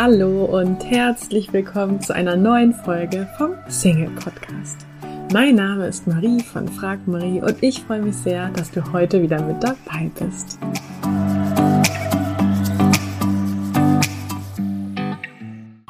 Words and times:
Hallo 0.00 0.44
und 0.44 0.84
herzlich 0.84 1.52
willkommen 1.52 2.00
zu 2.00 2.14
einer 2.14 2.36
neuen 2.36 2.72
Folge 2.72 3.28
vom 3.36 3.54
Single 3.66 4.10
Podcast. 4.10 4.86
Mein 5.32 5.56
Name 5.56 5.88
ist 5.88 6.06
Marie 6.06 6.40
von 6.40 6.68
Frag 6.68 7.08
Marie 7.08 7.42
und 7.42 7.60
ich 7.64 7.82
freue 7.82 8.02
mich 8.02 8.14
sehr, 8.14 8.48
dass 8.50 8.70
du 8.70 8.92
heute 8.92 9.20
wieder 9.20 9.42
mit 9.42 9.60
dabei 9.60 10.08
bist. 10.20 10.56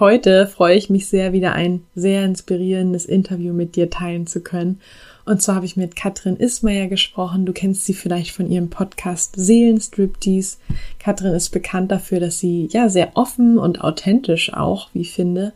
Heute 0.00 0.46
freue 0.46 0.76
ich 0.78 0.88
mich 0.88 1.06
sehr, 1.06 1.34
wieder 1.34 1.52
ein 1.52 1.82
sehr 1.94 2.24
inspirierendes 2.24 3.04
Interview 3.04 3.52
mit 3.52 3.76
dir 3.76 3.90
teilen 3.90 4.26
zu 4.26 4.40
können. 4.40 4.80
Und 5.28 5.42
zwar 5.42 5.56
habe 5.56 5.66
ich 5.66 5.76
mit 5.76 5.94
Katrin 5.94 6.38
Ismayer 6.38 6.86
gesprochen. 6.86 7.44
Du 7.44 7.52
kennst 7.52 7.84
sie 7.84 7.92
vielleicht 7.92 8.30
von 8.30 8.50
ihrem 8.50 8.70
Podcast 8.70 9.34
Seelenstriptease. 9.36 10.56
Katrin 10.98 11.34
ist 11.34 11.50
bekannt 11.50 11.92
dafür, 11.92 12.18
dass 12.18 12.38
sie 12.38 12.66
ja 12.72 12.88
sehr 12.88 13.10
offen 13.12 13.58
und 13.58 13.82
authentisch 13.82 14.54
auch, 14.54 14.88
wie 14.94 15.02
ich 15.02 15.12
finde, 15.12 15.52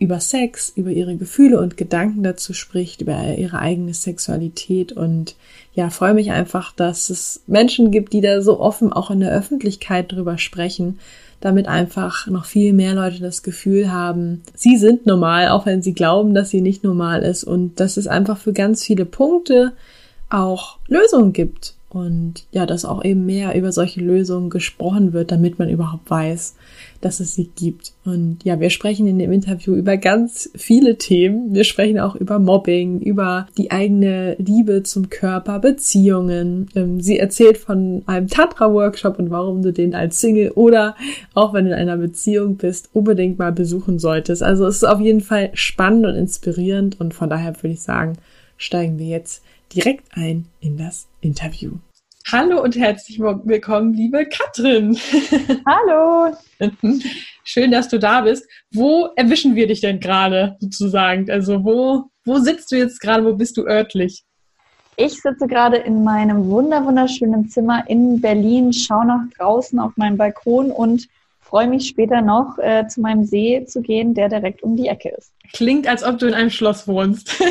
über 0.00 0.18
Sex, 0.18 0.72
über 0.74 0.90
ihre 0.90 1.14
Gefühle 1.14 1.60
und 1.60 1.76
Gedanken 1.76 2.24
dazu 2.24 2.52
spricht, 2.52 3.02
über 3.02 3.36
ihre 3.38 3.60
eigene 3.60 3.94
Sexualität 3.94 4.90
und 4.90 5.36
ja, 5.72 5.90
freue 5.90 6.14
mich 6.14 6.32
einfach, 6.32 6.72
dass 6.72 7.08
es 7.08 7.44
Menschen 7.46 7.92
gibt, 7.92 8.12
die 8.12 8.22
da 8.22 8.42
so 8.42 8.58
offen 8.58 8.92
auch 8.92 9.12
in 9.12 9.20
der 9.20 9.30
Öffentlichkeit 9.30 10.10
drüber 10.10 10.36
sprechen, 10.36 10.98
damit 11.42 11.66
einfach 11.66 12.28
noch 12.28 12.44
viel 12.44 12.72
mehr 12.72 12.94
Leute 12.94 13.20
das 13.20 13.42
Gefühl 13.42 13.92
haben, 13.92 14.42
sie 14.54 14.76
sind 14.76 15.06
normal, 15.06 15.48
auch 15.48 15.66
wenn 15.66 15.82
sie 15.82 15.92
glauben, 15.92 16.34
dass 16.34 16.50
sie 16.50 16.60
nicht 16.60 16.84
normal 16.84 17.22
ist. 17.22 17.44
Und 17.44 17.80
dass 17.80 17.96
es 17.96 18.06
einfach 18.06 18.38
für 18.38 18.52
ganz 18.52 18.84
viele 18.84 19.04
Punkte 19.04 19.72
auch 20.30 20.78
Lösungen 20.88 21.32
gibt. 21.32 21.74
Und 21.88 22.44
ja, 22.52 22.64
dass 22.64 22.84
auch 22.84 23.04
eben 23.04 23.26
mehr 23.26 23.54
über 23.54 23.72
solche 23.72 24.00
Lösungen 24.00 24.48
gesprochen 24.48 25.12
wird, 25.12 25.30
damit 25.30 25.58
man 25.58 25.68
überhaupt 25.68 26.08
weiß, 26.08 26.54
dass 27.02 27.20
es 27.20 27.34
sie 27.34 27.50
gibt. 27.54 27.92
Und 28.04 28.38
ja, 28.44 28.58
wir 28.60 28.70
sprechen 28.70 29.06
in 29.06 29.18
dem 29.18 29.32
Interview 29.32 29.74
über 29.74 29.96
ganz 29.96 30.48
viele 30.54 30.96
Themen. 30.96 31.52
Wir 31.52 31.64
sprechen 31.64 31.98
auch 31.98 32.14
über 32.14 32.38
Mobbing, 32.38 33.00
über 33.00 33.48
die 33.58 33.70
eigene 33.70 34.36
Liebe 34.38 34.84
zum 34.84 35.10
Körper, 35.10 35.58
Beziehungen. 35.58 36.68
Ähm, 36.74 37.00
sie 37.00 37.18
erzählt 37.18 37.58
von 37.58 38.02
einem 38.06 38.28
Tantra-Workshop 38.28 39.18
und 39.18 39.30
warum 39.30 39.62
du 39.62 39.72
den 39.72 39.94
als 39.94 40.20
Single 40.20 40.52
oder 40.52 40.96
auch 41.34 41.52
wenn 41.52 41.66
du 41.66 41.72
in 41.72 41.76
einer 41.76 41.96
Beziehung 41.96 42.56
bist, 42.56 42.88
unbedingt 42.92 43.38
mal 43.38 43.52
besuchen 43.52 43.98
solltest. 43.98 44.42
Also 44.42 44.64
es 44.66 44.76
ist 44.76 44.84
auf 44.84 45.00
jeden 45.00 45.20
Fall 45.20 45.50
spannend 45.54 46.06
und 46.06 46.14
inspirierend 46.14 47.00
und 47.00 47.14
von 47.14 47.28
daher 47.28 47.56
würde 47.56 47.74
ich 47.74 47.82
sagen, 47.82 48.14
steigen 48.56 48.98
wir 48.98 49.06
jetzt 49.06 49.42
direkt 49.74 50.04
ein 50.12 50.46
in 50.60 50.76
das 50.76 51.08
Interview. 51.20 51.72
Hallo 52.30 52.62
und 52.62 52.76
herzlich 52.76 53.18
willkommen, 53.18 53.94
liebe 53.94 54.26
Katrin. 54.26 54.96
Hallo. 55.66 56.34
Schön, 57.44 57.70
dass 57.70 57.88
du 57.88 57.98
da 57.98 58.22
bist. 58.22 58.46
Wo 58.72 59.08
erwischen 59.16 59.54
wir 59.54 59.66
dich 59.66 59.80
denn 59.80 60.00
gerade 60.00 60.56
sozusagen? 60.60 61.30
Also 61.30 61.64
wo, 61.64 62.10
wo 62.24 62.38
sitzt 62.38 62.70
du 62.72 62.76
jetzt 62.76 63.00
gerade? 63.00 63.24
Wo 63.24 63.34
bist 63.34 63.56
du 63.56 63.66
örtlich? 63.66 64.24
Ich 64.96 65.20
sitze 65.20 65.46
gerade 65.46 65.78
in 65.78 66.04
meinem 66.04 66.48
wunder 66.48 66.84
wunderschönen 66.84 67.48
Zimmer 67.48 67.84
in 67.88 68.20
Berlin, 68.20 68.72
schaue 68.72 69.06
nach 69.06 69.22
draußen 69.36 69.78
auf 69.78 69.96
meinen 69.96 70.16
Balkon 70.16 70.70
und 70.70 71.08
freue 71.40 71.66
mich 71.66 71.88
später 71.88 72.22
noch 72.22 72.56
äh, 72.58 72.86
zu 72.88 73.00
meinem 73.00 73.24
See 73.24 73.64
zu 73.66 73.82
gehen, 73.82 74.14
der 74.14 74.28
direkt 74.28 74.62
um 74.62 74.76
die 74.76 74.88
Ecke 74.88 75.10
ist. 75.10 75.32
Klingt, 75.52 75.86
als 75.86 76.04
ob 76.04 76.18
du 76.18 76.26
in 76.26 76.34
einem 76.34 76.50
Schloss 76.50 76.86
wohnst. 76.86 77.42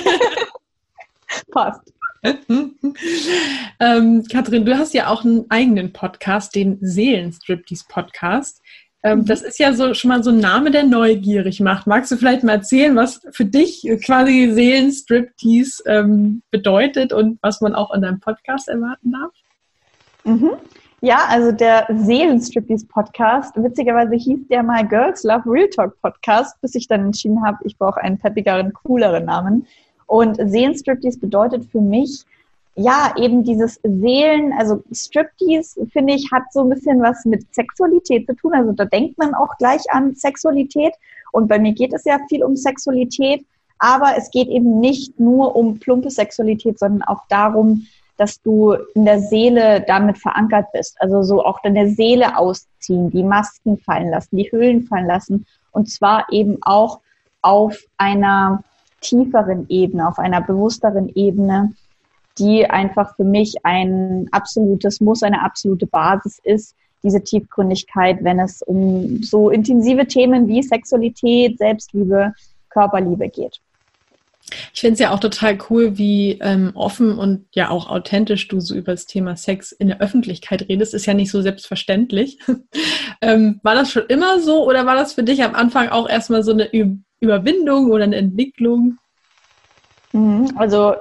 Passt. 1.51 1.93
ähm, 3.79 4.23
Katrin, 4.31 4.65
du 4.65 4.77
hast 4.77 4.93
ja 4.93 5.07
auch 5.07 5.25
einen 5.25 5.45
eigenen 5.49 5.91
Podcast, 5.91 6.53
den 6.55 6.77
Seelenstriptease 6.81 7.85
Podcast. 7.87 8.61
Ähm, 9.03 9.19
mhm. 9.19 9.25
Das 9.25 9.41
ist 9.41 9.57
ja 9.59 9.73
so 9.73 9.93
schon 9.93 10.09
mal 10.09 10.23
so 10.23 10.29
ein 10.29 10.39
Name, 10.39 10.69
der 10.69 10.83
neugierig 10.83 11.59
macht. 11.59 11.87
Magst 11.87 12.11
du 12.11 12.17
vielleicht 12.17 12.43
mal 12.43 12.53
erzählen, 12.53 12.95
was 12.95 13.21
für 13.31 13.45
dich 13.45 13.87
quasi 14.05 14.51
Seelenstriptease 14.51 15.83
ähm, 15.87 16.43
bedeutet 16.51 17.11
und 17.11 17.39
was 17.41 17.61
man 17.61 17.73
auch 17.73 17.93
in 17.93 18.01
deinem 18.01 18.19
Podcast 18.19 18.67
erwarten 18.67 19.11
darf? 19.11 19.31
Mhm. 20.23 20.51
Ja, 21.03 21.21
also 21.29 21.51
der 21.51 21.87
Seelenstriptease 21.89 22.85
Podcast, 22.85 23.55
witzigerweise 23.55 24.13
hieß 24.13 24.47
der 24.49 24.61
mal 24.61 24.87
Girls 24.87 25.23
Love 25.23 25.43
Real 25.47 25.67
Talk 25.69 25.99
Podcast, 25.99 26.61
bis 26.61 26.75
ich 26.75 26.87
dann 26.87 27.05
entschieden 27.05 27.43
habe, 27.43 27.57
ich 27.63 27.75
brauche 27.75 27.99
einen 28.01 28.19
peppigeren, 28.19 28.71
cooleren 28.71 29.25
Namen. 29.25 29.65
Und 30.11 30.35
Seelenstriptease 30.35 31.19
bedeutet 31.19 31.63
für 31.71 31.79
mich, 31.79 32.25
ja, 32.75 33.13
eben 33.15 33.45
dieses 33.45 33.79
Seelen, 33.81 34.51
also 34.59 34.83
Striptease, 34.91 35.87
finde 35.93 36.15
ich, 36.15 36.29
hat 36.33 36.43
so 36.51 36.63
ein 36.63 36.69
bisschen 36.69 37.01
was 37.01 37.23
mit 37.23 37.45
Sexualität 37.55 38.27
zu 38.27 38.35
tun. 38.35 38.53
Also 38.53 38.73
da 38.73 38.83
denkt 38.83 39.17
man 39.17 39.33
auch 39.33 39.57
gleich 39.57 39.83
an 39.89 40.13
Sexualität. 40.13 40.91
Und 41.31 41.47
bei 41.47 41.59
mir 41.59 41.71
geht 41.71 41.93
es 41.93 42.03
ja 42.03 42.19
viel 42.27 42.43
um 42.43 42.57
Sexualität. 42.57 43.45
Aber 43.79 44.17
es 44.17 44.29
geht 44.31 44.49
eben 44.49 44.81
nicht 44.81 45.17
nur 45.17 45.55
um 45.55 45.79
plumpe 45.79 46.09
Sexualität, 46.09 46.77
sondern 46.77 47.03
auch 47.03 47.21
darum, 47.29 47.87
dass 48.17 48.41
du 48.41 48.73
in 48.95 49.05
der 49.05 49.21
Seele 49.21 49.79
damit 49.87 50.17
verankert 50.17 50.65
bist. 50.73 51.01
Also 51.01 51.23
so 51.23 51.45
auch 51.45 51.61
deine 51.61 51.87
Seele 51.87 52.37
ausziehen, 52.37 53.11
die 53.11 53.23
Masken 53.23 53.77
fallen 53.77 54.09
lassen, 54.09 54.35
die 54.35 54.51
Hüllen 54.51 54.83
fallen 54.83 55.07
lassen. 55.07 55.45
Und 55.71 55.89
zwar 55.89 56.25
eben 56.33 56.57
auch 56.63 56.99
auf 57.41 57.79
einer 57.97 58.61
tieferen 59.01 59.65
Ebene, 59.69 60.07
auf 60.07 60.19
einer 60.19 60.41
bewussteren 60.41 61.09
Ebene, 61.09 61.73
die 62.37 62.69
einfach 62.69 63.15
für 63.15 63.23
mich 63.23 63.55
ein 63.63 64.27
absolutes 64.31 65.01
Muss, 65.01 65.23
eine 65.23 65.43
absolute 65.43 65.87
Basis 65.87 66.39
ist, 66.43 66.75
diese 67.03 67.23
Tiefgründigkeit, 67.23 68.23
wenn 68.23 68.39
es 68.39 68.61
um 68.61 69.21
so 69.23 69.49
intensive 69.49 70.05
Themen 70.05 70.47
wie 70.47 70.61
Sexualität, 70.61 71.57
Selbstliebe, 71.57 72.33
Körperliebe 72.69 73.27
geht. 73.29 73.59
Ich 74.73 74.81
finde 74.81 74.93
es 74.93 74.99
ja 74.99 75.11
auch 75.11 75.19
total 75.19 75.57
cool, 75.69 75.97
wie 75.97 76.37
ähm, 76.41 76.71
offen 76.73 77.17
und 77.17 77.45
ja 77.53 77.69
auch 77.69 77.89
authentisch 77.89 78.47
du 78.47 78.59
so 78.59 78.75
über 78.75 78.91
das 78.91 79.05
Thema 79.05 79.35
Sex 79.37 79.71
in 79.71 79.87
der 79.87 80.01
Öffentlichkeit 80.01 80.67
redest. 80.67 80.93
Ist 80.93 81.05
ja 81.05 81.13
nicht 81.13 81.31
so 81.31 81.41
selbstverständlich. 81.41 82.37
ähm, 83.21 83.59
war 83.63 83.75
das 83.75 83.91
schon 83.91 84.05
immer 84.07 84.39
so 84.39 84.67
oder 84.67 84.85
war 84.85 84.95
das 84.95 85.13
für 85.13 85.23
dich 85.23 85.43
am 85.43 85.55
Anfang 85.55 85.89
auch 85.89 86.09
erstmal 86.09 86.43
so 86.43 86.51
eine 86.51 86.65
Überwindung 87.21 87.91
oder 87.91 88.03
eine 88.03 88.17
Entwicklung? 88.17 88.97
Mhm, 90.11 90.51
also 90.55 90.95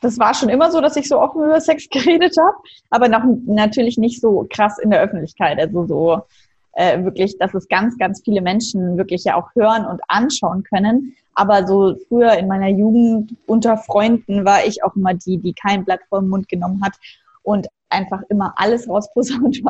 das 0.00 0.18
war 0.18 0.32
schon 0.34 0.48
immer 0.48 0.70
so, 0.70 0.80
dass 0.80 0.96
ich 0.96 1.08
so 1.08 1.20
offen 1.20 1.42
über 1.42 1.60
Sex 1.60 1.88
geredet 1.90 2.36
habe, 2.38 2.56
aber 2.90 3.08
noch 3.08 3.22
natürlich 3.46 3.98
nicht 3.98 4.20
so 4.20 4.46
krass 4.48 4.78
in 4.78 4.90
der 4.90 5.00
Öffentlichkeit. 5.00 5.58
Also 5.58 5.86
so 5.86 6.22
äh, 6.72 7.02
wirklich, 7.04 7.38
dass 7.38 7.54
es 7.54 7.68
ganz, 7.68 7.98
ganz 7.98 8.22
viele 8.24 8.40
Menschen 8.40 8.96
wirklich 8.96 9.24
ja 9.24 9.36
auch 9.36 9.54
hören 9.54 9.84
und 9.84 10.00
anschauen 10.08 10.62
können. 10.64 11.14
Aber 11.34 11.66
so 11.66 11.96
früher 12.08 12.32
in 12.34 12.46
meiner 12.46 12.68
Jugend 12.68 13.34
unter 13.46 13.76
Freunden 13.76 14.44
war 14.44 14.64
ich 14.64 14.84
auch 14.84 14.94
immer 14.94 15.14
die, 15.14 15.38
die 15.38 15.52
kein 15.52 15.84
Blatt 15.84 16.00
vor 16.08 16.20
den 16.20 16.28
Mund 16.28 16.48
genommen 16.48 16.80
hat 16.84 16.94
und 17.42 17.66
einfach 17.94 18.22
immer 18.28 18.52
alles 18.56 18.88
rausposaunt 18.88 19.62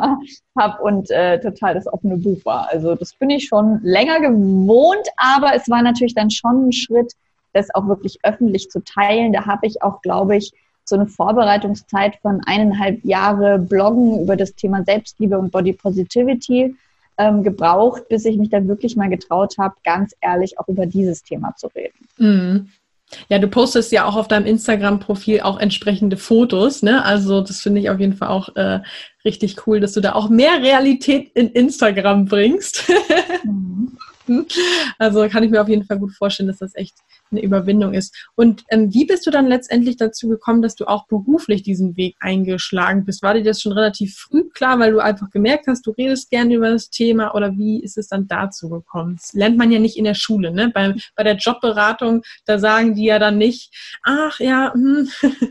habe 0.57 0.81
und 0.83 1.09
äh, 1.11 1.39
total 1.39 1.75
das 1.75 1.87
offene 1.87 2.17
Buch 2.17 2.39
war. 2.43 2.69
Also 2.71 2.95
das 2.95 3.13
bin 3.13 3.29
ich 3.29 3.47
schon 3.47 3.79
länger 3.83 4.19
gewohnt, 4.19 5.07
aber 5.17 5.55
es 5.55 5.69
war 5.69 5.81
natürlich 5.81 6.15
dann 6.15 6.29
schon 6.31 6.67
ein 6.67 6.71
Schritt, 6.73 7.13
das 7.53 7.73
auch 7.73 7.87
wirklich 7.87 8.19
öffentlich 8.23 8.69
zu 8.69 8.83
teilen. 8.83 9.31
Da 9.31 9.45
habe 9.45 9.65
ich 9.67 9.81
auch, 9.81 10.01
glaube 10.01 10.35
ich, 10.35 10.51
so 10.83 10.95
eine 10.95 11.07
Vorbereitungszeit 11.07 12.17
von 12.21 12.41
eineinhalb 12.45 13.03
Jahre 13.03 13.57
Bloggen 13.57 14.21
über 14.21 14.35
das 14.35 14.53
Thema 14.55 14.83
Selbstliebe 14.83 15.37
und 15.37 15.51
Body 15.51 15.73
Positivity 15.73 16.75
ähm, 17.17 17.43
gebraucht, 17.43 18.07
bis 18.07 18.25
ich 18.25 18.37
mich 18.37 18.49
dann 18.49 18.67
wirklich 18.67 18.95
mal 18.95 19.09
getraut 19.09 19.55
habe, 19.57 19.75
ganz 19.83 20.13
ehrlich 20.21 20.59
auch 20.59 20.67
über 20.67 20.85
dieses 20.85 21.23
Thema 21.23 21.55
zu 21.55 21.67
reden. 21.67 22.07
Mhm. 22.17 22.69
Ja, 23.29 23.39
du 23.39 23.47
postest 23.47 23.91
ja 23.91 24.05
auch 24.05 24.15
auf 24.15 24.27
deinem 24.27 24.45
Instagram-Profil 24.45 25.41
auch 25.41 25.59
entsprechende 25.59 26.17
Fotos, 26.17 26.81
ne? 26.81 27.03
Also 27.05 27.41
das 27.41 27.61
finde 27.61 27.81
ich 27.81 27.89
auf 27.89 27.99
jeden 27.99 28.13
Fall 28.13 28.29
auch 28.29 28.55
äh, 28.55 28.79
richtig 29.23 29.67
cool, 29.67 29.79
dass 29.79 29.93
du 29.93 30.01
da 30.01 30.13
auch 30.13 30.29
mehr 30.29 30.61
Realität 30.61 31.31
in 31.35 31.49
Instagram 31.49 32.25
bringst. 32.25 32.91
mhm. 33.43 33.97
Also 34.97 35.27
kann 35.29 35.43
ich 35.43 35.51
mir 35.51 35.61
auf 35.61 35.69
jeden 35.69 35.85
Fall 35.85 35.99
gut 35.99 36.13
vorstellen, 36.13 36.47
dass 36.47 36.59
das 36.59 36.75
echt 36.75 36.95
eine 37.31 37.41
Überwindung 37.41 37.93
ist. 37.93 38.15
Und 38.35 38.63
ähm, 38.69 38.93
wie 38.93 39.05
bist 39.05 39.25
du 39.25 39.31
dann 39.31 39.47
letztendlich 39.47 39.97
dazu 39.97 40.27
gekommen, 40.27 40.61
dass 40.61 40.75
du 40.75 40.85
auch 40.85 41.07
beruflich 41.07 41.63
diesen 41.63 41.97
Weg 41.97 42.15
eingeschlagen 42.19 43.05
bist? 43.05 43.23
War 43.23 43.33
dir 43.33 43.43
das 43.43 43.61
schon 43.61 43.73
relativ 43.73 44.15
früh 44.15 44.49
klar, 44.49 44.79
weil 44.79 44.91
du 44.91 44.99
einfach 44.99 45.29
gemerkt 45.31 45.67
hast, 45.67 45.85
du 45.85 45.91
redest 45.91 46.29
gerne 46.29 46.55
über 46.55 46.69
das 46.69 46.89
Thema 46.89 47.33
oder 47.35 47.51
wie 47.57 47.81
ist 47.81 47.97
es 47.97 48.07
dann 48.07 48.27
dazu 48.27 48.69
gekommen? 48.69 49.15
Das 49.17 49.33
lernt 49.33 49.57
man 49.57 49.71
ja 49.71 49.79
nicht 49.79 49.97
in 49.97 50.05
der 50.05 50.15
Schule, 50.15 50.51
ne? 50.51 50.69
Bei, 50.73 50.95
bei 51.15 51.23
der 51.23 51.35
Jobberatung, 51.35 52.23
da 52.45 52.59
sagen 52.59 52.95
die 52.95 53.05
ja 53.05 53.19
dann 53.19 53.37
nicht, 53.37 53.73
ach 54.03 54.39
ja, 54.39 54.73
hm. 54.73 55.09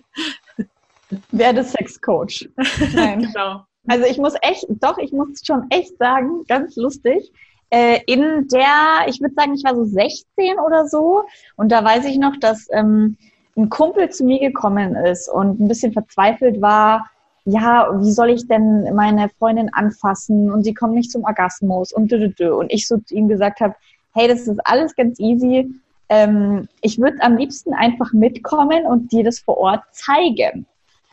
Werde 1.31 1.63
Sexcoach. 1.63 2.49
Nein. 2.95 3.21
genau. 3.21 3.65
Also 3.87 4.07
ich 4.07 4.19
muss 4.19 4.35
echt, 4.41 4.65
doch, 4.69 4.99
ich 4.99 5.13
muss 5.13 5.43
schon 5.45 5.67
echt 5.71 5.99
sagen, 5.99 6.45
ganz 6.49 6.77
lustig 6.77 7.31
äh, 7.71 8.01
in 8.07 8.49
der, 8.49 9.09
ich 9.09 9.21
würde 9.21 9.35
sagen, 9.35 9.55
ich 9.55 9.65
war 9.65 9.75
so 9.75 9.85
16 9.85 10.59
oder 10.65 10.87
so. 10.87 11.25
Und 11.57 11.71
da 11.71 11.85
weiß 11.85 12.05
ich 12.07 12.19
noch, 12.19 12.37
dass 12.39 12.69
ähm, 12.73 13.17
ein 13.57 13.69
Kumpel 13.69 14.11
zu 14.11 14.25
mir 14.25 14.41
gekommen 14.41 14.97
ist 14.97 15.29
und 15.29 15.61
ein 15.61 15.69
bisschen 15.69 15.93
verzweifelt 15.93 16.61
war, 16.61 17.11
ja, 17.45 17.89
wie 18.01 18.13
soll 18.13 18.31
ich 18.31 18.49
denn 18.49 18.95
meine 18.95 19.29
Freundin 19.29 19.73
anfassen 19.73 20.51
und 20.51 20.65
sie 20.65 20.73
kommt 20.73 20.95
nicht 20.95 21.11
zum 21.11 21.25
Orgasmus 21.25 21.93
und 21.93 22.11
dü, 22.11 22.19
dü, 22.19 22.29
dü. 22.31 22.51
und 22.51 22.73
ich 22.73 22.89
so 22.89 22.97
zu 22.99 23.15
ihm 23.15 23.29
gesagt 23.29 23.61
habe, 23.61 23.75
hey, 24.15 24.29
das 24.29 24.49
ist 24.49 24.61
alles 24.65 24.95
ganz 24.97 25.21
easy. 25.21 25.71
Ähm, 26.09 26.69
ich 26.81 26.99
würde 26.99 27.19
am 27.21 27.37
liebsten 27.37 27.75
einfach 27.75 28.13
mitkommen 28.13 28.87
und 28.87 29.13
dir 29.13 29.25
das 29.25 29.41
vor 29.41 29.59
Ort 29.59 29.83
zeigen. 29.93 30.67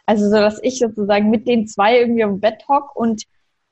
Also 0.05 0.29
so, 0.29 0.35
dass 0.35 0.59
ich 0.63 0.79
sozusagen 0.79 1.29
mit 1.29 1.47
den 1.47 1.67
zwei 1.67 1.99
irgendwie 1.99 2.23
am 2.23 2.39
Bett 2.39 2.65
hock 2.67 2.95
und 2.95 3.23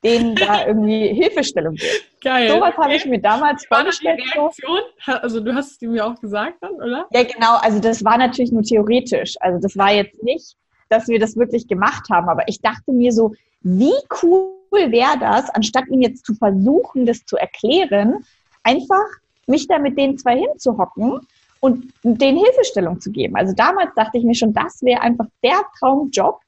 denen 0.03 0.35
da 0.35 0.65
irgendwie 0.65 1.07
Hilfestellung 1.13 1.75
gibt. 1.75 2.05
Geil. 2.21 2.49
So 2.49 2.61
was 2.61 2.75
habe 2.77 2.93
ich 2.95 3.05
mir 3.05 3.19
damals 3.19 3.65
vorgestellt. 3.65 4.19
Reaktion? 4.35 4.79
Also 5.05 5.39
du 5.39 5.53
hast 5.53 5.71
es 5.71 5.81
mir 5.81 6.05
auch 6.05 6.19
gesagt 6.19 6.55
dann, 6.61 6.73
oder? 6.73 7.07
Ja, 7.11 7.23
genau. 7.23 7.55
Also 7.61 7.79
das 7.79 8.03
war 8.03 8.17
natürlich 8.17 8.51
nur 8.51 8.63
theoretisch. 8.63 9.35
Also 9.39 9.59
das 9.59 9.77
war 9.77 9.93
jetzt 9.93 10.21
nicht, 10.23 10.55
dass 10.89 11.07
wir 11.07 11.19
das 11.19 11.37
wirklich 11.37 11.67
gemacht 11.67 12.09
haben. 12.09 12.29
Aber 12.29 12.43
ich 12.47 12.61
dachte 12.61 12.91
mir 12.91 13.11
so, 13.11 13.33
wie 13.61 13.93
cool 14.21 14.51
wäre 14.71 15.17
das, 15.19 15.49
anstatt 15.49 15.87
ihnen 15.87 16.01
jetzt 16.01 16.25
zu 16.25 16.33
versuchen, 16.33 17.05
das 17.05 17.25
zu 17.25 17.37
erklären, 17.37 18.25
einfach 18.63 19.05
mich 19.47 19.67
da 19.67 19.79
mit 19.79 19.97
den 19.97 20.17
zwei 20.17 20.37
hinzuhocken 20.37 21.21
und 21.59 21.93
denen 22.03 22.37
Hilfestellung 22.37 23.01
zu 23.01 23.11
geben. 23.11 23.35
Also 23.35 23.53
damals 23.53 23.93
dachte 23.95 24.17
ich 24.17 24.23
mir 24.23 24.35
schon, 24.35 24.53
das 24.53 24.81
wäre 24.81 25.01
einfach 25.01 25.25
der 25.43 25.61
Traumjob. 25.79 26.39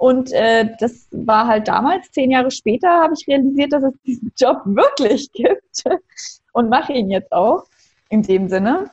Und 0.00 0.32
äh, 0.32 0.66
das 0.78 1.08
war 1.10 1.46
halt 1.46 1.68
damals, 1.68 2.10
zehn 2.10 2.30
Jahre 2.30 2.50
später, 2.50 2.88
habe 2.88 3.12
ich 3.12 3.28
realisiert, 3.28 3.74
dass 3.74 3.82
es 3.82 3.92
diesen 4.06 4.32
Job 4.38 4.62
wirklich 4.64 5.30
gibt 5.32 5.84
und 6.54 6.70
mache 6.70 6.94
ihn 6.94 7.10
jetzt 7.10 7.30
auch 7.32 7.64
in 8.08 8.22
dem 8.22 8.48
Sinne. 8.48 8.88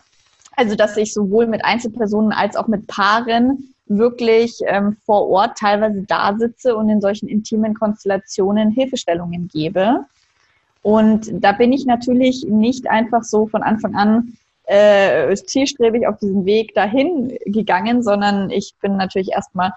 Also, 0.57 0.75
dass 0.75 0.98
ich 0.98 1.13
sowohl 1.13 1.48
mit 1.48 1.63
Einzelpersonen 1.63 2.33
als 2.33 2.57
auch 2.57 2.68
mit 2.68 2.88
Paaren 2.88 3.74
wirklich 3.86 4.59
ähm, 4.65 4.98
vor 5.06 5.30
Ort 5.30 5.57
teilweise 5.57 6.04
da 6.06 6.36
sitze 6.38 6.75
und 6.75 6.89
in 6.89 7.00
solchen 7.00 7.30
intimen 7.30 7.74
Konstellationen 7.74 8.71
Hilfestellungen 8.71 9.48
gebe. 9.48 10.01
Und 10.81 11.30
da 11.42 11.54
bin 11.54 11.71
ich 11.71 11.86
natürlich 11.86 12.45
nicht 12.50 12.89
einfach 12.89 13.24
so 13.24 13.48
von 13.48 13.63
Anfang 13.63 13.95
an 13.95 14.33
äh, 14.65 15.33
zielstrebig 15.38 16.06
auf 16.06 16.19
diesem 16.19 16.44
Weg 16.44 16.75
dahin 16.75 17.38
gegangen, 17.45 18.04
sondern 18.04 18.50
ich 18.50 18.75
bin 18.81 18.98
natürlich 18.98 19.31
erstmal 19.31 19.71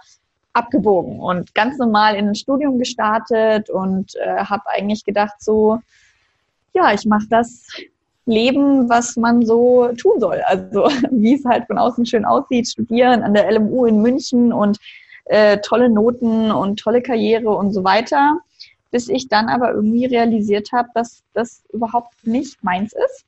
abgebogen 0.53 1.21
und 1.21 1.55
ganz 1.55 1.79
normal 1.79 2.17
in 2.17 2.29
ein 2.29 2.35
Studium 2.35 2.79
gestartet 2.79 3.71
und 3.71 4.15
äh, 4.17 4.39
habe 4.39 4.63
eigentlich 4.67 5.05
gedacht 5.05 5.35
so, 5.39 5.79
ja, 6.75 6.93
ich 6.93 7.05
mache 7.07 7.27
das 7.29 7.67
Leben, 8.27 8.89
was 8.89 9.17
man 9.17 9.45
so 9.45 9.89
tun 9.97 10.19
soll. 10.19 10.41
Also 10.47 10.89
wie 11.11 11.35
es 11.35 11.45
halt 11.45 11.67
von 11.67 11.79
außen 11.79 12.07
schön 12.07 12.25
aussieht, 12.25 12.69
studieren 12.69 13.23
an 13.23 13.35
der 13.35 13.51
LMU 13.51 13.87
in 13.87 14.03
München 14.03 14.53
und 14.53 14.79
äh, 15.27 15.59
tolle 15.59 15.89
Noten 15.89 16.51
und 16.51 16.81
tolle 16.81 17.03
Karriere 17.03 17.51
und 17.51 17.73
so 17.73 17.85
weiter, 17.85 18.39
bis 18.91 19.09
ich 19.09 19.29
dann 19.29 19.49
aber 19.49 19.73
irgendwie 19.73 20.07
realisiert 20.07 20.73
habe, 20.73 20.89
dass 20.95 21.23
das 21.33 21.63
überhaupt 21.73 22.27
nicht 22.27 22.63
meins 22.65 22.93
ist 22.93 23.25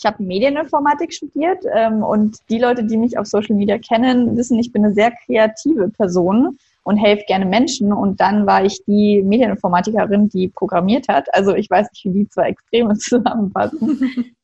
ich 0.00 0.06
habe 0.06 0.22
Medieninformatik 0.22 1.12
studiert 1.12 1.62
ähm, 1.74 2.02
und 2.02 2.38
die 2.48 2.58
Leute, 2.58 2.84
die 2.84 2.96
mich 2.96 3.18
auf 3.18 3.26
Social 3.26 3.54
Media 3.54 3.76
kennen, 3.76 4.34
wissen, 4.34 4.58
ich 4.58 4.72
bin 4.72 4.82
eine 4.82 4.94
sehr 4.94 5.12
kreative 5.26 5.90
Person 5.90 6.56
und 6.84 6.96
helfe 6.96 7.24
gerne 7.28 7.44
Menschen. 7.44 7.92
Und 7.92 8.18
dann 8.18 8.46
war 8.46 8.64
ich 8.64 8.82
die 8.86 9.22
Medieninformatikerin, 9.22 10.30
die 10.30 10.48
programmiert 10.48 11.08
hat. 11.08 11.32
Also 11.34 11.54
ich 11.54 11.68
weiß 11.68 11.88
nicht, 11.92 12.04
wie 12.06 12.20
die 12.20 12.28
zwei 12.30 12.48
Extreme 12.48 12.94
zusammenpassen. 12.98 14.00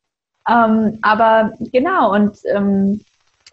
ähm, 0.49 0.99
aber 1.01 1.55
genau, 1.73 2.15
und 2.15 2.37
ähm, 2.55 3.01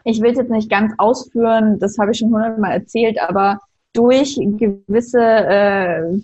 ich 0.04 0.22
will 0.22 0.32
es 0.32 0.38
jetzt 0.38 0.52
nicht 0.52 0.70
ganz 0.70 0.92
ausführen, 0.98 1.80
das 1.80 1.98
habe 1.98 2.12
ich 2.12 2.18
schon 2.18 2.34
hundertmal 2.34 2.74
erzählt, 2.74 3.18
aber 3.18 3.60
durch 3.94 4.36
gewisse 4.36 5.22
äh, 5.22 6.18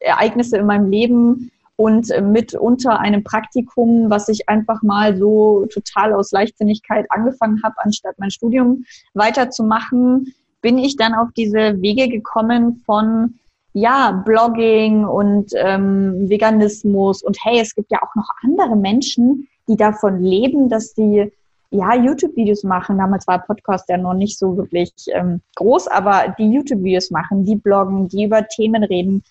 Ereignisse 0.00 0.56
in 0.56 0.66
meinem 0.66 0.90
Leben 0.90 1.52
und 1.82 2.12
äh, 2.12 2.22
mit 2.22 2.54
unter 2.54 3.00
einem 3.00 3.24
Praktikum, 3.24 4.08
was 4.08 4.28
ich 4.28 4.48
einfach 4.48 4.82
mal 4.82 5.16
so 5.16 5.66
total 5.66 6.12
aus 6.12 6.30
Leichtsinnigkeit 6.30 7.06
angefangen 7.10 7.60
habe, 7.64 7.74
anstatt 7.78 8.14
mein 8.18 8.30
Studium 8.30 8.84
weiterzumachen, 9.14 10.32
bin 10.60 10.78
ich 10.78 10.96
dann 10.96 11.12
auf 11.12 11.30
diese 11.36 11.82
Wege 11.82 12.08
gekommen 12.08 12.82
von 12.86 13.34
ja, 13.72 14.22
Blogging 14.24 15.04
und 15.04 15.50
ähm, 15.56 16.28
Veganismus 16.28 17.20
und 17.24 17.36
hey, 17.42 17.58
es 17.58 17.74
gibt 17.74 17.90
ja 17.90 17.98
auch 18.00 18.14
noch 18.14 18.28
andere 18.44 18.76
Menschen, 18.76 19.48
die 19.66 19.76
davon 19.76 20.22
leben, 20.22 20.68
dass 20.68 20.94
sie 20.94 21.32
ja 21.70 21.96
YouTube-Videos 21.96 22.62
machen. 22.62 22.98
Damals 22.98 23.26
war 23.26 23.40
Podcast 23.40 23.88
ja 23.88 23.96
noch 23.96 24.14
nicht 24.14 24.38
so 24.38 24.56
wirklich 24.56 24.92
ähm, 25.08 25.40
groß, 25.56 25.88
aber 25.88 26.32
die 26.38 26.48
YouTube-Videos 26.48 27.10
machen, 27.10 27.44
die 27.44 27.56
bloggen, 27.56 28.06
die 28.06 28.24
über 28.24 28.46
Themen 28.46 28.84
reden, 28.84 29.24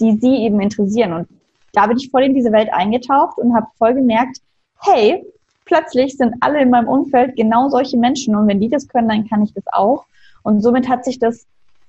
die 0.00 0.16
sie 0.16 0.36
eben 0.44 0.60
interessieren. 0.60 1.12
Und 1.12 1.28
da 1.72 1.86
bin 1.86 1.96
ich 1.96 2.10
voll 2.10 2.24
in 2.24 2.34
diese 2.34 2.52
Welt 2.52 2.68
eingetaucht 2.72 3.38
und 3.38 3.54
habe 3.54 3.66
voll 3.76 3.94
gemerkt, 3.94 4.38
hey, 4.80 5.24
plötzlich 5.64 6.16
sind 6.16 6.34
alle 6.40 6.62
in 6.62 6.70
meinem 6.70 6.88
Umfeld 6.88 7.36
genau 7.36 7.68
solche 7.68 7.96
Menschen 7.96 8.34
und 8.34 8.48
wenn 8.48 8.60
die 8.60 8.68
das 8.68 8.88
können, 8.88 9.08
dann 9.08 9.28
kann 9.28 9.42
ich 9.42 9.52
das 9.52 9.64
auch. 9.72 10.04
Und 10.42 10.62
somit 10.62 10.88
hat 10.88 11.04
sich 11.04 11.18
das 11.18 11.46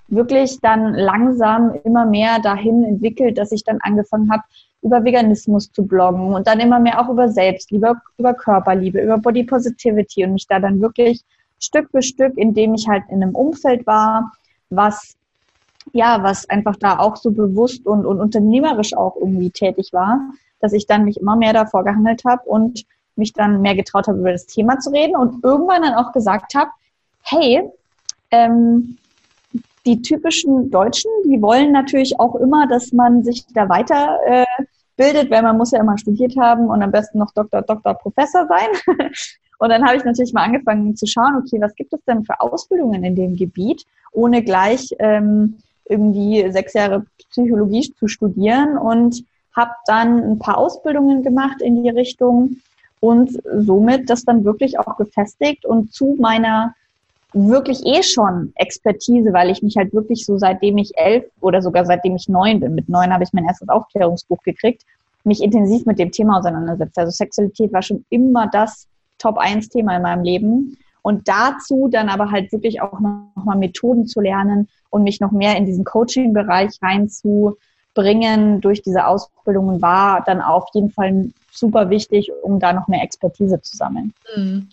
wirklich 0.10 0.60
dann 0.62 0.94
langsam 0.94 1.74
immer 1.84 2.06
mehr 2.06 2.40
dahin 2.40 2.84
entwickelt, 2.84 3.38
dass 3.38 3.52
ich 3.52 3.64
dann 3.64 3.80
angefangen 3.82 4.32
habe, 4.32 4.44
über 4.82 5.04
Veganismus 5.04 5.72
zu 5.72 5.86
bloggen 5.86 6.34
und 6.34 6.48
dann 6.48 6.60
immer 6.60 6.80
mehr 6.80 7.00
auch 7.00 7.10
über 7.10 7.30
Selbstliebe, 7.30 7.96
über 8.18 8.34
Körperliebe, 8.34 9.02
über 9.02 9.18
Body 9.18 9.44
Positivity 9.44 10.24
und 10.24 10.34
mich 10.34 10.48
da 10.48 10.60
dann 10.60 10.82
wirklich 10.82 11.22
Stück 11.60 11.90
für 11.92 12.02
Stück, 12.02 12.38
indem 12.38 12.74
ich 12.74 12.88
halt 12.88 13.04
in 13.10 13.22
einem 13.22 13.36
Umfeld 13.36 13.86
war, 13.86 14.32
was 14.70 15.16
ja, 15.94 16.24
was 16.24 16.50
einfach 16.50 16.76
da 16.76 17.00
auch 17.00 17.16
so 17.16 17.32
bewusst 17.32 17.86
und, 17.86 18.06
und 18.06 18.20
unternehmerisch 18.20 18.96
auch 18.96 19.16
irgendwie 19.16 19.50
tätig 19.50 19.90
war, 19.92 20.20
dass 20.60 20.74
ich 20.74 20.88
dann 20.88 21.06
mich 21.06 21.18
immer 21.18 21.36
mehr 21.36 21.54
davor 21.54 21.84
gehandelt 21.84 22.24
habe 22.26 22.44
und 22.46 22.86
mich 23.16 23.34
dann 23.34 23.62
mehr 23.62 23.76
getraut 23.76 24.08
habe, 24.08 24.20
über 24.20 24.32
das 24.32 24.46
Thema 24.46 24.80
zu 24.80 24.92
reden 24.92 25.16
und 25.16 25.44
irgendwann 25.44 25.82
dann 25.82 25.94
auch 25.94 26.12
gesagt 26.12 26.56
habe, 26.56 26.72
hey, 27.24 27.70
ähm, 28.32 28.98
die 29.86 30.02
typischen 30.02 30.70
Deutschen, 30.70 31.10
die 31.26 31.42
wollen 31.42 31.72
natürlich 31.72 32.20
auch 32.20 32.36
immer, 32.36 32.68
dass 32.68 32.92
man 32.92 33.24
sich 33.24 33.46
da 33.54 33.70
weiter 33.70 34.20
äh, 34.26 34.46
bildet, 34.98 35.32
weil 35.32 35.42
man 35.42 35.58
muss 35.58 35.72
ja 35.72 35.80
immer 35.80 35.98
studiert 35.98 36.36
haben 36.38 36.68
und 36.68 36.84
am 36.84 36.92
besten 36.92 37.20
noch 37.20 37.32
Doktor, 37.32 37.62
Doktor, 37.62 37.94
Professor 37.96 38.48
sein. 38.48 38.68
und 39.60 39.70
dann 39.70 39.86
habe 39.86 39.98
ich 39.98 40.04
natürlich 40.04 40.34
mal 40.34 40.44
angefangen 40.44 40.96
zu 40.96 41.08
schauen, 41.08 41.38
okay, 41.38 41.60
was 41.62 41.74
gibt 41.76 41.94
es 41.94 42.04
denn 42.06 42.26
für 42.26 42.40
Ausbildungen 42.40 43.04
in 43.04 43.16
dem 43.16 43.36
Gebiet, 43.36 43.86
ohne 44.12 44.44
gleich 44.44 44.94
ähm, 45.00 45.58
irgendwie 45.90 46.50
sechs 46.52 46.74
Jahre 46.74 47.06
Psychologie 47.32 47.94
zu 47.98 48.08
studieren 48.08 48.78
und 48.78 49.24
habe 49.56 49.72
dann 49.86 50.32
ein 50.32 50.40
paar 50.40 50.58
Ausbildungen 50.58 51.24
gemacht 51.24 51.62
in 51.62 51.84
die 51.84 51.90
Richtung 51.90 52.58
und 53.00 53.32
somit 53.58 54.10
das 54.10 54.24
dann 54.24 54.44
wirklich 54.44 54.80
auch 54.80 54.98
gefestigt 54.98 55.66
und 55.66 55.94
zu 55.94 56.16
meiner 56.20 56.74
wirklich 57.34 57.86
eh 57.86 58.02
schon 58.02 58.52
Expertise, 58.56 59.32
weil 59.34 59.50
ich 59.50 59.62
mich 59.62 59.78
halt 59.78 59.94
wirklich 59.94 60.26
so 60.26 60.38
seitdem 60.38 60.78
ich 60.78 60.98
elf 60.98 61.26
oder 61.42 61.62
sogar 61.62 61.86
seitdem 61.86 62.16
ich 62.16 62.28
neun 62.28 62.60
bin, 62.60 62.74
mit 62.74 62.90
neun 62.90 63.14
habe 63.14 63.24
ich 63.24 63.34
mein 63.34 63.46
erstes 63.46 63.70
Aufklärungsbuch 63.70 64.42
gekriegt, 64.44 64.84
mich 65.24 65.44
intensiv 65.44 65.86
mit 65.86 66.00
dem 66.00 66.12
Thema 66.12 66.40
auseinandersetzt. 66.40 66.98
Also 66.98 67.12
Sexualität 67.12 67.72
war 67.72 67.82
schon 67.82 68.04
immer 68.10 68.48
das 68.48 68.88
Top-1-Thema 69.20 69.98
in 69.98 70.02
meinem 70.02 70.24
Leben. 70.24 70.78
Und 71.02 71.28
dazu 71.28 71.88
dann 71.92 72.10
aber 72.10 72.32
halt 72.32 72.52
wirklich 72.52 72.82
auch 72.82 73.00
nochmal 73.00 73.58
Methoden 73.58 74.08
zu 74.08 74.22
lernen 74.22 74.68
und 74.90 75.04
mich 75.04 75.20
noch 75.20 75.32
mehr 75.32 75.56
in 75.56 75.66
diesen 75.66 75.86
Coaching-Bereich 75.86 76.80
reinzubringen 76.82 78.62
durch 78.62 78.82
diese 78.82 79.06
Ausbildungen 79.06 79.82
war 79.82 80.24
dann 80.26 80.42
auf 80.42 80.66
jeden 80.74 80.92
Fall 80.92 81.32
super 81.52 81.90
wichtig, 81.90 82.32
um 82.44 82.60
da 82.60 82.74
noch 82.74 82.88
mehr 82.88 83.04
Expertise 83.04 83.62
zu 83.62 83.78
sammeln. 83.78 84.14
Mhm. 84.36 84.70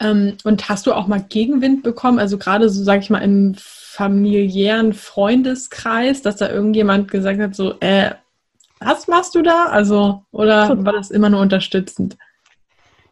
Ähm, 0.00 0.36
und 0.44 0.68
hast 0.68 0.86
du 0.86 0.94
auch 0.94 1.06
mal 1.06 1.20
Gegenwind 1.28 1.82
bekommen? 1.82 2.18
Also 2.18 2.38
gerade 2.38 2.68
so, 2.68 2.82
sag 2.82 3.00
ich 3.00 3.10
mal, 3.10 3.18
im 3.18 3.54
familiären 3.56 4.92
Freundeskreis, 4.92 6.22
dass 6.22 6.36
da 6.36 6.48
irgendjemand 6.48 7.10
gesagt 7.10 7.40
hat, 7.40 7.54
so, 7.54 7.74
äh, 7.80 8.12
was 8.78 9.08
machst 9.08 9.34
du 9.34 9.42
da? 9.42 9.66
Also, 9.66 10.22
oder 10.32 10.84
war 10.84 10.94
das 10.94 11.10
immer 11.10 11.28
nur 11.28 11.40
unterstützend? 11.40 12.16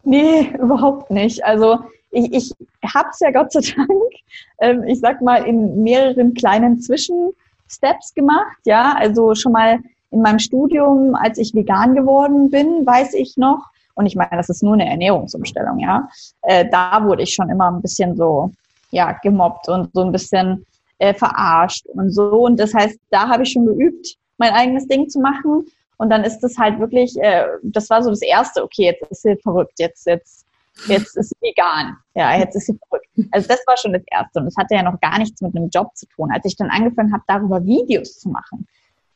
Nee, 0.03 0.51
überhaupt 0.59 1.11
nicht. 1.11 1.45
Also 1.45 1.81
ich, 2.11 2.33
ich 2.33 2.53
habe 2.95 3.09
es 3.11 3.21
ja 3.21 3.31
Gott 3.31 3.53
sei 3.53 3.61
Dank, 3.61 4.12
ähm, 4.61 4.85
ich 4.85 5.00
sag 5.00 5.21
mal, 5.23 5.45
in 5.45 5.83
mehreren 5.83 6.35
kleinen 6.35 6.81
Zwischensteps 6.81 8.15
gemacht. 8.15 8.59
Ja, 8.65 8.95
also 8.97 9.35
schon 9.35 9.53
mal 9.53 9.79
in 10.11 10.23
meinem 10.23 10.38
Studium, 10.38 11.15
als 11.15 11.38
ich 11.38 11.55
vegan 11.55 11.95
geworden 11.95 12.50
bin, 12.50 12.87
weiß 12.87 13.15
ich 13.15 13.37
noch, 13.37 13.67
und 13.95 14.07
ich 14.07 14.15
meine, 14.15 14.37
das 14.37 14.49
ist 14.49 14.62
nur 14.62 14.75
eine 14.75 14.88
Ernährungsumstellung, 14.88 15.81
ja, 15.81 16.09
äh, 16.43 16.65
da 16.71 17.05
wurde 17.05 17.25
ich 17.25 17.35
schon 17.35 17.50
immer 17.50 17.71
ein 17.71 17.83
bisschen 17.83 18.17
so, 18.17 18.53
ja, 18.91 19.12
gemobbt 19.23 19.69
und 19.69 19.91
so 19.93 20.03
ein 20.03 20.12
bisschen 20.12 20.65
äh, 20.99 21.12
verarscht 21.15 21.87
und 21.87 22.11
so. 22.11 22.47
Und 22.47 22.59
das 22.59 22.73
heißt, 22.75 22.99
da 23.11 23.29
habe 23.29 23.43
ich 23.43 23.53
schon 23.53 23.67
geübt, 23.67 24.17
mein 24.38 24.53
eigenes 24.53 24.87
Ding 24.87 25.09
zu 25.09 25.21
machen. 25.21 25.67
Und 25.97 26.11
dann 26.11 26.23
ist 26.23 26.41
das 26.41 26.57
halt 26.57 26.79
wirklich, 26.79 27.17
äh, 27.21 27.45
das 27.62 27.91
war 27.91 28.03
so 28.03 28.11
das 28.11 28.23
Erste, 28.23 28.62
okay, 28.62 28.85
jetzt 28.85 29.03
ist 29.11 29.23
sie 29.23 29.37
verrückt, 29.37 29.75
jetzt, 29.79 30.07
jetzt 30.07 30.47
jetzt 30.87 31.16
ist 31.16 31.35
vegan. 31.40 31.97
Ja, 32.14 32.37
jetzt 32.37 32.54
ist 32.56 32.66
sie 32.66 32.78
verrückt. 32.88 33.08
Also 33.32 33.49
das 33.49 33.62
war 33.66 33.76
schon 33.76 33.92
das 33.92 34.02
Erste. 34.06 34.40
Und 34.40 34.47
das 34.47 34.56
hatte 34.56 34.75
ja 34.75 34.82
noch 34.82 35.00
gar 35.00 35.18
nichts 35.18 35.40
mit 35.40 35.56
einem 35.56 35.68
Job 35.68 35.94
zu 35.97 36.06
tun. 36.06 36.30
Als 36.32 36.44
ich 36.44 36.56
dann 36.56 36.70
angefangen 36.70 37.12
habe, 37.12 37.25
darüber 37.26 37.64
Videos 37.64 38.18
zu 38.18 38.28
machen, 38.28 38.66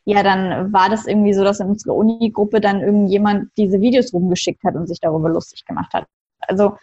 ja, 0.04 0.22
dann 0.22 0.72
war 0.72 0.88
das 0.88 1.06
irgendwie 1.06 1.32
so, 1.32 1.44
dass 1.44 1.60
in 1.60 1.68
unserer 1.68 1.94
Uni-Gruppe 1.94 2.60
dann 2.60 2.80
irgendjemand 2.80 3.50
diese 3.56 3.80
Videos 3.80 4.12
rumgeschickt 4.12 4.64
hat 4.64 4.74
und 4.74 4.88
sich 4.88 4.98
darüber 5.00 5.28
lustig 5.28 5.64
gemacht 5.64 5.94
hat. 5.94 6.06
Also 6.40 6.76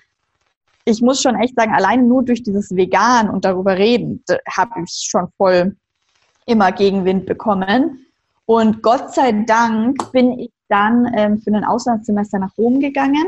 ich 0.85 1.01
muss 1.01 1.21
schon 1.21 1.35
echt 1.35 1.55
sagen, 1.55 1.73
allein 1.73 2.07
nur 2.07 2.23
durch 2.23 2.43
dieses 2.43 2.73
Vegan 2.73 3.29
und 3.29 3.43
darüber 3.43 3.77
reden, 3.77 4.23
habe 4.49 4.71
ich 4.85 5.07
schon 5.09 5.27
voll 5.37 5.75
immer 6.45 6.71
Gegenwind 6.71 7.25
bekommen. 7.25 8.05
Und 8.45 8.81
Gott 8.81 9.13
sei 9.13 9.33
Dank 9.33 10.11
bin 10.13 10.39
ich 10.39 10.51
dann 10.69 11.11
ähm, 11.15 11.39
für 11.39 11.51
ein 11.51 11.65
Auslandssemester 11.65 12.39
nach 12.39 12.57
Rom 12.57 12.79
gegangen 12.79 13.25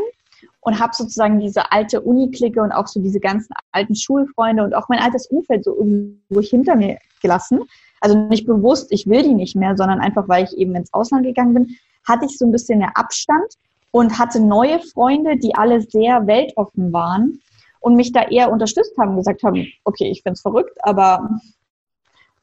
und 0.61 0.79
habe 0.79 0.93
sozusagen 0.95 1.39
diese 1.39 1.71
alte 1.71 2.01
Uni-Clique 2.01 2.61
und 2.61 2.71
auch 2.71 2.87
so 2.87 3.01
diese 3.01 3.19
ganzen 3.19 3.53
alten 3.71 3.95
Schulfreunde 3.95 4.63
und 4.63 4.73
auch 4.75 4.87
mein 4.89 4.99
altes 4.99 5.27
Umfeld 5.27 5.63
so 5.65 5.75
irgendwo 5.75 6.41
hinter 6.41 6.75
mir 6.75 6.97
gelassen. 7.21 7.61
Also 7.99 8.17
nicht 8.17 8.45
bewusst, 8.45 8.91
ich 8.91 9.07
will 9.07 9.23
die 9.23 9.33
nicht 9.33 9.55
mehr, 9.55 9.75
sondern 9.75 9.99
einfach, 9.99 10.27
weil 10.27 10.45
ich 10.45 10.57
eben 10.57 10.75
ins 10.75 10.93
Ausland 10.93 11.25
gegangen 11.25 11.53
bin, 11.53 11.77
hatte 12.07 12.25
ich 12.25 12.37
so 12.37 12.45
ein 12.45 12.51
bisschen 12.51 12.79
mehr 12.79 12.95
Abstand 12.95 13.53
und 13.91 14.17
hatte 14.17 14.39
neue 14.39 14.79
Freunde, 14.79 15.37
die 15.37 15.55
alle 15.55 15.81
sehr 15.81 16.25
weltoffen 16.27 16.93
waren 16.93 17.39
und 17.79 17.95
mich 17.95 18.11
da 18.11 18.23
eher 18.23 18.51
unterstützt 18.51 18.97
haben, 18.97 19.17
gesagt 19.17 19.43
haben, 19.43 19.67
okay, 19.83 20.09
ich 20.09 20.21
find's 20.21 20.41
verrückt, 20.41 20.77
aber 20.83 21.27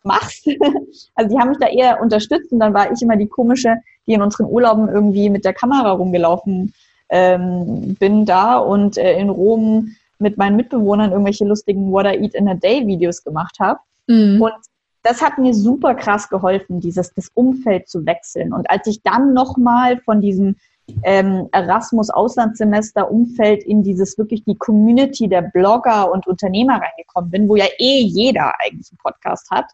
mach's. 0.02 0.44
Also 1.14 1.34
die 1.34 1.40
haben 1.40 1.50
mich 1.50 1.58
da 1.58 1.68
eher 1.68 2.00
unterstützt 2.00 2.52
und 2.52 2.60
dann 2.60 2.74
war 2.74 2.90
ich 2.92 3.00
immer 3.02 3.16
die 3.16 3.28
komische, 3.28 3.76
die 4.06 4.14
in 4.14 4.22
unseren 4.22 4.46
Urlauben 4.46 4.88
irgendwie 4.88 5.30
mit 5.30 5.44
der 5.44 5.52
Kamera 5.52 5.92
rumgelaufen 5.92 6.72
ähm, 7.08 7.96
bin 7.98 8.24
da 8.24 8.58
und 8.58 8.98
äh, 8.98 9.18
in 9.18 9.30
Rom 9.30 9.94
mit 10.18 10.36
meinen 10.36 10.56
Mitbewohnern 10.56 11.12
irgendwelche 11.12 11.44
lustigen 11.44 11.92
What 11.92 12.06
I 12.06 12.22
Eat 12.22 12.34
in 12.34 12.48
a 12.48 12.54
Day 12.54 12.86
Videos 12.86 13.22
gemacht 13.22 13.56
habe. 13.60 13.78
Mhm. 14.08 14.42
Und 14.42 14.54
das 15.02 15.22
hat 15.22 15.38
mir 15.38 15.54
super 15.54 15.94
krass 15.94 16.28
geholfen, 16.28 16.80
dieses 16.80 17.14
das 17.14 17.28
Umfeld 17.34 17.88
zu 17.88 18.04
wechseln. 18.04 18.52
Und 18.52 18.68
als 18.70 18.86
ich 18.86 19.02
dann 19.02 19.32
nochmal 19.32 19.98
von 19.98 20.20
diesem 20.20 20.56
ähm, 21.02 21.48
Erasmus-Auslandssemester-Umfeld 21.52 23.62
in 23.62 23.82
dieses 23.82 24.18
wirklich 24.18 24.44
die 24.44 24.56
Community 24.56 25.28
der 25.28 25.42
Blogger 25.42 26.10
und 26.10 26.26
Unternehmer 26.26 26.80
reingekommen 26.80 27.30
bin, 27.30 27.48
wo 27.48 27.56
ja 27.56 27.66
eh 27.78 28.02
jeder 28.02 28.52
eigentlich 28.58 28.90
einen 28.90 28.98
Podcast 29.02 29.50
hat, 29.50 29.66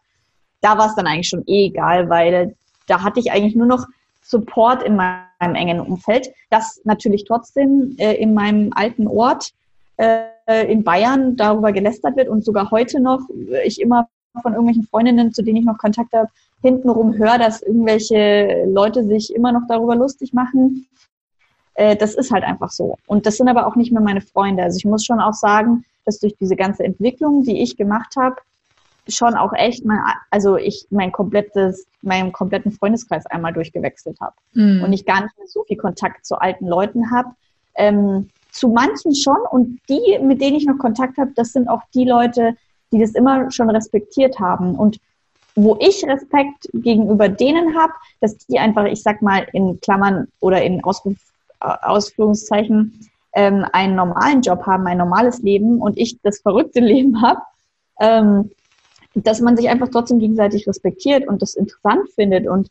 da 0.61 0.77
war 0.77 0.87
es 0.87 0.95
dann 0.95 1.07
eigentlich 1.07 1.29
schon 1.29 1.43
eh 1.47 1.67
egal, 1.67 2.09
weil 2.09 2.55
da 2.87 3.03
hatte 3.03 3.19
ich 3.19 3.31
eigentlich 3.31 3.55
nur 3.55 3.67
noch 3.67 3.85
Support 4.27 4.83
in 4.83 4.95
meinem 4.95 5.55
engen 5.55 5.79
Umfeld, 5.79 6.29
das 6.49 6.81
natürlich 6.83 7.25
trotzdem 7.25 7.95
äh, 7.97 8.15
in 8.15 8.33
meinem 8.33 8.71
alten 8.73 9.07
Ort 9.07 9.51
äh, 9.97 10.71
in 10.71 10.83
Bayern 10.83 11.35
darüber 11.35 11.71
gelästert 11.71 12.15
wird 12.17 12.29
und 12.29 12.43
sogar 12.43 12.71
heute 12.71 12.99
noch 12.99 13.21
äh, 13.51 13.65
ich 13.67 13.79
immer 13.79 14.07
von 14.41 14.53
irgendwelchen 14.53 14.83
Freundinnen, 14.83 15.31
zu 15.31 15.43
denen 15.43 15.57
ich 15.57 15.65
noch 15.65 15.77
Kontakt 15.77 16.11
habe, 16.13 16.29
hintenrum 16.61 17.13
höre, 17.13 17.37
dass 17.37 17.61
irgendwelche 17.61 18.65
Leute 18.67 19.03
sich 19.03 19.33
immer 19.33 19.51
noch 19.51 19.67
darüber 19.67 19.95
lustig 19.95 20.33
machen. 20.33 20.87
Äh, 21.75 21.95
das 21.95 22.15
ist 22.15 22.31
halt 22.31 22.43
einfach 22.43 22.71
so. 22.71 22.97
Und 23.07 23.25
das 23.25 23.37
sind 23.37 23.47
aber 23.47 23.67
auch 23.67 23.75
nicht 23.75 23.91
mehr 23.91 24.01
meine 24.01 24.21
Freunde. 24.21 24.63
Also 24.63 24.77
ich 24.77 24.85
muss 24.85 25.05
schon 25.05 25.19
auch 25.19 25.33
sagen, 25.33 25.85
dass 26.05 26.19
durch 26.19 26.35
diese 26.39 26.55
ganze 26.55 26.83
Entwicklung, 26.83 27.43
die 27.43 27.61
ich 27.61 27.77
gemacht 27.77 28.15
habe, 28.17 28.37
schon 29.07 29.35
auch 29.35 29.53
echt 29.53 29.85
mein, 29.85 29.99
also 30.31 30.57
ich 30.57 30.87
mein 30.89 31.11
komplettes, 31.11 31.85
meinen 32.01 32.31
kompletten 32.31 32.71
Freundeskreis 32.71 33.25
einmal 33.27 33.53
durchgewechselt 33.53 34.19
habe 34.19 34.35
mm. 34.53 34.83
und 34.83 34.93
ich 34.93 35.05
gar 35.05 35.23
nicht 35.23 35.37
mehr 35.37 35.47
so 35.47 35.63
viel 35.63 35.77
Kontakt 35.77 36.25
zu 36.25 36.35
alten 36.37 36.67
Leuten 36.67 37.11
habe. 37.11 37.29
Ähm, 37.75 38.29
zu 38.51 38.69
manchen 38.69 39.13
schon 39.13 39.37
und 39.51 39.79
die, 39.89 40.17
mit 40.21 40.41
denen 40.41 40.55
ich 40.55 40.65
noch 40.65 40.77
Kontakt 40.77 41.17
habe, 41.17 41.31
das 41.35 41.51
sind 41.51 41.67
auch 41.67 41.81
die 41.93 42.05
Leute, 42.05 42.55
die 42.91 42.99
das 42.99 43.11
immer 43.11 43.51
schon 43.51 43.69
respektiert 43.69 44.39
haben 44.39 44.75
und 44.75 44.97
wo 45.55 45.77
ich 45.79 46.05
Respekt 46.05 46.69
gegenüber 46.73 47.29
denen 47.29 47.77
habe, 47.77 47.93
dass 48.21 48.37
die 48.37 48.59
einfach, 48.59 48.85
ich 48.85 49.01
sag 49.01 49.21
mal 49.21 49.47
in 49.53 49.79
Klammern 49.81 50.27
oder 50.39 50.61
in 50.61 50.83
Ausruf, 50.83 51.15
Ausführungszeichen 51.59 53.09
ähm, 53.33 53.65
einen 53.71 53.95
normalen 53.95 54.41
Job 54.41 54.65
haben, 54.65 54.87
ein 54.87 54.97
normales 54.97 55.39
Leben 55.39 55.81
und 55.81 55.97
ich 55.97 56.19
das 56.21 56.39
verrückte 56.39 56.79
Leben 56.79 57.21
habe. 57.21 57.41
Ähm, 57.99 58.51
dass 59.15 59.41
man 59.41 59.57
sich 59.57 59.69
einfach 59.69 59.89
trotzdem 59.89 60.19
gegenseitig 60.19 60.67
respektiert 60.67 61.27
und 61.27 61.41
das 61.41 61.55
interessant 61.55 62.09
findet 62.15 62.47
und 62.47 62.69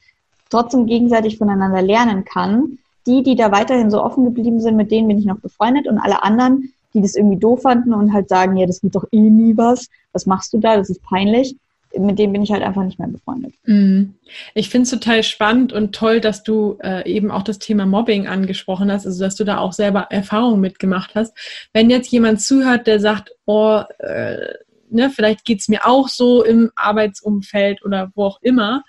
trotzdem 0.51 0.87
gegenseitig 0.87 1.39
voneinander 1.39 1.83
lernen 1.83 2.25
kann. 2.25 2.79
Die, 3.07 3.23
die 3.23 3.37
da 3.37 3.53
weiterhin 3.53 3.91
so 3.91 4.03
offen 4.03 4.25
geblieben 4.25 4.61
sind, 4.61 4.77
mit 4.77 4.91
denen 4.91 5.09
bin 5.09 5.19
ich 5.19 5.27
noch 5.27 5.39
befreundet 5.39 5.87
und 5.87 5.99
alle 5.99 6.23
anderen, 6.23 6.73
die 6.95 7.03
das 7.03 7.17
irgendwie 7.17 7.37
doof 7.37 7.63
fanden 7.63 7.93
und 7.93 8.15
halt 8.15 8.31
sagen, 8.31 8.57
ja, 8.57 8.67
das 8.67 8.83
wird 8.83 8.95
doch 8.95 9.05
eh 9.13 9.21
nie 9.21 9.57
was, 9.57 9.89
was 10.13 10.25
machst 10.25 10.55
du 10.55 10.59
da, 10.59 10.77
das 10.77 10.89
ist 10.89 11.03
peinlich, 11.03 11.55
mit 11.99 12.19
denen 12.19 12.33
bin 12.33 12.43
ich 12.43 12.51
halt 12.51 12.63
einfach 12.63 12.83
nicht 12.83 12.99
mehr 12.99 13.09
befreundet. 13.09 13.55
Mhm. 13.65 14.15
Ich 14.55 14.69
finde 14.69 14.85
es 14.85 14.91
total 14.91 15.23
spannend 15.23 15.73
und 15.73 15.95
toll, 15.95 16.21
dass 16.21 16.43
du 16.43 16.79
äh, 16.83 17.09
eben 17.11 17.31
auch 17.31 17.43
das 17.43 17.59
Thema 17.59 17.87
Mobbing 17.87 18.27
angesprochen 18.27 18.91
hast, 18.91 19.07
also 19.07 19.23
dass 19.23 19.37
du 19.37 19.45
da 19.45 19.59
auch 19.59 19.73
selber 19.73 20.07
Erfahrungen 20.11 20.61
mitgemacht 20.61 21.15
hast. 21.15 21.37
Wenn 21.73 21.91
jetzt 21.91 22.11
jemand 22.11 22.41
zuhört, 22.41 22.87
der 22.87 23.01
sagt, 23.01 23.33
oh, 23.47 23.83
äh, 23.99 24.55
ne, 24.95 25.11
vielleicht 25.11 25.45
geht 25.45 25.61
es 25.61 25.69
mir 25.69 25.87
auch 25.87 26.09
so 26.09 26.45
im 26.45 26.71
Arbeitsumfeld 26.77 27.85
oder 27.85 28.11
wo 28.15 28.25
auch 28.25 28.39
immer. 28.43 28.83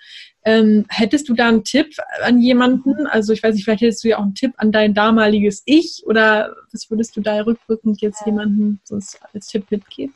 Ähm, 0.44 0.86
hättest 0.88 1.28
du 1.28 1.34
da 1.34 1.48
einen 1.48 1.64
Tipp 1.64 1.88
an 2.22 2.40
jemanden? 2.40 3.06
Also 3.06 3.32
ich 3.32 3.42
weiß 3.42 3.54
nicht, 3.54 3.64
vielleicht 3.64 3.82
hättest 3.82 4.04
du 4.04 4.08
ja 4.08 4.18
auch 4.18 4.22
einen 4.22 4.34
Tipp 4.34 4.54
an 4.56 4.72
dein 4.72 4.94
damaliges 4.94 5.62
Ich 5.66 6.04
oder 6.06 6.54
was 6.72 6.88
würdest 6.90 7.16
du 7.16 7.20
da 7.20 7.40
rückwirkend 7.40 8.00
jetzt 8.00 8.24
jemandem 8.24 8.78
sonst 8.84 9.18
als 9.34 9.48
Tipp 9.48 9.64
mitgeben? 9.70 10.14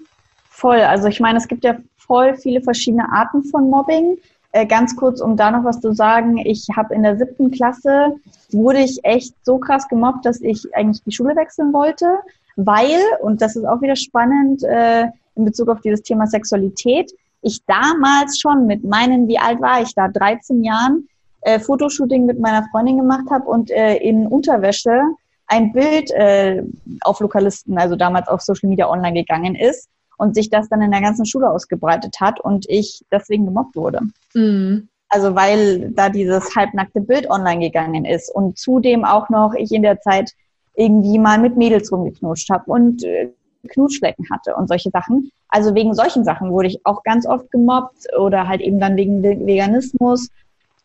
Voll, 0.48 0.80
also 0.80 1.08
ich 1.08 1.20
meine, 1.20 1.38
es 1.38 1.48
gibt 1.48 1.64
ja 1.64 1.78
voll 1.96 2.36
viele 2.36 2.60
verschiedene 2.60 3.10
Arten 3.10 3.42
von 3.44 3.68
Mobbing. 3.68 4.18
Äh, 4.52 4.66
ganz 4.66 4.96
kurz, 4.96 5.20
um 5.20 5.36
da 5.36 5.50
noch 5.50 5.64
was 5.64 5.80
zu 5.80 5.92
sagen, 5.94 6.38
ich 6.38 6.66
habe 6.76 6.94
in 6.94 7.04
der 7.04 7.16
siebten 7.16 7.50
Klasse, 7.50 8.16
wurde 8.50 8.80
ich 8.80 8.98
echt 9.04 9.34
so 9.44 9.58
krass 9.58 9.88
gemobbt, 9.88 10.26
dass 10.26 10.40
ich 10.40 10.74
eigentlich 10.74 11.02
die 11.04 11.12
Schule 11.12 11.36
wechseln 11.36 11.72
wollte, 11.72 12.18
weil, 12.56 12.98
und 13.22 13.40
das 13.42 13.54
ist 13.54 13.64
auch 13.64 13.80
wieder 13.80 13.94
spannend, 13.94 14.64
äh, 14.64 15.06
in 15.34 15.44
Bezug 15.44 15.68
auf 15.68 15.80
dieses 15.80 16.02
Thema 16.02 16.26
Sexualität, 16.26 17.12
ich 17.42 17.64
damals 17.66 18.38
schon 18.38 18.66
mit 18.66 18.84
meinen, 18.84 19.28
wie 19.28 19.38
alt 19.38 19.60
war 19.60 19.82
ich 19.82 19.94
da, 19.94 20.08
13 20.08 20.62
Jahren, 20.62 21.08
äh, 21.42 21.58
Fotoshooting 21.58 22.26
mit 22.26 22.38
meiner 22.38 22.66
Freundin 22.70 22.98
gemacht 22.98 23.24
habe 23.30 23.48
und 23.48 23.70
äh, 23.70 23.96
in 23.96 24.26
Unterwäsche 24.26 25.02
ein 25.46 25.72
Bild 25.72 26.10
äh, 26.12 26.62
auf 27.02 27.20
Lokalisten, 27.20 27.76
also 27.78 27.96
damals 27.96 28.28
auf 28.28 28.40
Social 28.40 28.68
Media 28.68 28.88
online 28.88 29.14
gegangen 29.14 29.54
ist 29.54 29.88
und 30.16 30.34
sich 30.34 30.50
das 30.50 30.68
dann 30.68 30.82
in 30.82 30.90
der 30.90 31.00
ganzen 31.00 31.26
Schule 31.26 31.50
ausgebreitet 31.50 32.20
hat 32.20 32.40
und 32.40 32.66
ich 32.68 33.02
deswegen 33.10 33.46
gemobbt 33.46 33.74
wurde. 33.74 34.00
Mhm. 34.34 34.88
Also 35.08 35.34
weil 35.34 35.90
da 35.90 36.08
dieses 36.08 36.54
halbnackte 36.54 37.00
Bild 37.00 37.28
online 37.28 37.60
gegangen 37.60 38.04
ist 38.04 38.32
und 38.32 38.58
zudem 38.58 39.04
auch 39.04 39.28
noch 39.28 39.54
ich 39.54 39.72
in 39.72 39.82
der 39.82 40.00
Zeit 40.00 40.32
irgendwie 40.74 41.18
mal 41.18 41.38
mit 41.38 41.56
Mädels 41.56 41.90
rumgeknutscht 41.90 42.48
habe 42.50 42.70
und 42.70 43.02
äh, 43.02 43.30
Knutschflecken 43.68 44.26
hatte 44.30 44.54
und 44.56 44.68
solche 44.68 44.90
Sachen. 44.90 45.30
Also 45.48 45.74
wegen 45.74 45.94
solchen 45.94 46.24
Sachen 46.24 46.50
wurde 46.52 46.68
ich 46.68 46.84
auch 46.84 47.02
ganz 47.02 47.26
oft 47.26 47.50
gemobbt 47.50 48.06
oder 48.18 48.48
halt 48.48 48.60
eben 48.60 48.78
dann 48.78 48.96
wegen 48.96 49.22
Veganismus. 49.22 50.30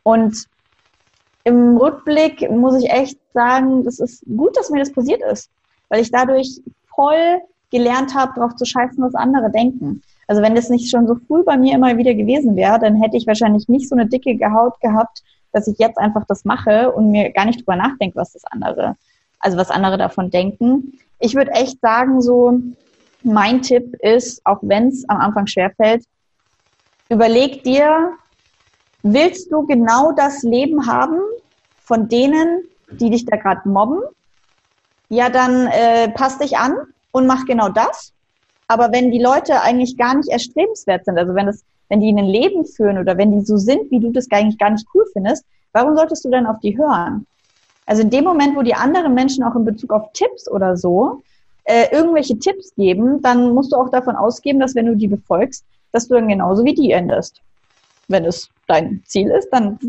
Und 0.03 0.48
im 1.44 1.77
Rückblick 1.77 2.50
muss 2.51 2.82
ich 2.82 2.89
echt 2.89 3.20
sagen, 3.34 3.84
das 3.84 4.00
ist 4.00 4.24
gut, 4.25 4.58
dass 4.58 4.70
mir 4.70 4.79
das 4.79 4.91
passiert 4.91 5.22
ist, 5.32 5.50
weil 5.89 6.01
ich 6.01 6.12
dadurch 6.12 6.60
voll 6.94 7.41
gelernt 7.72 8.15
habe, 8.15 8.34
darauf 8.36 8.55
zu 8.55 8.65
scheißen, 8.65 9.03
was 9.03 9.15
andere 9.15 9.51
denken. 9.51 10.01
Also 10.27 10.41
wenn 10.41 10.55
das 10.55 10.70
nicht 10.70 10.89
schon 10.89 11.08
so 11.08 11.15
früh 11.27 11.44
bei 11.44 11.58
mir 11.58 11.75
immer 11.75 11.98
wieder 11.98 12.13
gewesen 12.13 12.55
wäre, 12.55 12.79
dann 12.79 12.96
hätte 12.96 13.17
ich 13.17 13.27
wahrscheinlich 13.27 13.67
nicht 13.67 13.89
so 13.89 13.96
eine 13.96 14.08
dicke 14.08 14.38
Haut 14.53 14.79
gehabt, 14.79 15.24
dass 15.51 15.67
ich 15.67 15.77
jetzt 15.77 15.98
einfach 15.98 16.25
das 16.27 16.46
mache 16.46 16.91
und 16.91 17.12
mir 17.12 17.32
gar 17.32 17.46
nicht 17.46 17.60
drüber 17.60 17.75
nachdenke, 17.75 18.15
was 18.17 18.34
das 18.34 18.44
andere, 18.46 18.96
also 19.39 19.58
was 19.58 19.70
andere 19.70 19.98
davon 19.98 20.32
denken 20.32 21.00
ich 21.20 21.36
würde 21.36 21.52
echt 21.52 21.80
sagen, 21.82 22.22
so 22.22 22.60
mein 23.24 23.62
Tipp 23.62 23.96
ist, 24.02 24.42
auch 24.46 24.60
wenn 24.62 24.90
es 24.90 25.08
am 25.10 25.18
Anfang 25.18 25.48
schwerfällt, 25.48 26.06
überleg 27.10 27.64
dir, 27.64 28.14
willst 29.04 29.52
du 29.52 29.66
genau 29.66 30.12
das 30.12 30.44
Leben 30.44 30.88
haben 30.88 31.20
von 31.80 32.08
denen, 32.08 32.64
die 32.92 33.10
dich 33.10 33.26
da 33.26 33.38
gerade 33.38 33.68
mobben? 33.68 34.02
Ja, 35.10 35.30
dann 35.30 35.68
äh, 35.68 36.10
pass 36.10 36.38
dich 36.38 36.58
an 36.58 36.76
und 37.12 37.28
mach 37.28 37.46
genau 37.46 37.70
das. 37.70 38.14
Aber 38.68 38.92
wenn 38.92 39.12
die 39.12 39.22
Leute 39.22 39.62
eigentlich 39.62 39.98
gar 39.98 40.16
nicht 40.16 40.30
erstrebenswert 40.30 41.06
sind, 41.06 41.18
also 41.18 41.36
wenn 41.36 41.46
das, 41.46 41.64
wenn 41.90 42.02
die 42.02 42.10
ein 42.10 42.26
Leben 42.26 42.66
führen 42.66 42.98
oder 42.98 43.18
wenn 43.18 43.32
die 43.32 43.46
so 43.46 43.58
sind, 43.58 43.92
wie 43.92 44.00
du 44.00 44.12
das 44.12 44.30
eigentlich 44.32 44.58
gar 44.58 44.72
nicht 44.72 44.88
cool 44.94 45.06
findest, 45.14 45.46
warum 45.72 45.96
solltest 45.96 46.26
du 46.26 46.32
dann 46.32 46.48
auf 46.48 46.60
die 46.62 46.78
hören? 46.78 47.28
Also 47.86 48.01
in 48.01 48.10
dem 48.10 48.24
Moment, 48.24 48.56
wo 48.56 48.62
die 48.62 48.74
anderen 48.74 49.13
Menschen 49.13 49.44
auch 49.44 49.56
in 49.56 49.65
Bezug 49.65 49.92
auf 49.92 50.12
Tipps 50.13 50.50
oder 50.50 50.75
so 50.75 51.22
äh, 51.65 51.88
irgendwelche 51.92 52.38
Tipps 52.39 52.74
geben, 52.75 53.22
dann 53.22 53.54
musst 53.54 53.72
du 53.72 53.77
auch 53.77 53.89
davon 53.89 54.15
ausgehen, 54.15 54.60
dass 54.60 54.75
wenn 54.75 54.88
du 54.88 54.96
die 54.96 55.08
befolgst, 55.08 55.65
dass 55.92 56.08
du 56.08 56.15
dann 56.15 56.27
genauso 56.27 56.63
wie 56.65 56.74
die 56.74 56.92
endest. 56.92 57.42
Wenn 58.08 58.25
es 58.25 58.50
dein 58.68 59.01
Ziel 59.06 59.30
ist, 59.30 59.50
dann 59.50 59.80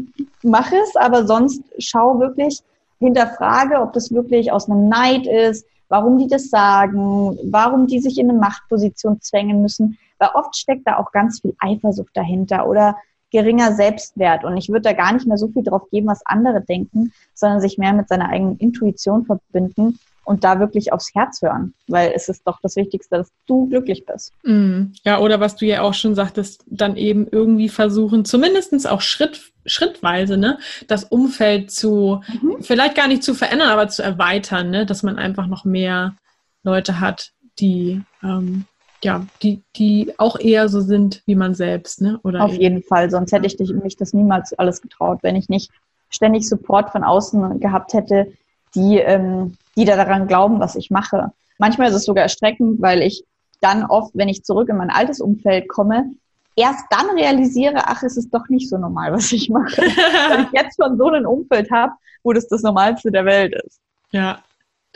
mach 0.42 0.72
es, 0.72 0.96
aber 0.96 1.26
sonst 1.26 1.62
schau 1.78 2.18
wirklich, 2.18 2.62
hinterfrage, 2.98 3.80
ob 3.80 3.92
das 3.92 4.12
wirklich 4.12 4.50
aus 4.52 4.70
einem 4.70 4.88
Neid 4.88 5.26
ist, 5.26 5.66
warum 5.88 6.18
die 6.18 6.28
das 6.28 6.48
sagen, 6.48 7.38
warum 7.44 7.86
die 7.86 8.00
sich 8.00 8.18
in 8.18 8.30
eine 8.30 8.38
Machtposition 8.38 9.20
zwängen 9.20 9.62
müssen, 9.62 9.98
weil 10.18 10.30
oft 10.34 10.56
steckt 10.56 10.86
da 10.86 10.98
auch 10.98 11.12
ganz 11.12 11.40
viel 11.40 11.54
Eifersucht 11.58 12.16
dahinter 12.16 12.66
oder 12.68 12.96
geringer 13.33 13.73
Selbstwert. 13.73 14.45
Und 14.45 14.56
ich 14.56 14.68
würde 14.68 14.83
da 14.83 14.92
gar 14.92 15.12
nicht 15.12 15.26
mehr 15.26 15.38
so 15.38 15.49
viel 15.49 15.62
drauf 15.62 15.88
geben, 15.90 16.06
was 16.06 16.25
andere 16.25 16.62
denken, 16.62 17.12
sondern 17.35 17.61
sich 17.61 17.78
mehr 17.78 17.92
mit 17.92 18.09
seiner 18.09 18.28
eigenen 18.28 18.56
Intuition 18.59 19.25
verbinden 19.25 19.99
und 20.26 20.42
da 20.42 20.59
wirklich 20.59 20.92
aufs 20.92 21.14
Herz 21.14 21.40
hören, 21.40 21.73
weil 21.87 22.12
es 22.14 22.28
ist 22.28 22.42
doch 22.47 22.59
das 22.61 22.75
Wichtigste, 22.75 23.18
dass 23.18 23.33
du 23.47 23.68
glücklich 23.68 24.04
bist. 24.04 24.33
Mm, 24.42 24.87
ja, 25.04 25.21
oder 25.21 25.38
was 25.38 25.54
du 25.54 25.66
ja 25.66 25.83
auch 25.83 25.95
schon 25.95 26.16
sagtest, 26.16 26.64
dann 26.66 26.97
eben 26.97 27.28
irgendwie 27.30 27.68
versuchen, 27.68 28.25
zumindest 28.25 28.88
auch 28.88 29.00
Schritt, 29.00 29.52
schrittweise, 29.64 30.37
ne, 30.37 30.59
das 30.88 31.04
Umfeld 31.04 31.71
zu, 31.71 32.23
mhm. 32.42 32.56
vielleicht 32.61 32.97
gar 32.97 33.06
nicht 33.06 33.23
zu 33.23 33.35
verändern, 33.35 33.68
aber 33.68 33.87
zu 33.87 34.02
erweitern, 34.02 34.71
ne, 34.71 34.85
dass 34.85 35.04
man 35.04 35.16
einfach 35.16 35.47
noch 35.47 35.64
mehr 35.64 36.16
Leute 36.64 36.99
hat, 36.99 37.33
die 37.61 38.02
ähm, 38.25 38.64
ja, 39.02 39.26
die, 39.42 39.62
die 39.76 40.12
auch 40.18 40.38
eher 40.38 40.68
so 40.68 40.80
sind 40.80 41.22
wie 41.26 41.34
man 41.34 41.54
selbst, 41.54 42.00
ne? 42.00 42.18
Oder 42.22 42.44
Auf 42.44 42.54
jeden 42.54 42.82
Fall, 42.82 43.10
sonst 43.10 43.32
hätte 43.32 43.46
ich 43.46 43.58
mich 43.72 43.96
das 43.96 44.12
niemals 44.12 44.52
alles 44.54 44.80
getraut, 44.80 45.18
wenn 45.22 45.36
ich 45.36 45.48
nicht 45.48 45.70
ständig 46.08 46.48
Support 46.48 46.90
von 46.90 47.04
außen 47.04 47.60
gehabt 47.60 47.92
hätte, 47.92 48.32
die, 48.74 48.98
ähm, 48.98 49.56
die 49.76 49.84
da 49.84 49.96
daran 49.96 50.26
glauben, 50.26 50.60
was 50.60 50.76
ich 50.76 50.90
mache. 50.90 51.32
Manchmal 51.58 51.88
ist 51.88 51.94
es 51.94 52.04
sogar 52.04 52.24
erschreckend, 52.24 52.80
weil 52.80 53.02
ich 53.02 53.24
dann 53.60 53.84
oft, 53.84 54.12
wenn 54.14 54.28
ich 54.28 54.44
zurück 54.44 54.68
in 54.68 54.76
mein 54.76 54.90
altes 54.90 55.20
Umfeld 55.20 55.68
komme, 55.68 56.10
erst 56.54 56.84
dann 56.90 57.10
realisiere, 57.10 57.86
ach, 57.86 58.02
es 58.02 58.16
ist 58.16 58.32
doch 58.32 58.48
nicht 58.48 58.68
so 58.68 58.78
normal, 58.78 59.12
was 59.12 59.32
ich 59.32 59.48
mache. 59.48 59.82
weil 59.82 60.44
ich 60.44 60.52
jetzt 60.52 60.76
schon 60.76 60.96
so 60.96 61.08
ein 61.10 61.26
Umfeld 61.26 61.70
habe, 61.70 61.92
wo 62.22 62.32
das 62.32 62.48
das 62.48 62.62
Normalste 62.62 63.10
der 63.10 63.24
Welt 63.24 63.54
ist. 63.64 63.80
Ja, 64.10 64.38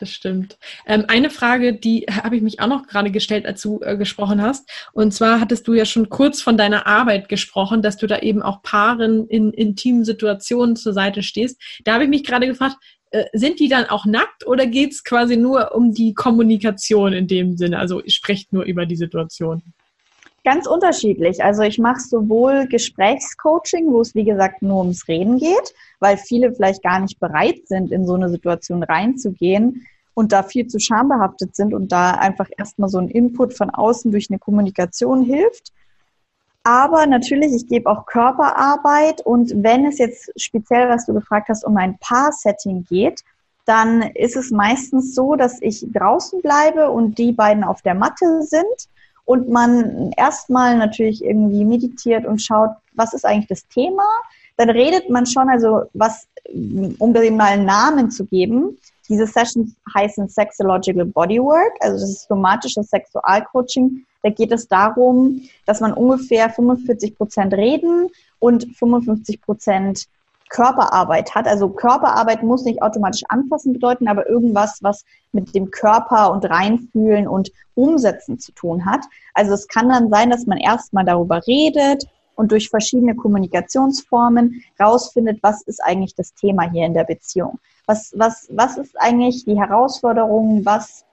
das 0.00 0.10
stimmt. 0.10 0.58
Ähm, 0.86 1.04
eine 1.08 1.30
Frage, 1.30 1.74
die 1.74 2.06
habe 2.10 2.36
ich 2.36 2.42
mich 2.42 2.60
auch 2.60 2.66
noch 2.66 2.86
gerade 2.86 3.10
gestellt, 3.10 3.46
als 3.46 3.62
du 3.62 3.80
äh, 3.82 3.96
gesprochen 3.96 4.40
hast. 4.40 4.68
Und 4.92 5.12
zwar 5.12 5.40
hattest 5.40 5.68
du 5.68 5.74
ja 5.74 5.84
schon 5.84 6.08
kurz 6.08 6.40
von 6.42 6.56
deiner 6.56 6.86
Arbeit 6.86 7.28
gesprochen, 7.28 7.82
dass 7.82 7.96
du 7.96 8.06
da 8.06 8.18
eben 8.18 8.42
auch 8.42 8.62
Paaren 8.62 9.26
in 9.28 9.52
intimen 9.52 10.04
Situationen 10.04 10.76
zur 10.76 10.92
Seite 10.92 11.22
stehst. 11.22 11.60
Da 11.84 11.94
habe 11.94 12.04
ich 12.04 12.10
mich 12.10 12.24
gerade 12.24 12.46
gefragt, 12.46 12.76
äh, 13.10 13.24
sind 13.32 13.58
die 13.60 13.68
dann 13.68 13.86
auch 13.86 14.06
nackt 14.06 14.46
oder 14.46 14.66
geht 14.66 14.92
es 14.92 15.04
quasi 15.04 15.36
nur 15.36 15.74
um 15.74 15.92
die 15.92 16.14
Kommunikation 16.14 17.12
in 17.12 17.26
dem 17.26 17.56
Sinne? 17.56 17.78
Also 17.78 18.02
sprecht 18.06 18.52
nur 18.52 18.64
über 18.64 18.86
die 18.86 18.96
Situation. 18.96 19.62
Ganz 20.42 20.66
unterschiedlich. 20.66 21.44
Also 21.44 21.62
ich 21.62 21.78
mache 21.78 22.00
sowohl 22.00 22.66
Gesprächscoaching, 22.66 23.92
wo 23.92 24.00
es 24.00 24.14
wie 24.14 24.24
gesagt 24.24 24.62
nur 24.62 24.78
ums 24.78 25.06
Reden 25.06 25.38
geht, 25.38 25.74
weil 25.98 26.16
viele 26.16 26.54
vielleicht 26.54 26.82
gar 26.82 26.98
nicht 27.00 27.20
bereit 27.20 27.66
sind, 27.66 27.92
in 27.92 28.06
so 28.06 28.14
eine 28.14 28.30
Situation 28.30 28.82
reinzugehen 28.82 29.86
und 30.14 30.32
da 30.32 30.42
viel 30.42 30.66
zu 30.66 30.78
schambehaftet 30.78 31.54
sind 31.54 31.74
und 31.74 31.92
da 31.92 32.12
einfach 32.12 32.48
erstmal 32.56 32.88
so 32.88 32.98
ein 32.98 33.08
Input 33.08 33.52
von 33.54 33.68
außen 33.68 34.10
durch 34.10 34.30
eine 34.30 34.38
Kommunikation 34.38 35.22
hilft. 35.22 35.72
Aber 36.62 37.06
natürlich, 37.06 37.52
ich 37.54 37.68
gebe 37.68 37.90
auch 37.90 38.06
Körperarbeit 38.06 39.20
und 39.24 39.52
wenn 39.62 39.86
es 39.86 39.98
jetzt 39.98 40.32
speziell, 40.36 40.88
was 40.88 41.04
du 41.04 41.12
gefragt 41.12 41.48
hast, 41.50 41.64
um 41.64 41.76
ein 41.76 41.98
Paar-Setting 41.98 42.84
geht, 42.88 43.22
dann 43.66 44.02
ist 44.02 44.36
es 44.36 44.50
meistens 44.50 45.14
so, 45.14 45.36
dass 45.36 45.60
ich 45.60 45.86
draußen 45.92 46.40
bleibe 46.40 46.90
und 46.90 47.18
die 47.18 47.32
beiden 47.32 47.62
auf 47.62 47.82
der 47.82 47.94
Matte 47.94 48.42
sind 48.42 48.88
und 49.30 49.48
man 49.48 50.10
erstmal 50.16 50.76
natürlich 50.76 51.24
irgendwie 51.24 51.64
meditiert 51.64 52.26
und 52.26 52.42
schaut, 52.42 52.70
was 52.94 53.14
ist 53.14 53.24
eigentlich 53.24 53.46
das 53.46 53.64
Thema. 53.68 54.02
Dann 54.56 54.70
redet 54.70 55.08
man 55.08 55.24
schon, 55.24 55.48
also 55.48 55.82
was, 55.94 56.26
um 56.98 57.14
dem 57.14 57.36
mal 57.36 57.52
einen 57.52 57.64
Namen 57.64 58.10
zu 58.10 58.24
geben. 58.24 58.76
Diese 59.08 59.28
Sessions 59.28 59.70
heißen 59.94 60.28
Sexological 60.28 61.04
Bodywork, 61.04 61.74
also 61.78 62.00
das 62.00 62.10
ist 62.10 62.26
somatisches 62.26 62.90
Sexualcoaching. 62.90 64.04
Da 64.24 64.30
geht 64.30 64.50
es 64.50 64.66
darum, 64.66 65.42
dass 65.64 65.78
man 65.78 65.92
ungefähr 65.92 66.50
45 66.50 67.16
Prozent 67.16 67.54
reden 67.54 68.08
und 68.40 68.66
55 68.76 69.40
Prozent 69.42 70.06
Körperarbeit 70.50 71.34
hat. 71.34 71.46
Also 71.46 71.70
Körperarbeit 71.70 72.42
muss 72.42 72.64
nicht 72.64 72.82
automatisch 72.82 73.22
anfassen 73.28 73.72
bedeuten, 73.72 74.08
aber 74.08 74.28
irgendwas, 74.28 74.80
was 74.82 75.04
mit 75.32 75.54
dem 75.54 75.70
Körper 75.70 76.32
und 76.32 76.44
reinfühlen 76.44 77.26
und 77.26 77.50
umsetzen 77.74 78.38
zu 78.38 78.52
tun 78.52 78.84
hat. 78.84 79.00
Also 79.32 79.54
es 79.54 79.68
kann 79.68 79.88
dann 79.88 80.10
sein, 80.10 80.28
dass 80.28 80.46
man 80.46 80.58
erstmal 80.58 81.04
darüber 81.04 81.40
redet 81.46 82.06
und 82.34 82.52
durch 82.52 82.68
verschiedene 82.68 83.14
Kommunikationsformen 83.14 84.62
rausfindet, 84.78 85.38
was 85.42 85.62
ist 85.62 85.82
eigentlich 85.82 86.14
das 86.14 86.34
Thema 86.34 86.68
hier 86.70 86.84
in 86.84 86.94
der 86.94 87.04
Beziehung. 87.04 87.58
Was, 87.86 88.12
was, 88.16 88.48
was 88.50 88.76
ist 88.76 89.00
eigentlich 89.00 89.44
die 89.44 89.58
Herausforderung? 89.58 90.64
Was 90.64 91.04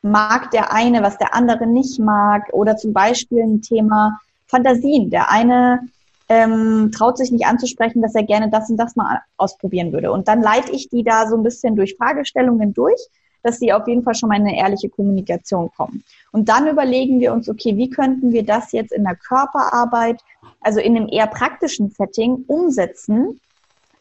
mag 0.00 0.50
der 0.52 0.72
eine, 0.72 1.02
was 1.02 1.18
der 1.18 1.34
andere 1.34 1.66
nicht 1.66 1.98
mag? 1.98 2.48
Oder 2.52 2.76
zum 2.76 2.92
Beispiel 2.92 3.42
ein 3.42 3.60
Thema 3.60 4.18
Fantasien. 4.46 5.10
Der 5.10 5.30
eine 5.30 5.80
ähm, 6.28 6.90
traut 6.92 7.18
sich 7.18 7.30
nicht 7.30 7.46
anzusprechen, 7.46 8.02
dass 8.02 8.14
er 8.14 8.24
gerne 8.24 8.50
das 8.50 8.68
und 8.70 8.76
das 8.76 8.96
mal 8.96 9.20
ausprobieren 9.36 9.92
würde. 9.92 10.10
Und 10.10 10.28
dann 10.28 10.42
leite 10.42 10.72
ich 10.72 10.88
die 10.88 11.04
da 11.04 11.28
so 11.28 11.36
ein 11.36 11.42
bisschen 11.42 11.76
durch 11.76 11.96
Fragestellungen 11.96 12.74
durch, 12.74 13.00
dass 13.42 13.58
sie 13.58 13.72
auf 13.72 13.86
jeden 13.86 14.02
Fall 14.02 14.14
schon 14.14 14.28
mal 14.28 14.36
in 14.36 14.46
eine 14.46 14.58
ehrliche 14.58 14.88
Kommunikation 14.88 15.70
kommen. 15.76 16.02
Und 16.32 16.48
dann 16.48 16.66
überlegen 16.66 17.20
wir 17.20 17.32
uns, 17.32 17.48
okay, 17.48 17.76
wie 17.76 17.88
könnten 17.88 18.32
wir 18.32 18.44
das 18.44 18.72
jetzt 18.72 18.92
in 18.92 19.04
der 19.04 19.14
Körperarbeit, 19.14 20.20
also 20.60 20.80
in 20.80 20.96
einem 20.96 21.08
eher 21.08 21.28
praktischen 21.28 21.90
Setting 21.90 22.44
umsetzen, 22.48 23.40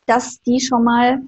dass 0.08 0.42
die 0.42 0.60
schon 0.60 0.84
mal 0.84 1.22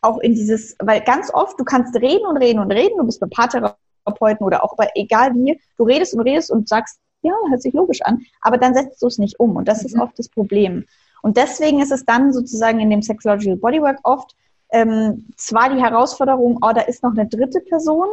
auch 0.00 0.18
in 0.18 0.34
dieses, 0.34 0.76
weil 0.78 1.00
ganz 1.00 1.32
oft, 1.34 1.58
du 1.58 1.64
kannst 1.64 1.96
reden 1.96 2.26
und 2.26 2.36
reden 2.36 2.60
und 2.60 2.70
reden, 2.70 2.98
du 2.98 3.04
bist 3.04 3.18
bei 3.18 3.26
Paartherapeuten 3.26 4.46
oder 4.46 4.62
auch 4.62 4.76
bei 4.76 4.88
egal 4.94 5.34
wie, 5.34 5.60
du 5.76 5.84
redest 5.84 6.14
und 6.14 6.20
redest 6.20 6.52
und 6.52 6.68
sagst 6.68 7.00
ja, 7.26 7.34
hört 7.48 7.62
sich 7.62 7.74
logisch 7.74 8.02
an, 8.02 8.22
aber 8.40 8.58
dann 8.58 8.74
setzt 8.74 9.02
du 9.02 9.06
es 9.06 9.18
nicht 9.18 9.38
um 9.38 9.56
und 9.56 9.68
das 9.68 9.80
mhm. 9.80 9.86
ist 9.86 9.98
oft 9.98 10.18
das 10.18 10.28
Problem. 10.28 10.84
Und 11.22 11.36
deswegen 11.36 11.80
ist 11.80 11.92
es 11.92 12.04
dann 12.04 12.32
sozusagen 12.32 12.78
in 12.80 12.90
dem 12.90 13.02
Sexological 13.02 13.56
Bodywork 13.56 13.98
oft 14.04 14.36
ähm, 14.72 15.26
zwar 15.36 15.74
die 15.74 15.80
Herausforderung, 15.80 16.58
oh, 16.62 16.72
da 16.74 16.82
ist 16.82 17.02
noch 17.02 17.12
eine 17.12 17.26
dritte 17.26 17.60
Person, 17.60 18.08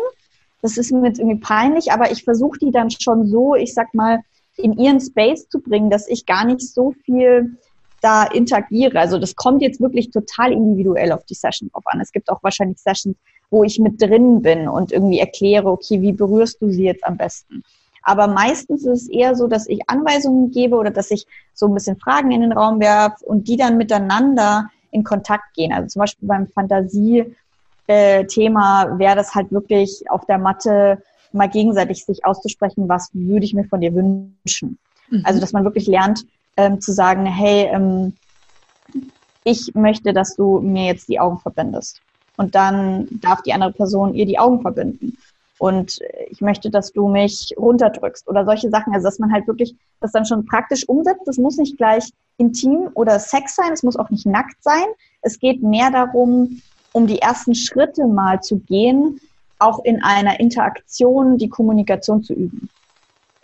das 0.61 0.77
ist 0.77 0.91
mir 0.91 1.05
jetzt 1.07 1.19
irgendwie 1.19 1.39
peinlich, 1.39 1.91
aber 1.91 2.11
ich 2.11 2.23
versuche 2.23 2.59
die 2.59 2.71
dann 2.71 2.89
schon 2.89 3.27
so, 3.27 3.55
ich 3.55 3.73
sag 3.73 3.93
mal, 3.93 4.19
in 4.55 4.73
ihren 4.73 5.01
Space 5.01 5.49
zu 5.49 5.59
bringen, 5.59 5.89
dass 5.89 6.07
ich 6.07 6.25
gar 6.25 6.45
nicht 6.45 6.61
so 6.61 6.93
viel 7.05 7.57
da 8.01 8.23
interagiere. 8.23 8.99
Also 8.99 9.17
das 9.17 9.35
kommt 9.35 9.61
jetzt 9.61 9.81
wirklich 9.81 10.11
total 10.11 10.51
individuell 10.51 11.11
auf 11.11 11.25
die 11.25 11.33
Session 11.33 11.69
drauf 11.69 11.83
an. 11.87 12.01
Es 12.01 12.11
gibt 12.11 12.29
auch 12.29 12.43
wahrscheinlich 12.43 12.77
Sessions, 12.77 13.15
wo 13.49 13.63
ich 13.63 13.79
mit 13.79 14.01
drin 14.01 14.41
bin 14.41 14.67
und 14.67 14.91
irgendwie 14.91 15.19
erkläre, 15.19 15.69
okay, 15.69 16.01
wie 16.01 16.11
berührst 16.11 16.61
du 16.61 16.69
sie 16.69 16.83
jetzt 16.83 17.03
am 17.03 17.17
besten? 17.17 17.63
Aber 18.03 18.27
meistens 18.27 18.85
ist 18.85 19.03
es 19.03 19.09
eher 19.09 19.35
so, 19.35 19.47
dass 19.47 19.67
ich 19.67 19.79
Anweisungen 19.87 20.51
gebe 20.51 20.75
oder 20.75 20.91
dass 20.91 21.09
ich 21.09 21.25
so 21.53 21.67
ein 21.67 21.73
bisschen 21.73 21.97
Fragen 21.97 22.31
in 22.31 22.41
den 22.41 22.51
Raum 22.51 22.81
werfe 22.81 23.25
und 23.25 23.47
die 23.47 23.55
dann 23.57 23.77
miteinander 23.77 24.69
in 24.91 25.05
Kontakt 25.05 25.55
gehen. 25.55 25.73
Also 25.73 25.87
zum 25.87 26.01
Beispiel 26.01 26.27
beim 26.27 26.45
Fantasie-Thema 26.47 28.83
äh, 28.83 28.99
wäre 28.99 29.15
das 29.15 29.33
halt 29.33 29.51
wirklich 29.51 30.03
auf 30.09 30.25
der 30.25 30.37
Matte 30.37 31.01
mal 31.31 31.49
gegenseitig 31.49 32.05
sich 32.05 32.25
auszusprechen, 32.25 32.89
was 32.89 33.09
würde 33.13 33.45
ich 33.45 33.53
mir 33.53 33.63
von 33.63 33.79
dir 33.81 33.95
wünschen. 33.95 34.77
Mhm. 35.09 35.21
Also 35.23 35.39
dass 35.39 35.53
man 35.53 35.63
wirklich 35.63 35.87
lernt 35.87 36.25
ähm, 36.57 36.81
zu 36.81 36.91
sagen, 36.91 37.25
hey, 37.25 37.69
ähm, 37.73 38.13
ich 39.45 39.73
möchte, 39.75 40.13
dass 40.13 40.35
du 40.35 40.59
mir 40.59 40.85
jetzt 40.85 41.07
die 41.07 41.19
Augen 41.19 41.39
verbindest. 41.39 42.01
Und 42.35 42.55
dann 42.55 43.07
darf 43.21 43.43
die 43.43 43.53
andere 43.53 43.71
Person 43.71 44.13
ihr 44.13 44.25
die 44.25 44.39
Augen 44.39 44.61
verbinden 44.61 45.17
und 45.59 45.99
ich 46.29 46.41
möchte, 46.41 46.69
dass 46.69 46.91
du 46.91 47.07
mich 47.07 47.53
runterdrückst 47.57 48.27
oder 48.27 48.45
solche 48.45 48.69
Sachen. 48.69 48.93
Also 48.93 49.05
dass 49.05 49.19
man 49.19 49.31
halt 49.31 49.47
wirklich 49.47 49.75
das 49.99 50.11
dann 50.11 50.25
schon 50.25 50.45
praktisch 50.45 50.87
umsetzt. 50.87 51.21
Das 51.25 51.37
muss 51.37 51.57
nicht 51.57 51.77
gleich 51.77 52.09
intim 52.37 52.89
oder 52.95 53.19
Sex 53.19 53.55
sein, 53.55 53.71
es 53.71 53.83
muss 53.83 53.95
auch 53.95 54.09
nicht 54.09 54.25
nackt 54.25 54.61
sein. 54.61 54.85
Es 55.21 55.39
geht 55.39 55.61
mehr 55.61 55.91
darum, 55.91 56.61
um 56.91 57.07
die 57.07 57.19
ersten 57.19 57.55
Schritte 57.55 58.07
mal 58.07 58.41
zu 58.41 58.57
gehen, 58.59 59.19
auch 59.59 59.83
in 59.83 60.03
einer 60.03 60.39
Interaktion 60.39 61.37
die 61.37 61.49
Kommunikation 61.49 62.23
zu 62.23 62.33
üben. 62.33 62.69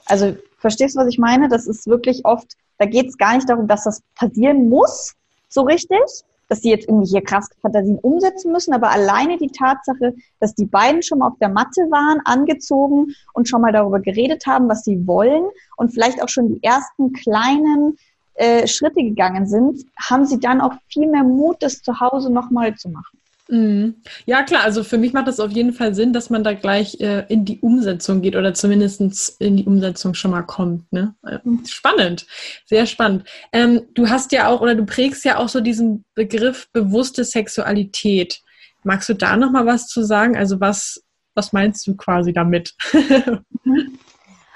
Also 0.05 0.35
verstehst 0.57 0.95
du, 0.95 0.99
was 0.99 1.07
ich 1.07 1.19
meine? 1.19 1.47
Das 1.47 1.67
ist 1.67 1.87
wirklich 1.87 2.25
oft, 2.25 2.57
da 2.77 2.85
geht 2.85 3.07
es 3.07 3.17
gar 3.17 3.35
nicht 3.35 3.49
darum, 3.49 3.67
dass 3.67 3.83
das 3.83 4.01
passieren 4.15 4.69
muss, 4.69 5.15
so 5.47 5.61
richtig, 5.61 5.99
dass 6.49 6.61
die 6.61 6.69
jetzt 6.69 6.89
irgendwie 6.89 7.09
hier 7.09 7.23
krass 7.23 7.47
Fantasien 7.61 7.99
umsetzen 7.99 8.51
müssen, 8.51 8.73
aber 8.73 8.91
alleine 8.91 9.37
die 9.37 9.51
Tatsache, 9.51 10.15
dass 10.39 10.55
die 10.55 10.65
beiden 10.65 11.01
schon 11.01 11.19
mal 11.19 11.27
auf 11.27 11.37
der 11.39 11.49
Matte 11.49 11.81
waren, 11.89 12.19
angezogen 12.25 13.15
und 13.33 13.47
schon 13.47 13.61
mal 13.61 13.71
darüber 13.71 13.99
geredet 13.99 14.45
haben, 14.45 14.67
was 14.67 14.83
sie 14.83 15.07
wollen 15.07 15.45
und 15.77 15.93
vielleicht 15.93 16.21
auch 16.21 16.29
schon 16.29 16.49
die 16.49 16.63
ersten 16.63 17.13
kleinen 17.13 17.97
äh, 18.33 18.67
Schritte 18.67 19.03
gegangen 19.03 19.47
sind, 19.47 19.85
haben 19.97 20.25
sie 20.25 20.39
dann 20.39 20.59
auch 20.59 20.73
viel 20.87 21.07
mehr 21.07 21.23
Mut, 21.23 21.57
das 21.59 21.81
zu 21.81 21.99
Hause 21.99 22.31
nochmal 22.31 22.75
zu 22.75 22.89
machen. 22.89 23.19
Mhm. 23.49 23.95
Ja, 24.25 24.43
klar, 24.43 24.63
also 24.63 24.83
für 24.83 24.99
mich 24.99 25.11
macht 25.11 25.27
das 25.27 25.39
auf 25.39 25.51
jeden 25.51 25.73
Fall 25.73 25.95
Sinn, 25.95 26.13
dass 26.13 26.29
man 26.29 26.43
da 26.43 26.53
gleich 26.53 26.99
äh, 27.01 27.25
in 27.29 27.45
die 27.45 27.59
Umsetzung 27.59 28.21
geht 28.21 28.35
oder 28.35 28.53
zumindest 28.53 29.01
in 29.39 29.57
die 29.57 29.65
Umsetzung 29.65 30.13
schon 30.13 30.31
mal 30.31 30.43
kommt. 30.43 30.91
Ne? 30.93 31.15
Äh, 31.23 31.39
spannend, 31.67 32.27
sehr 32.65 32.85
spannend. 32.85 33.23
Ähm, 33.51 33.81
du 33.95 34.07
hast 34.07 34.31
ja 34.31 34.47
auch 34.47 34.61
oder 34.61 34.75
du 34.75 34.85
prägst 34.85 35.25
ja 35.25 35.37
auch 35.37 35.49
so 35.49 35.61
diesen 35.61 36.05
Begriff 36.13 36.69
bewusste 36.73 37.23
Sexualität. 37.23 38.39
Magst 38.83 39.09
du 39.09 39.15
da 39.15 39.35
nochmal 39.35 39.65
was 39.65 39.87
zu 39.87 40.03
sagen? 40.03 40.37
Also 40.37 40.59
was 40.59 41.03
was 41.33 41.53
meinst 41.53 41.87
du 41.87 41.95
quasi 41.95 42.33
damit? 42.33 42.75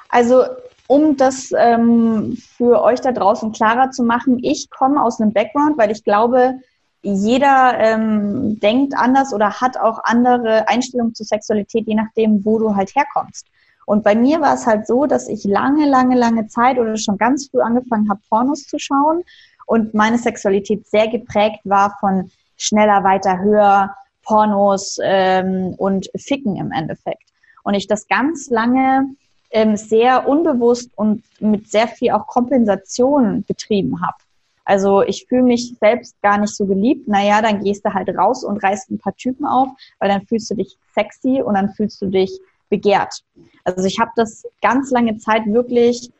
also 0.09 0.43
um 0.87 1.17
das 1.17 1.51
ähm, 1.57 2.37
für 2.57 2.81
euch 2.83 2.99
da 2.99 3.11
draußen 3.11 3.53
klarer 3.53 3.89
zu 3.91 4.03
machen, 4.03 4.39
ich 4.43 4.69
komme 4.69 5.01
aus 5.01 5.19
einem 5.19 5.33
Background, 5.33 5.77
weil 5.77 5.91
ich 5.91 6.03
glaube, 6.03 6.59
jeder 7.03 7.77
ähm, 7.79 8.59
denkt 8.59 8.93
anders 8.95 9.33
oder 9.33 9.61
hat 9.61 9.77
auch 9.77 9.99
andere 10.03 10.67
Einstellungen 10.69 11.13
zur 11.13 11.25
Sexualität, 11.25 11.85
je 11.85 11.95
nachdem, 11.95 12.43
wo 12.45 12.57
du 12.57 12.75
halt 12.75 12.95
herkommst. 12.95 13.45
Und 13.85 14.03
bei 14.03 14.15
mir 14.15 14.39
war 14.39 14.53
es 14.53 14.65
halt 14.65 14.87
so, 14.87 15.05
dass 15.05 15.27
ich 15.27 15.43
lange, 15.43 15.85
lange, 15.85 16.15
lange 16.15 16.47
Zeit 16.47 16.79
oder 16.79 16.95
schon 16.95 17.17
ganz 17.17 17.49
früh 17.49 17.59
angefangen 17.59 18.09
habe, 18.09 18.21
Pornos 18.29 18.63
zu 18.63 18.79
schauen 18.79 19.23
und 19.65 19.93
meine 19.93 20.17
Sexualität 20.17 20.87
sehr 20.87 21.09
geprägt 21.09 21.59
war 21.65 21.97
von 21.99 22.31
schneller, 22.57 23.03
weiter, 23.03 23.39
höher, 23.39 23.93
Pornos 24.23 24.97
ähm, 25.03 25.73
und 25.77 26.09
Ficken 26.15 26.55
im 26.55 26.71
Endeffekt. 26.71 27.29
Und 27.63 27.73
ich 27.73 27.87
das 27.87 28.07
ganz 28.07 28.49
lange 28.49 29.15
ähm, 29.51 29.75
sehr 29.75 30.27
unbewusst 30.27 30.91
und 30.95 31.23
mit 31.41 31.69
sehr 31.69 31.89
viel 31.89 32.11
auch 32.11 32.27
Kompensation 32.27 33.43
betrieben 33.43 34.01
habe. 34.01 34.15
Also 34.65 35.01
ich 35.01 35.25
fühle 35.27 35.43
mich 35.43 35.75
selbst 35.79 36.21
gar 36.21 36.37
nicht 36.37 36.55
so 36.55 36.65
geliebt. 36.65 37.07
Naja, 37.07 37.41
dann 37.41 37.63
gehst 37.63 37.85
du 37.85 37.93
halt 37.93 38.09
raus 38.09 38.43
und 38.43 38.63
reißt 38.63 38.91
ein 38.91 38.99
paar 38.99 39.15
Typen 39.15 39.45
auf, 39.45 39.69
weil 39.99 40.09
dann 40.09 40.25
fühlst 40.25 40.49
du 40.51 40.55
dich 40.55 40.77
sexy 40.93 41.41
und 41.41 41.55
dann 41.55 41.69
fühlst 41.73 42.01
du 42.01 42.07
dich 42.07 42.39
begehrt. 42.69 43.23
Also 43.65 43.85
ich 43.85 43.99
habe 43.99 44.11
das 44.15 44.43
ganz 44.61 44.91
lange 44.91 45.17
Zeit 45.17 45.43
wirklich 45.45 46.11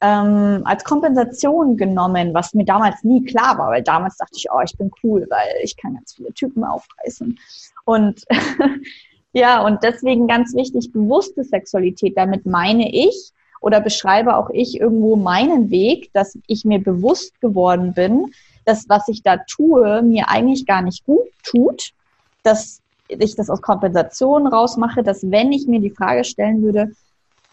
ähm, 0.00 0.62
als 0.64 0.82
Kompensation 0.84 1.76
genommen, 1.76 2.34
was 2.34 2.54
mir 2.54 2.64
damals 2.64 3.04
nie 3.04 3.24
klar 3.24 3.56
war, 3.56 3.70
weil 3.70 3.82
damals 3.82 4.16
dachte 4.16 4.34
ich, 4.36 4.46
oh, 4.52 4.60
ich 4.64 4.76
bin 4.76 4.90
cool, 5.02 5.26
weil 5.30 5.62
ich 5.62 5.76
kann 5.76 5.94
ganz 5.94 6.14
viele 6.14 6.32
Typen 6.32 6.64
aufreißen. 6.64 7.38
Und 7.84 8.24
ja, 9.32 9.64
und 9.64 9.82
deswegen 9.84 10.26
ganz 10.26 10.54
wichtig, 10.54 10.92
bewusste 10.92 11.44
Sexualität. 11.44 12.16
Damit 12.16 12.46
meine 12.46 12.92
ich 12.92 13.32
oder 13.62 13.80
beschreibe 13.80 14.36
auch 14.36 14.50
ich 14.50 14.78
irgendwo 14.78 15.16
meinen 15.16 15.70
Weg, 15.70 16.10
dass 16.12 16.36
ich 16.46 16.64
mir 16.64 16.80
bewusst 16.80 17.40
geworden 17.40 17.94
bin, 17.94 18.32
dass 18.64 18.88
was 18.88 19.08
ich 19.08 19.22
da 19.22 19.38
tue, 19.38 20.02
mir 20.02 20.28
eigentlich 20.28 20.66
gar 20.66 20.82
nicht 20.82 21.04
gut 21.04 21.28
tut, 21.42 21.92
dass 22.42 22.80
ich 23.08 23.36
das 23.36 23.48
aus 23.48 23.62
Kompensation 23.62 24.46
rausmache, 24.46 25.02
dass 25.02 25.30
wenn 25.30 25.52
ich 25.52 25.66
mir 25.66 25.80
die 25.80 25.90
Frage 25.90 26.24
stellen 26.24 26.62
würde, 26.62 26.92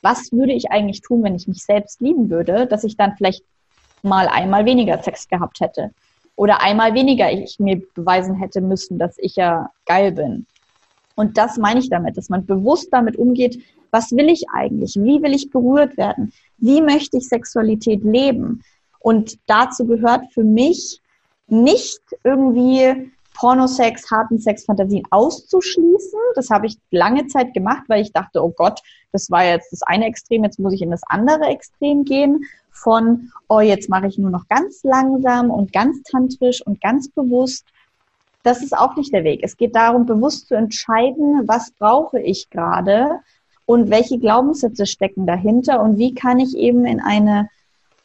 was 0.02 0.32
würde 0.32 0.54
ich 0.54 0.72
eigentlich 0.72 1.02
tun, 1.02 1.24
wenn 1.24 1.36
ich 1.36 1.48
mich 1.48 1.64
selbst 1.64 2.02
lieben 2.02 2.30
würde, 2.30 2.66
dass 2.66 2.84
ich 2.84 2.98
dann 2.98 3.16
vielleicht 3.16 3.44
mal 4.02 4.28
einmal 4.28 4.66
weniger 4.66 5.02
Sex 5.04 5.28
gehabt 5.28 5.60
hätte 5.60 5.92
oder 6.36 6.62
einmal 6.62 6.94
weniger 6.94 7.32
ich 7.32 7.60
mir 7.60 7.82
beweisen 7.94 8.36
hätte 8.36 8.62
müssen, 8.62 8.98
dass 8.98 9.18
ich 9.18 9.36
ja 9.36 9.70
geil 9.86 10.14
bin. 10.14 10.48
Und 11.20 11.38
das 11.38 11.58
meine 11.58 11.82
ich 11.82 11.90
damit, 11.90 12.16
dass 12.16 12.30
man 12.30 12.46
bewusst 12.46 12.94
damit 12.94 13.18
umgeht, 13.18 13.62
was 13.92 14.12
will 14.14 14.30
ich 14.30 14.46
eigentlich? 14.54 14.96
Wie 14.96 15.22
will 15.22 15.34
ich 15.34 15.50
berührt 15.50 15.98
werden? 15.98 16.32
Wie 16.60 16.82
möchte 16.82 17.18
ich 17.18 17.28
Sexualität 17.28 18.06
leben? 18.06 18.64
Und 19.00 19.38
dazu 19.46 19.86
gehört 19.86 20.32
für 20.32 20.46
mich 20.46 21.02
nicht 21.48 22.00
irgendwie 22.24 23.12
Pornosex, 23.34 24.10
harten 24.10 24.40
Sexfantasien 24.40 25.04
auszuschließen. 25.10 26.20
Das 26.36 26.50
habe 26.50 26.68
ich 26.68 26.78
lange 26.90 27.28
Zeit 27.28 27.54
gemacht, 27.54 27.84
weil 27.90 28.02
ich 28.02 28.14
dachte, 28.14 28.42
oh 28.42 28.54
Gott, 28.56 28.80
das 29.12 29.30
war 29.30 29.44
jetzt 29.44 29.74
das 29.74 29.82
eine 29.82 30.06
Extrem, 30.06 30.46
jetzt 30.46 30.58
muss 30.58 30.72
ich 30.72 30.82
in 30.82 30.92
das 30.92 31.02
andere 31.10 31.48
Extrem 31.48 32.06
gehen. 32.06 32.46
Von, 32.72 33.34
oh, 33.50 33.60
jetzt 33.60 33.90
mache 33.90 34.08
ich 34.08 34.18
nur 34.18 34.30
noch 34.30 34.48
ganz 34.48 34.84
langsam 34.84 35.52
und 35.52 35.74
ganz 35.74 36.02
tantrisch 36.04 36.66
und 36.66 36.80
ganz 36.80 37.10
bewusst. 37.10 37.66
Das 38.50 38.64
ist 38.64 38.76
auch 38.76 38.96
nicht 38.96 39.14
der 39.14 39.24
Weg. 39.24 39.42
Es 39.44 39.58
geht 39.58 39.76
darum, 39.76 40.08
bewusst 40.08 40.48
zu 40.48 40.56
entscheiden, 40.56 41.44
was 41.48 41.70
brauche 41.70 42.20
ich 42.20 42.50
gerade 42.50 43.20
und 43.68 43.92
welche 43.92 44.18
Glaubenssätze 44.18 44.88
stecken 44.88 45.28
dahinter 45.28 45.84
und 45.84 46.00
wie 46.00 46.16
kann 46.16 46.40
ich 46.40 46.58
eben 46.58 46.84
in 46.84 47.00
eine 47.00 47.48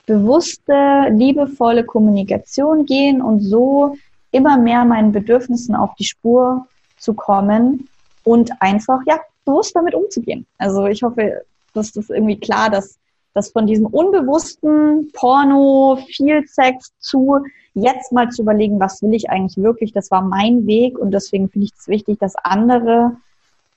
bewusste, 0.05 1.09
liebevolle 1.13 1.83
Kommunikation 1.85 2.85
gehen 2.85 3.23
und 3.23 3.41
so 3.41 3.97
immer 4.33 4.59
mehr 4.59 4.85
meinen 4.85 5.13
Bedürfnissen 5.13 5.75
auf 5.75 5.95
die 5.95 6.05
Spur 6.05 6.67
zu 6.99 7.15
kommen 7.15 7.89
und 8.23 8.51
einfach, 8.61 9.01
ja, 9.07 9.19
bewusst 9.47 9.75
damit 9.75 9.95
umzugehen. 9.95 10.45
Also 10.59 10.85
ich 10.85 11.03
hoffe, 11.03 11.41
dass 11.73 11.93
das 11.93 12.11
irgendwie 12.11 12.39
klar, 12.39 12.69
dass 12.69 12.99
dass 13.35 13.51
von 13.51 13.67
diesem 13.67 13.87
unbewussten 13.87 15.11
Porno, 15.13 15.99
viel 16.07 16.47
Sex 16.47 16.93
zu 16.99 17.41
jetzt 17.75 18.13
mal 18.13 18.29
zu 18.31 18.43
überlegen, 18.43 18.79
was 18.81 19.03
will 19.03 19.15
ich 19.15 19.29
eigentlich 19.29 19.63
wirklich, 19.63 19.93
das 19.93 20.11
war 20.11 20.23
mein 20.23 20.67
Weg 20.67 20.99
und 20.99 21.11
deswegen 21.11 21.49
finde 21.49 21.67
ich 21.67 21.73
es 21.79 21.89
wichtig, 21.89 22.19
dass 22.21 22.37
andere 22.37 23.17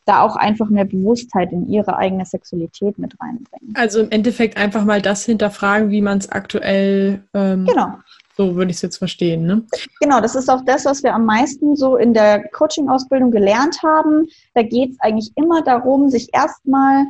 da 0.05 0.21
auch 0.21 0.37
einfach 0.37 0.69
mehr 0.69 0.85
Bewusstheit 0.85 1.51
in 1.51 1.67
ihre 1.67 1.97
eigene 1.97 2.25
Sexualität 2.25 2.97
mit 2.97 3.13
reinbringen. 3.19 3.73
Also 3.75 4.01
im 4.01 4.11
Endeffekt 4.11 4.55
einfach 4.55 4.85
mal 4.85 5.01
das 5.01 5.25
hinterfragen, 5.25 5.89
wie 5.89 6.01
man 6.01 6.19
es 6.19 6.31
aktuell 6.31 7.23
ähm, 7.33 7.65
genau. 7.65 7.93
So 8.37 8.55
würde 8.55 8.69
ich 8.69 8.77
es 8.77 8.83
jetzt 8.83 8.97
verstehen, 8.97 9.47
ne? 9.47 9.63
Genau, 9.99 10.21
das 10.21 10.35
ist 10.35 10.47
auch 10.47 10.63
das, 10.63 10.85
was 10.85 11.01
wir 11.01 11.15
am 11.15 11.25
meisten 11.25 11.75
so 11.75 11.97
in 11.97 12.13
der 12.13 12.47
Coaching-Ausbildung 12.49 13.31
gelernt 13.31 13.81
haben. 13.83 14.27
Da 14.53 14.61
geht 14.61 14.91
es 14.91 14.99
eigentlich 14.99 15.31
immer 15.35 15.63
darum, 15.63 16.09
sich 16.09 16.29
erstmal 16.33 17.05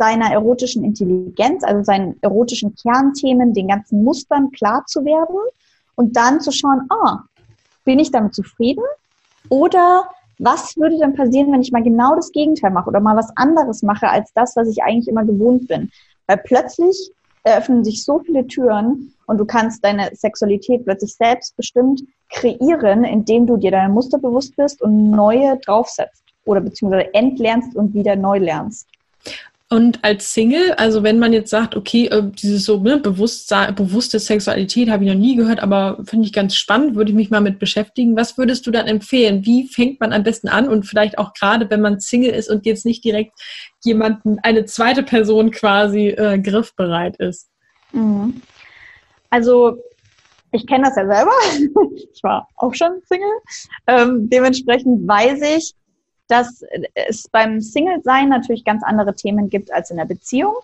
seiner 0.00 0.32
erotischen 0.32 0.82
Intelligenz, 0.82 1.62
also 1.62 1.84
seinen 1.84 2.16
erotischen 2.22 2.74
Kernthemen, 2.74 3.52
den 3.52 3.68
ganzen 3.68 4.02
Mustern 4.02 4.50
klar 4.50 4.82
zu 4.86 5.04
werden 5.04 5.36
und 5.94 6.16
dann 6.16 6.40
zu 6.40 6.52
schauen, 6.52 6.86
ah, 6.88 7.18
bin 7.84 7.98
ich 7.98 8.10
damit 8.10 8.34
zufrieden? 8.34 8.82
Oder 9.50 10.08
was 10.38 10.74
würde 10.78 10.96
denn 10.96 11.12
passieren, 11.12 11.52
wenn 11.52 11.60
ich 11.60 11.70
mal 11.70 11.82
genau 11.82 12.16
das 12.16 12.32
Gegenteil 12.32 12.70
mache 12.70 12.88
oder 12.88 13.00
mal 13.00 13.14
was 13.14 13.30
anderes 13.36 13.82
mache 13.82 14.08
als 14.08 14.32
das, 14.34 14.56
was 14.56 14.68
ich 14.68 14.82
eigentlich 14.82 15.06
immer 15.06 15.26
gewohnt 15.26 15.68
bin? 15.68 15.90
Weil 16.26 16.38
plötzlich 16.38 17.12
eröffnen 17.42 17.84
sich 17.84 18.02
so 18.02 18.20
viele 18.20 18.46
Türen 18.46 19.12
und 19.26 19.36
du 19.36 19.44
kannst 19.44 19.84
deine 19.84 20.08
Sexualität 20.14 20.86
plötzlich 20.86 21.14
selbstbestimmt 21.14 22.04
kreieren, 22.30 23.04
indem 23.04 23.46
du 23.46 23.58
dir 23.58 23.70
deine 23.70 23.92
Muster 23.92 24.16
bewusst 24.16 24.56
bist 24.56 24.80
und 24.80 25.10
neue 25.10 25.58
draufsetzt 25.58 26.24
oder 26.46 26.62
beziehungsweise 26.62 27.12
entlernst 27.12 27.76
und 27.76 27.92
wieder 27.92 28.16
neu 28.16 28.38
lernst. 28.38 28.88
Und 29.72 30.04
als 30.04 30.34
Single, 30.34 30.72
also 30.72 31.04
wenn 31.04 31.20
man 31.20 31.32
jetzt 31.32 31.50
sagt, 31.50 31.76
okay, 31.76 32.06
äh, 32.06 32.24
dieses 32.24 32.64
so 32.64 32.80
ne, 32.80 32.98
bewusste, 32.98 33.72
bewusste 33.76 34.18
Sexualität 34.18 34.90
habe 34.90 35.04
ich 35.04 35.10
noch 35.10 35.16
nie 35.16 35.36
gehört, 35.36 35.60
aber 35.60 35.98
finde 36.04 36.26
ich 36.26 36.32
ganz 36.32 36.56
spannend, 36.56 36.96
würde 36.96 37.12
ich 37.12 37.16
mich 37.16 37.30
mal 37.30 37.40
mit 37.40 37.60
beschäftigen. 37.60 38.16
Was 38.16 38.36
würdest 38.36 38.66
du 38.66 38.72
dann 38.72 38.88
empfehlen? 38.88 39.46
Wie 39.46 39.68
fängt 39.68 40.00
man 40.00 40.12
am 40.12 40.24
besten 40.24 40.48
an? 40.48 40.68
Und 40.68 40.86
vielleicht 40.86 41.18
auch 41.18 41.34
gerade, 41.34 41.70
wenn 41.70 41.80
man 41.80 42.00
Single 42.00 42.32
ist 42.32 42.50
und 42.50 42.66
jetzt 42.66 42.84
nicht 42.84 43.04
direkt 43.04 43.32
jemanden, 43.84 44.38
eine 44.42 44.64
zweite 44.64 45.04
Person 45.04 45.52
quasi 45.52 46.08
äh, 46.08 46.40
griffbereit 46.40 47.14
ist. 47.18 47.48
Mhm. 47.92 48.42
Also 49.30 49.78
ich 50.50 50.66
kenne 50.66 50.86
das 50.86 50.96
ja 50.96 51.06
selber. 51.06 51.30
ich 52.12 52.22
war 52.24 52.48
auch 52.56 52.74
schon 52.74 53.00
Single. 53.04 53.38
Ähm, 53.86 54.28
dementsprechend 54.28 55.06
weiß 55.06 55.40
ich, 55.58 55.74
dass 56.30 56.64
es 56.94 57.28
beim 57.28 57.60
Single-Sein 57.60 58.28
natürlich 58.28 58.64
ganz 58.64 58.82
andere 58.82 59.14
Themen 59.14 59.48
gibt 59.48 59.72
als 59.72 59.90
in 59.90 59.96
der 59.96 60.04
Beziehung. 60.04 60.54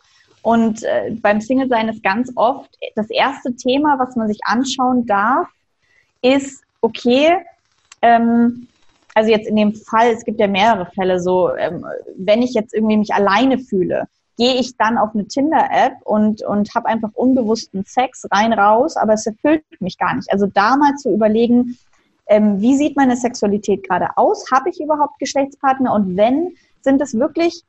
Und 0.42 0.83
äh, 0.85 1.11
beim 1.20 1.40
Single-Sein 1.40 1.88
ist 1.88 2.02
ganz 2.02 2.31
oft 2.37 2.70
das 2.94 3.11
erste 3.11 3.55
Thema, 3.57 3.98
was 3.98 4.14
man 4.16 4.29
sich 4.29 4.38
anschauen 4.44 5.07
darf, 5.07 5.48
ist, 6.22 6.62
okay, 6.81 7.37
ähm, 8.02 8.68
also 9.14 9.31
jetzt 9.31 9.48
in 9.48 9.57
dem 9.57 9.74
Fall, 9.74 10.09
es 10.09 10.24
gibt 10.24 10.38
ja 10.38 10.46
mehrere 10.46 10.87
Fälle 10.94 11.20
so, 11.20 11.55
ähm, 11.57 11.85
wenn 12.16 12.42
ich 12.42 12.55
jetzt 12.55 12.74
irgendwie 12.74 12.98
mich 12.98 13.12
alleine 13.14 13.59
fühle, 13.59 14.09
gehe 14.37 14.55
ich 14.57 14.76
dann 14.76 14.98
auf 14.98 15.14
eine 15.14 15.26
Tinder-App 15.26 15.94
und, 16.05 16.42
und 16.42 16.74
habe 16.74 16.87
einfach 16.87 17.11
unbewussten 17.14 17.85
Sex 17.85 18.26
rein 18.31 18.52
raus, 18.52 18.96
aber 18.96 19.14
es 19.14 19.26
erfüllt 19.26 19.64
mich 19.81 19.96
gar 19.96 20.14
nicht. 20.14 20.31
Also 20.31 20.46
da 20.46 20.76
mal 20.76 20.94
zu 20.96 21.12
überlegen, 21.12 21.79
ähm, 22.26 22.60
wie 22.60 22.76
sieht 22.76 22.96
meine 22.96 23.16
Sexualität 23.16 23.88
gerade 23.88 24.08
aus? 24.16 24.50
Habe 24.50 24.70
ich 24.70 24.80
überhaupt 24.80 25.18
Geschlechtspartner? 25.18 25.92
Und 25.92 26.16
wenn, 26.16 26.54
sind 26.82 27.00
es 27.00 27.14
wirklich 27.14 27.62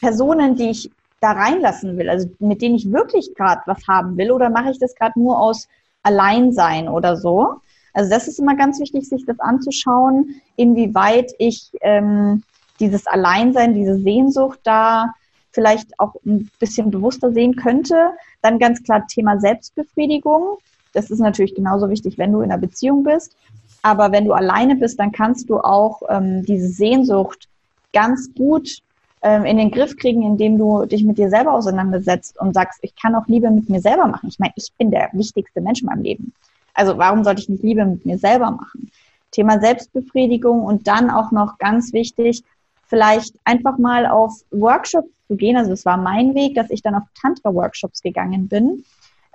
Personen, 0.00 0.56
die 0.56 0.70
ich 0.70 0.90
da 1.20 1.32
reinlassen 1.32 1.96
will, 1.96 2.10
also 2.10 2.28
mit 2.40 2.62
denen 2.62 2.74
ich 2.74 2.90
wirklich 2.90 3.34
gerade 3.34 3.62
was 3.66 3.86
haben 3.86 4.16
will, 4.16 4.32
oder 4.32 4.50
mache 4.50 4.70
ich 4.70 4.78
das 4.78 4.94
gerade 4.94 5.18
nur 5.18 5.38
aus 5.38 5.68
Alleinsein 6.02 6.88
oder 6.88 7.16
so? 7.16 7.60
Also 7.94 8.10
das 8.10 8.26
ist 8.26 8.38
immer 8.38 8.56
ganz 8.56 8.80
wichtig, 8.80 9.08
sich 9.08 9.24
das 9.26 9.38
anzuschauen, 9.38 10.40
inwieweit 10.56 11.32
ich 11.38 11.70
ähm, 11.82 12.42
dieses 12.80 13.06
Alleinsein, 13.06 13.74
diese 13.74 13.98
Sehnsucht 13.98 14.60
da 14.64 15.14
vielleicht 15.52 15.98
auch 16.00 16.14
ein 16.24 16.50
bisschen 16.58 16.90
bewusster 16.90 17.32
sehen 17.32 17.54
könnte. 17.54 18.12
Dann 18.40 18.58
ganz 18.58 18.82
klar 18.82 19.06
Thema 19.06 19.38
Selbstbefriedigung. 19.38 20.58
Das 20.92 21.10
ist 21.10 21.18
natürlich 21.18 21.54
genauso 21.54 21.88
wichtig, 21.88 22.18
wenn 22.18 22.32
du 22.32 22.40
in 22.40 22.50
einer 22.50 22.60
Beziehung 22.60 23.02
bist. 23.02 23.36
Aber 23.82 24.12
wenn 24.12 24.24
du 24.24 24.32
alleine 24.32 24.76
bist, 24.76 24.98
dann 25.00 25.12
kannst 25.12 25.50
du 25.50 25.58
auch 25.58 26.02
ähm, 26.08 26.44
diese 26.44 26.68
Sehnsucht 26.68 27.48
ganz 27.92 28.32
gut 28.34 28.78
ähm, 29.22 29.44
in 29.44 29.56
den 29.56 29.70
Griff 29.70 29.96
kriegen, 29.96 30.22
indem 30.22 30.58
du 30.58 30.86
dich 30.86 31.04
mit 31.04 31.18
dir 31.18 31.30
selber 31.30 31.52
auseinandersetzt 31.52 32.38
und 32.38 32.54
sagst, 32.54 32.78
ich 32.82 32.94
kann 32.94 33.14
auch 33.14 33.26
Liebe 33.26 33.50
mit 33.50 33.68
mir 33.68 33.80
selber 33.80 34.06
machen. 34.06 34.28
Ich 34.28 34.38
meine, 34.38 34.52
ich 34.56 34.72
bin 34.78 34.90
der 34.90 35.08
wichtigste 35.12 35.60
Mensch 35.60 35.80
in 35.80 35.86
meinem 35.86 36.02
Leben. 36.02 36.32
Also 36.74 36.96
warum 36.96 37.24
sollte 37.24 37.42
ich 37.42 37.48
nicht 37.48 37.62
Liebe 37.62 37.84
mit 37.84 38.06
mir 38.06 38.18
selber 38.18 38.50
machen? 38.50 38.90
Thema 39.30 39.60
Selbstbefriedigung 39.60 40.62
und 40.62 40.86
dann 40.86 41.10
auch 41.10 41.32
noch 41.32 41.58
ganz 41.58 41.92
wichtig, 41.92 42.44
vielleicht 42.86 43.34
einfach 43.44 43.78
mal 43.78 44.06
auf 44.06 44.32
Workshops 44.50 45.08
zu 45.26 45.36
gehen. 45.36 45.56
Also 45.56 45.72
es 45.72 45.84
war 45.84 45.96
mein 45.96 46.34
Weg, 46.34 46.54
dass 46.54 46.70
ich 46.70 46.82
dann 46.82 46.94
auf 46.94 47.04
Tantra-Workshops 47.20 48.02
gegangen 48.02 48.48
bin 48.48 48.84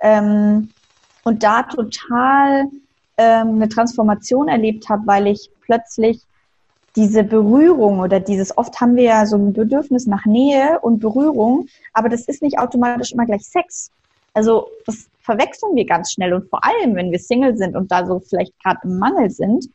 ähm, 0.00 0.70
und 1.28 1.42
da 1.42 1.62
total 1.62 2.64
ähm, 3.18 3.56
eine 3.56 3.68
Transformation 3.68 4.48
erlebt 4.48 4.88
habe, 4.88 5.06
weil 5.06 5.26
ich 5.26 5.50
plötzlich 5.60 6.22
diese 6.96 7.22
Berührung 7.22 8.00
oder 8.00 8.18
dieses, 8.18 8.56
oft 8.56 8.80
haben 8.80 8.96
wir 8.96 9.04
ja 9.04 9.26
so 9.26 9.36
ein 9.36 9.52
Bedürfnis 9.52 10.06
nach 10.06 10.24
Nähe 10.24 10.80
und 10.80 11.00
Berührung, 11.00 11.66
aber 11.92 12.08
das 12.08 12.22
ist 12.22 12.42
nicht 12.42 12.58
automatisch 12.58 13.12
immer 13.12 13.26
gleich 13.26 13.42
Sex. 13.42 13.90
Also 14.32 14.68
das 14.86 15.06
verwechseln 15.20 15.76
wir 15.76 15.84
ganz 15.84 16.12
schnell 16.12 16.32
und 16.32 16.48
vor 16.48 16.64
allem, 16.64 16.96
wenn 16.96 17.12
wir 17.12 17.18
Single 17.18 17.56
sind 17.56 17.76
und 17.76 17.92
da 17.92 18.06
so 18.06 18.20
vielleicht 18.20 18.58
gerade 18.62 18.80
im 18.84 18.98
Mangel 18.98 19.30
sind, 19.30 19.68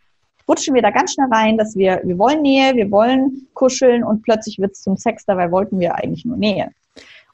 rutschen 0.48 0.74
wir 0.74 0.82
da 0.82 0.90
ganz 0.90 1.14
schnell 1.14 1.28
rein, 1.32 1.58
dass 1.58 1.76
wir, 1.76 2.02
wir 2.04 2.18
wollen 2.18 2.42
Nähe, 2.42 2.74
wir 2.76 2.90
wollen 2.90 3.48
kuscheln 3.54 4.04
und 4.04 4.24
plötzlich 4.24 4.58
wird 4.58 4.72
es 4.72 4.82
zum 4.82 4.98
Sex, 4.98 5.24
dabei 5.26 5.52
wollten 5.52 5.80
wir 5.80 5.96
eigentlich 5.96 6.26
nur 6.26 6.38
Nähe. 6.38 6.72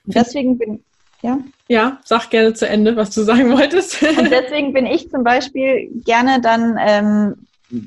Und 0.05 0.15
deswegen 0.15 0.58
bin, 0.58 0.84
ja? 1.21 1.39
Ja, 1.67 1.99
sag 2.03 2.29
gerne 2.29 2.53
zu 2.53 2.67
Ende, 2.67 2.95
was 2.95 3.12
du 3.12 3.21
sagen 3.23 3.51
wolltest. 3.51 4.01
Und 4.01 4.32
deswegen 4.32 4.73
bin 4.73 4.86
ich 4.86 5.10
zum 5.10 5.23
Beispiel 5.23 5.89
gerne 6.05 6.41
dann 6.41 6.77
ähm, 6.79 7.36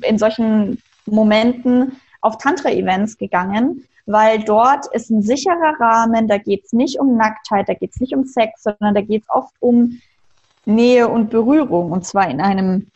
in 0.03 0.17
solchen 0.17 0.81
Momenten 1.05 1.97
auf 2.21 2.37
Tantra-Events 2.37 3.17
gegangen, 3.17 3.85
weil 4.05 4.43
dort 4.43 4.85
ist 4.93 5.09
ein 5.09 5.21
sicherer 5.21 5.75
Rahmen, 5.79 6.27
da 6.27 6.37
geht 6.37 6.65
es 6.65 6.73
nicht 6.73 6.99
um 6.99 7.17
Nacktheit, 7.17 7.67
da 7.67 7.73
geht 7.73 7.91
es 7.91 7.99
nicht 7.99 8.15
um 8.15 8.25
Sex, 8.25 8.63
sondern 8.63 8.95
da 8.95 9.01
geht 9.01 9.23
es 9.23 9.29
oft 9.29 9.53
um 9.59 9.99
Nähe 10.65 11.07
und 11.09 11.29
Berührung 11.29 11.91
und 11.91 12.05
zwar 12.05 12.29
in 12.29 12.39
einem 12.39 12.87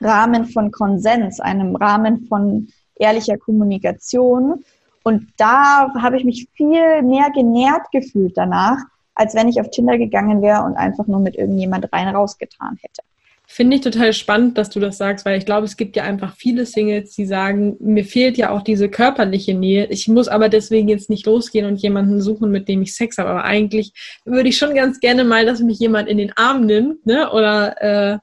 Rahmen 0.00 0.46
von 0.46 0.70
Konsens, 0.70 1.40
einem 1.40 1.74
Rahmen 1.74 2.26
von 2.26 2.68
ehrlicher 2.96 3.38
Kommunikation. 3.38 4.64
Und 5.02 5.28
da 5.36 5.92
habe 6.00 6.18
ich 6.18 6.24
mich 6.24 6.48
viel 6.54 7.02
mehr 7.02 7.30
genährt 7.30 7.90
gefühlt 7.92 8.36
danach, 8.36 8.78
als 9.16 9.34
wenn 9.34 9.48
ich 9.48 9.60
auf 9.60 9.70
Tinder 9.70 9.98
gegangen 9.98 10.42
wäre 10.42 10.62
und 10.62 10.76
einfach 10.76 11.06
nur 11.06 11.20
mit 11.20 11.36
irgendjemand 11.36 11.92
rein 11.92 12.14
rausgetan 12.14 12.78
hätte. 12.80 13.02
Finde 13.48 13.76
ich 13.76 13.82
total 13.82 14.12
spannend, 14.12 14.58
dass 14.58 14.70
du 14.70 14.80
das 14.80 14.98
sagst, 14.98 15.24
weil 15.24 15.38
ich 15.38 15.46
glaube, 15.46 15.66
es 15.66 15.76
gibt 15.76 15.94
ja 15.94 16.02
einfach 16.02 16.34
viele 16.34 16.66
Singles, 16.66 17.14
die 17.14 17.26
sagen, 17.26 17.76
mir 17.78 18.04
fehlt 18.04 18.36
ja 18.36 18.50
auch 18.50 18.62
diese 18.62 18.88
körperliche 18.88 19.54
Nähe. 19.54 19.86
Ich 19.86 20.08
muss 20.08 20.26
aber 20.26 20.48
deswegen 20.48 20.88
jetzt 20.88 21.08
nicht 21.10 21.26
losgehen 21.26 21.64
und 21.64 21.80
jemanden 21.80 22.20
suchen, 22.20 22.50
mit 22.50 22.68
dem 22.68 22.82
ich 22.82 22.94
Sex 22.94 23.18
habe. 23.18 23.30
Aber 23.30 23.44
eigentlich 23.44 23.92
würde 24.24 24.48
ich 24.48 24.58
schon 24.58 24.74
ganz 24.74 24.98
gerne 24.98 25.22
mal, 25.22 25.46
dass 25.46 25.60
mich 25.60 25.78
jemand 25.78 26.08
in 26.08 26.18
den 26.18 26.32
Arm 26.36 26.66
nimmt, 26.66 27.06
ne? 27.06 27.30
Oder 27.30 27.80
äh, 27.80 28.18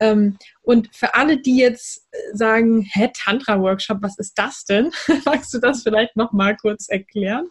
ähm, 0.00 0.36
und 0.66 0.88
für 0.92 1.14
alle, 1.14 1.38
die 1.38 1.58
jetzt 1.58 2.08
äh, 2.10 2.36
sagen, 2.36 2.84
hä, 2.92 3.08
Tantra-Workshop, 3.14 3.98
was 4.00 4.18
ist 4.18 4.36
das 4.36 4.64
denn? 4.64 4.90
Magst 5.24 5.54
du 5.54 5.58
das 5.60 5.84
vielleicht 5.84 6.16
noch 6.16 6.32
mal 6.32 6.56
kurz 6.56 6.88
erklären? 6.88 7.48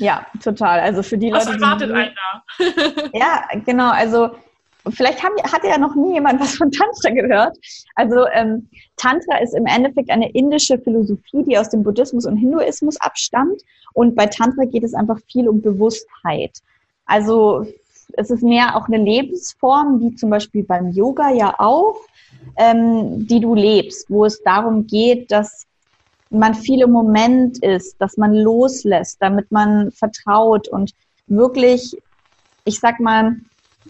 Ja, 0.00 0.26
total. 0.44 0.80
Also 0.80 1.02
für 1.02 1.16
die 1.16 1.32
was 1.32 1.46
Leute. 1.46 1.60
Was 1.62 1.62
erwartet 1.62 1.90
einen 1.92 2.14
da? 2.14 3.10
ja, 3.18 3.48
genau. 3.64 3.90
Also 3.90 4.32
vielleicht 4.90 5.24
haben, 5.24 5.34
hat 5.50 5.64
ja 5.64 5.78
noch 5.78 5.94
nie 5.94 6.12
jemand 6.12 6.40
was 6.40 6.56
von 6.56 6.70
Tantra 6.70 7.08
gehört. 7.08 7.56
Also 7.94 8.26
ähm, 8.34 8.68
Tantra 8.98 9.38
ist 9.38 9.54
im 9.54 9.64
Endeffekt 9.64 10.10
eine 10.10 10.30
indische 10.32 10.78
Philosophie, 10.78 11.44
die 11.44 11.56
aus 11.56 11.70
dem 11.70 11.82
Buddhismus 11.82 12.26
und 12.26 12.36
Hinduismus 12.36 13.00
abstammt. 13.00 13.62
Und 13.94 14.14
bei 14.14 14.26
Tantra 14.26 14.66
geht 14.66 14.84
es 14.84 14.92
einfach 14.92 15.18
viel 15.32 15.48
um 15.48 15.62
Bewusstheit. 15.62 16.58
Also 17.06 17.66
es 18.18 18.30
ist 18.30 18.42
mehr 18.42 18.74
auch 18.74 18.88
eine 18.88 19.02
Lebensform, 19.02 20.00
wie 20.00 20.14
zum 20.16 20.30
Beispiel 20.30 20.64
beim 20.64 20.90
Yoga 20.90 21.30
ja 21.30 21.54
auch, 21.58 22.00
ähm, 22.56 23.26
die 23.28 23.38
du 23.38 23.54
lebst, 23.54 24.10
wo 24.10 24.24
es 24.24 24.42
darum 24.42 24.88
geht, 24.88 25.30
dass 25.30 25.66
man 26.28 26.54
viel 26.54 26.82
im 26.82 26.90
Moment 26.90 27.62
ist, 27.62 27.94
dass 28.00 28.16
man 28.16 28.34
loslässt, 28.34 29.18
damit 29.20 29.52
man 29.52 29.92
vertraut 29.92 30.66
und 30.66 30.92
wirklich, 31.28 31.96
ich 32.64 32.80
sag 32.80 32.98
mal, 32.98 33.36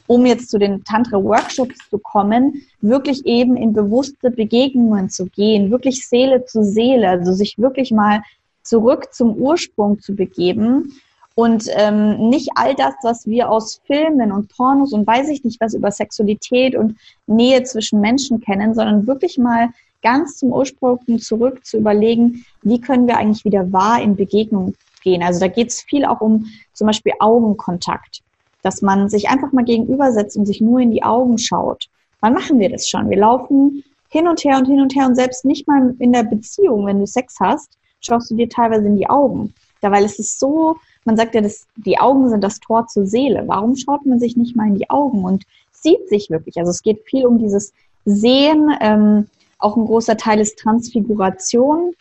um 0.06 0.26
jetzt 0.26 0.50
zu 0.50 0.58
den 0.58 0.84
Tantra-Workshops 0.84 1.88
zu 1.88 1.98
kommen, 1.98 2.62
wirklich 2.82 3.24
eben 3.24 3.56
in 3.56 3.72
bewusste 3.72 4.30
Begegnungen 4.30 5.08
zu 5.08 5.26
gehen, 5.26 5.70
wirklich 5.70 6.06
Seele 6.06 6.44
zu 6.44 6.62
Seele, 6.62 7.08
also 7.08 7.32
sich 7.32 7.58
wirklich 7.58 7.92
mal 7.92 8.22
zurück 8.62 9.08
zum 9.10 9.34
Ursprung 9.36 10.00
zu 10.00 10.14
begeben 10.14 10.92
und 11.38 11.66
ähm, 11.76 12.30
nicht 12.30 12.48
all 12.56 12.74
das, 12.74 12.94
was 13.02 13.24
wir 13.28 13.48
aus 13.48 13.80
Filmen 13.86 14.32
und 14.32 14.48
Pornos 14.48 14.92
und 14.92 15.06
weiß 15.06 15.28
ich 15.28 15.44
nicht 15.44 15.60
was 15.60 15.72
über 15.72 15.92
Sexualität 15.92 16.74
und 16.74 16.96
Nähe 17.28 17.62
zwischen 17.62 18.00
Menschen 18.00 18.40
kennen, 18.40 18.74
sondern 18.74 19.06
wirklich 19.06 19.38
mal 19.38 19.68
ganz 20.02 20.38
zum 20.38 20.50
Ursprung 20.50 20.98
zurück 21.20 21.64
zu 21.64 21.76
überlegen, 21.76 22.44
wie 22.62 22.80
können 22.80 23.06
wir 23.06 23.18
eigentlich 23.18 23.44
wieder 23.44 23.72
wahr 23.72 24.02
in 24.02 24.16
Begegnung 24.16 24.74
gehen. 25.04 25.22
Also 25.22 25.38
da 25.38 25.46
geht 25.46 25.68
es 25.68 25.82
viel 25.82 26.04
auch 26.04 26.20
um 26.20 26.46
zum 26.72 26.88
Beispiel 26.88 27.12
Augenkontakt, 27.20 28.18
dass 28.62 28.82
man 28.82 29.08
sich 29.08 29.28
einfach 29.28 29.52
mal 29.52 29.64
gegenübersetzt 29.64 30.36
und 30.36 30.44
sich 30.44 30.60
nur 30.60 30.80
in 30.80 30.90
die 30.90 31.04
Augen 31.04 31.38
schaut. 31.38 31.84
Wann 32.18 32.34
machen 32.34 32.58
wir 32.58 32.68
das 32.68 32.88
schon? 32.88 33.10
Wir 33.10 33.18
laufen 33.18 33.84
hin 34.08 34.26
und 34.26 34.42
her 34.42 34.58
und 34.58 34.66
hin 34.66 34.80
und 34.80 34.92
her 34.96 35.06
und 35.06 35.14
selbst 35.14 35.44
nicht 35.44 35.68
mal 35.68 35.94
in 36.00 36.12
der 36.12 36.24
Beziehung, 36.24 36.84
wenn 36.86 36.98
du 36.98 37.06
Sex 37.06 37.36
hast, 37.38 37.78
schaust 38.00 38.28
du 38.28 38.34
dir 38.34 38.48
teilweise 38.48 38.88
in 38.88 38.96
die 38.96 39.08
Augen. 39.08 39.54
Ja, 39.82 39.92
weil 39.92 40.04
es 40.04 40.18
ist 40.18 40.38
so 40.40 40.76
man 41.08 41.16
sagt 41.16 41.34
ja, 41.34 41.40
dass 41.40 41.66
die 41.76 41.98
Augen 41.98 42.28
sind 42.28 42.44
das 42.44 42.60
Tor 42.60 42.86
zur 42.86 43.06
Seele. 43.06 43.44
Warum 43.46 43.76
schaut 43.76 44.04
man 44.04 44.20
sich 44.20 44.36
nicht 44.36 44.54
mal 44.54 44.68
in 44.68 44.74
die 44.74 44.90
Augen 44.90 45.24
und 45.24 45.44
sieht 45.72 46.06
sich 46.10 46.28
wirklich? 46.28 46.58
Also 46.58 46.70
es 46.70 46.82
geht 46.82 47.02
viel 47.06 47.24
um 47.24 47.38
dieses 47.38 47.72
Sehen. 48.04 48.70
Ähm, 48.82 49.26
auch 49.58 49.78
ein 49.78 49.86
großer 49.86 50.18
Teil 50.18 50.38
ist 50.38 50.58
Transfiguration, 50.58 51.94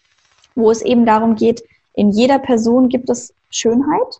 wo 0.55 0.69
es 0.69 0.81
eben 0.81 1.05
darum 1.05 1.35
geht, 1.35 1.63
in 1.93 2.11
jeder 2.11 2.37
Person 2.37 2.89
gibt 2.89 3.09
es 3.09 3.33
Schönheit. 3.49 4.19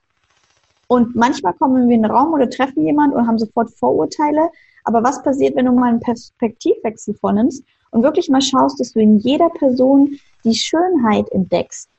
Und 0.88 1.18
manchmal 1.18 1.54
kommen 1.56 1.76
wir 1.76 1.96
in 1.96 2.04
den 2.04 2.10
Raum 2.10 2.32
oder 2.32 2.50
treffen 2.50 2.86
jemanden 2.86 3.18
und 3.18 3.28
haben 3.28 3.38
sofort 3.38 3.70
Vorurteile. 3.72 4.50
Aber 4.86 5.04
was 5.04 5.22
passiert, 5.22 5.58
wenn 5.58 5.66
du 5.66 5.74
mal 5.74 5.90
einen 5.90 6.00
Perspektivwechsel 6.00 7.14
vornimmst 7.16 7.62
und 7.92 8.04
wirklich 8.04 8.30
mal 8.30 8.42
schaust, 8.42 8.80
dass 8.80 8.94
du 8.94 9.02
in 9.02 9.18
jeder 9.18 9.50
Person 9.50 10.18
die 10.46 10.56
Schönheit 10.56 11.30
entdeckst? 11.34 11.90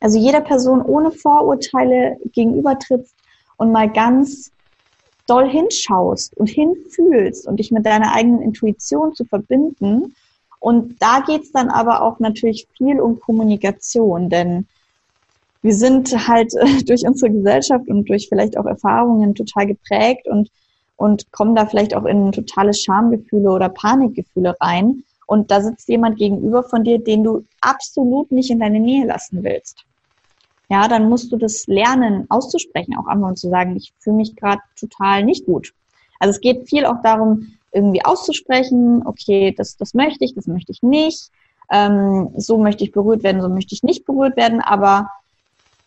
Also 0.00 0.18
jeder 0.18 0.40
Person 0.40 0.82
ohne 0.82 1.10
Vorurteile 1.10 2.18
gegenübertrittst 2.32 3.14
und 3.56 3.72
mal 3.72 3.90
ganz 3.90 4.52
doll 5.26 5.48
hinschaust 5.48 6.36
und 6.36 6.48
hinfühlst 6.48 7.46
und 7.46 7.58
dich 7.58 7.70
mit 7.70 7.84
deiner 7.84 8.14
eigenen 8.14 8.40
Intuition 8.40 9.14
zu 9.14 9.24
verbinden. 9.24 10.14
Und 10.60 10.96
da 11.00 11.20
geht's 11.20 11.52
dann 11.52 11.68
aber 11.68 12.02
auch 12.02 12.18
natürlich 12.20 12.66
viel 12.76 13.00
um 13.00 13.20
Kommunikation, 13.20 14.30
denn 14.30 14.66
wir 15.62 15.74
sind 15.74 16.28
halt 16.28 16.52
durch 16.86 17.02
unsere 17.06 17.32
Gesellschaft 17.32 17.88
und 17.88 18.08
durch 18.08 18.28
vielleicht 18.28 18.56
auch 18.56 18.66
Erfahrungen 18.66 19.34
total 19.34 19.66
geprägt 19.66 20.28
und, 20.28 20.50
und 20.96 21.30
kommen 21.32 21.56
da 21.56 21.66
vielleicht 21.66 21.94
auch 21.94 22.04
in 22.04 22.32
totale 22.32 22.72
Schamgefühle 22.72 23.50
oder 23.50 23.68
Panikgefühle 23.68 24.54
rein. 24.60 25.02
Und 25.26 25.50
da 25.50 25.60
sitzt 25.60 25.88
jemand 25.88 26.16
gegenüber 26.18 26.62
von 26.62 26.84
dir, 26.84 26.98
den 26.98 27.22
du 27.22 27.44
absolut 27.60 28.32
nicht 28.32 28.50
in 28.50 28.60
deine 28.60 28.80
Nähe 28.80 29.04
lassen 29.04 29.44
willst 29.44 29.84
ja, 30.68 30.88
dann 30.88 31.08
musst 31.08 31.32
du 31.32 31.36
das 31.36 31.66
lernen 31.66 32.26
auszusprechen, 32.28 32.96
auch 32.96 33.06
einfach 33.06 33.28
und 33.28 33.38
zu 33.38 33.48
sagen, 33.48 33.76
ich 33.76 33.92
fühle 33.98 34.16
mich 34.16 34.36
gerade 34.36 34.60
total 34.78 35.24
nicht 35.24 35.46
gut. 35.46 35.72
Also 36.18 36.30
es 36.30 36.40
geht 36.40 36.68
viel 36.68 36.84
auch 36.84 37.00
darum, 37.02 37.54
irgendwie 37.72 38.04
auszusprechen, 38.04 39.06
okay, 39.06 39.54
das, 39.56 39.76
das 39.76 39.94
möchte 39.94 40.24
ich, 40.24 40.34
das 40.34 40.46
möchte 40.46 40.72
ich 40.72 40.82
nicht, 40.82 41.30
ähm, 41.70 42.30
so 42.36 42.58
möchte 42.58 42.84
ich 42.84 42.92
berührt 42.92 43.22
werden, 43.22 43.42
so 43.42 43.48
möchte 43.48 43.74
ich 43.74 43.82
nicht 43.82 44.04
berührt 44.04 44.36
werden, 44.36 44.60
aber 44.60 45.10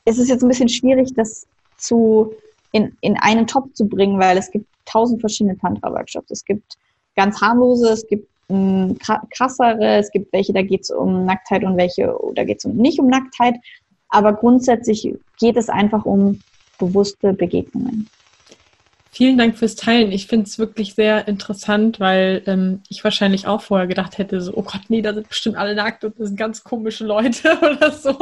es 0.05 0.17
ist 0.17 0.29
jetzt 0.29 0.43
ein 0.43 0.47
bisschen 0.47 0.69
schwierig, 0.69 1.13
das 1.13 1.45
zu 1.77 2.33
in, 2.71 2.95
in 3.01 3.17
einen 3.17 3.47
Top 3.47 3.75
zu 3.75 3.85
bringen, 3.85 4.19
weil 4.19 4.37
es 4.37 4.49
gibt 4.51 4.65
tausend 4.85 5.19
verschiedene 5.21 5.57
Tantra-Workshops. 5.57 6.31
Es 6.31 6.45
gibt 6.45 6.77
ganz 7.15 7.41
harmlose, 7.41 7.91
es 7.91 8.07
gibt 8.07 8.27
ähm, 8.49 8.97
krassere, 9.29 9.97
es 9.97 10.11
gibt 10.11 10.31
welche, 10.33 10.53
da 10.53 10.61
geht 10.61 10.81
es 10.81 10.91
um 10.91 11.25
Nacktheit 11.25 11.63
und 11.63 11.77
welche, 11.77 12.15
da 12.35 12.43
geht 12.43 12.59
es 12.59 12.65
um, 12.65 12.75
nicht 12.75 12.99
um 12.99 13.07
Nacktheit. 13.07 13.55
Aber 14.11 14.33
grundsätzlich 14.33 15.15
geht 15.39 15.57
es 15.57 15.69
einfach 15.69 16.05
um 16.05 16.41
bewusste 16.77 17.33
Begegnungen. 17.33 18.09
Vielen 19.13 19.37
Dank 19.37 19.57
fürs 19.57 19.75
Teilen. 19.75 20.11
Ich 20.11 20.27
finde 20.27 20.45
es 20.45 20.57
wirklich 20.57 20.95
sehr 20.95 21.27
interessant, 21.27 21.99
weil 21.99 22.43
ähm, 22.45 22.81
ich 22.87 23.03
wahrscheinlich 23.03 23.45
auch 23.45 23.61
vorher 23.61 23.87
gedacht 23.87 24.17
hätte, 24.17 24.39
so, 24.39 24.53
oh 24.55 24.61
Gott, 24.61 24.83
nee, 24.87 25.01
da 25.01 25.13
sind 25.13 25.27
bestimmt 25.27 25.57
alle 25.57 25.75
nackt 25.75 26.05
und 26.05 26.17
das 26.17 26.29
sind 26.29 26.37
ganz 26.37 26.63
komische 26.63 27.05
Leute 27.05 27.57
oder 27.61 27.91
so. 27.91 28.15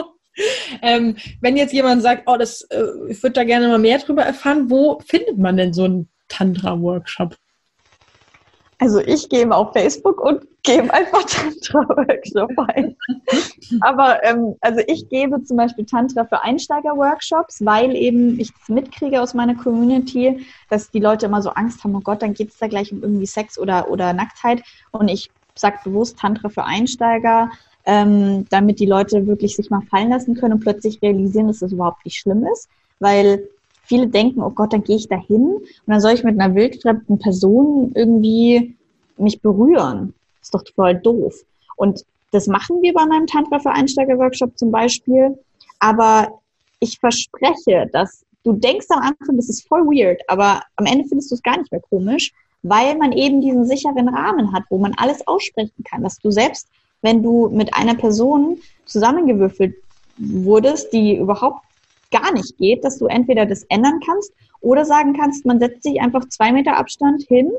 Ähm, 0.82 1.16
wenn 1.42 1.58
jetzt 1.58 1.74
jemand 1.74 2.02
sagt, 2.02 2.24
oh, 2.26 2.38
das, 2.38 2.62
äh, 2.70 2.84
ich 3.10 3.22
würde 3.22 3.34
da 3.34 3.44
gerne 3.44 3.68
mal 3.68 3.78
mehr 3.78 4.00
drüber 4.00 4.24
erfahren, 4.24 4.70
wo 4.70 5.00
findet 5.06 5.38
man 5.38 5.58
denn 5.58 5.74
so 5.74 5.84
einen 5.84 6.10
Tantra-Workshop? 6.28 7.36
Also 8.80 9.00
ich 9.00 9.28
gehe 9.28 9.52
auf 9.54 9.74
Facebook 9.74 10.22
und 10.22 10.48
gebe 10.64 10.94
einfach 10.94 11.24
Tantra-Workshop 11.26 12.52
ein. 12.70 12.96
Aber 13.82 14.24
ähm, 14.24 14.56
also 14.62 14.82
ich 14.88 15.10
gebe 15.10 15.44
zum 15.44 15.58
Beispiel 15.58 15.86
Tantra 15.86 16.24
für 16.24 16.42
Einsteiger-Workshops, 16.42 17.64
weil 17.66 17.94
eben 17.96 18.40
ich 18.40 18.52
mitkriege 18.70 19.22
aus 19.22 19.34
meiner 19.34 19.56
Community, 19.56 20.46
dass 20.70 20.90
die 20.92 21.00
Leute 21.00 21.26
immer 21.26 21.42
so 21.42 21.50
Angst 21.50 21.84
haben, 21.84 21.94
oh 21.96 22.00
Gott, 22.00 22.22
dann 22.22 22.34
geht 22.34 22.52
es 22.52 22.58
da 22.58 22.68
gleich 22.68 22.92
um 22.94 23.04
irgendwie 23.04 23.26
Sex 23.26 23.60
oder, 23.60 23.92
oder 23.92 24.14
Nacktheit. 24.14 24.64
Und 24.92 25.10
ich 25.10 25.30
sage 25.56 25.80
bewusst 25.84 26.18
Tantra 26.18 26.48
für 26.48 26.64
Einsteiger, 26.64 27.52
ähm, 27.86 28.46
damit 28.50 28.80
die 28.80 28.86
Leute 28.86 29.28
wirklich 29.28 29.58
sich 29.58 29.70
mal 29.70 29.82
fallen 29.90 30.10
lassen 30.10 30.36
können 30.36 30.54
und 30.54 30.60
plötzlich 30.62 31.02
realisieren, 31.02 31.48
dass 31.48 31.60
das 31.60 31.74
überhaupt 31.74 32.06
nicht 32.06 32.18
schlimm 32.18 32.46
ist, 32.54 32.70
weil 33.00 33.50
viele 33.90 34.08
denken, 34.08 34.42
oh 34.42 34.52
Gott, 34.52 34.72
dann 34.72 34.84
gehe 34.84 34.96
ich 34.96 35.10
da 35.10 35.18
hin 35.18 35.58
und 35.58 35.68
dann 35.88 36.00
soll 36.00 36.14
ich 36.14 36.24
mit 36.24 36.40
einer 36.40 36.54
wildfremden 36.56 37.18
Person 37.18 37.92
irgendwie 37.96 38.76
mich 39.18 39.42
berühren. 39.42 40.14
Ist 40.42 40.54
doch 40.54 40.64
voll 40.76 40.96
doof. 40.96 41.36
Und 41.76 42.06
das 42.32 42.48
machen 42.48 42.82
wir 42.82 42.94
bei 42.94 43.06
meinem 43.06 43.26
Tantra 43.26 43.60
für 43.60 43.72
Einsteiger-Workshop 43.72 44.58
zum 44.58 44.72
Beispiel. 44.72 45.38
Aber 45.80 46.40
ich 46.80 47.00
verspreche, 47.00 47.90
dass 47.92 48.24
du 48.44 48.54
denkst 48.54 48.86
am 48.90 49.00
Anfang, 49.00 49.36
das 49.36 49.50
ist 49.50 49.68
voll 49.68 49.86
weird, 49.86 50.22
aber 50.28 50.62
am 50.76 50.86
Ende 50.86 51.06
findest 51.08 51.32
du 51.32 51.36
es 51.36 51.44
gar 51.44 51.58
nicht 51.58 51.72
mehr 51.72 51.82
komisch, 51.90 52.32
weil 52.62 52.96
man 52.96 53.12
eben 53.12 53.42
diesen 53.42 53.66
sicheren 53.66 54.08
Rahmen 54.08 54.54
hat, 54.54 54.64
wo 54.70 54.78
man 54.78 54.94
alles 54.98 55.26
aussprechen 55.28 55.84
kann, 55.84 56.04
dass 56.04 56.20
du 56.20 56.30
selbst, 56.30 56.68
wenn 57.02 57.24
du 57.24 57.50
mit 57.50 57.74
einer 57.74 57.96
Person 57.96 58.58
zusammengewürfelt 58.86 59.76
wurdest, 60.18 60.94
die 60.94 61.16
überhaupt 61.16 61.64
gar 62.12 62.34
nicht 62.34 62.58
geht, 62.58 62.84
dass 62.84 62.98
du 62.98 63.06
entweder 63.06 63.46
das 63.46 63.64
ändern 63.70 64.00
kannst 64.06 64.34
oder 64.62 64.86
sagen 64.86 65.14
kannst, 65.14 65.46
man 65.46 65.60
setzt 65.60 65.84
sich 65.84 66.02
einfach 66.02 66.26
zwei 66.30 66.52
Meter 66.52 66.78
Abstand 66.78 67.24
hin 67.24 67.52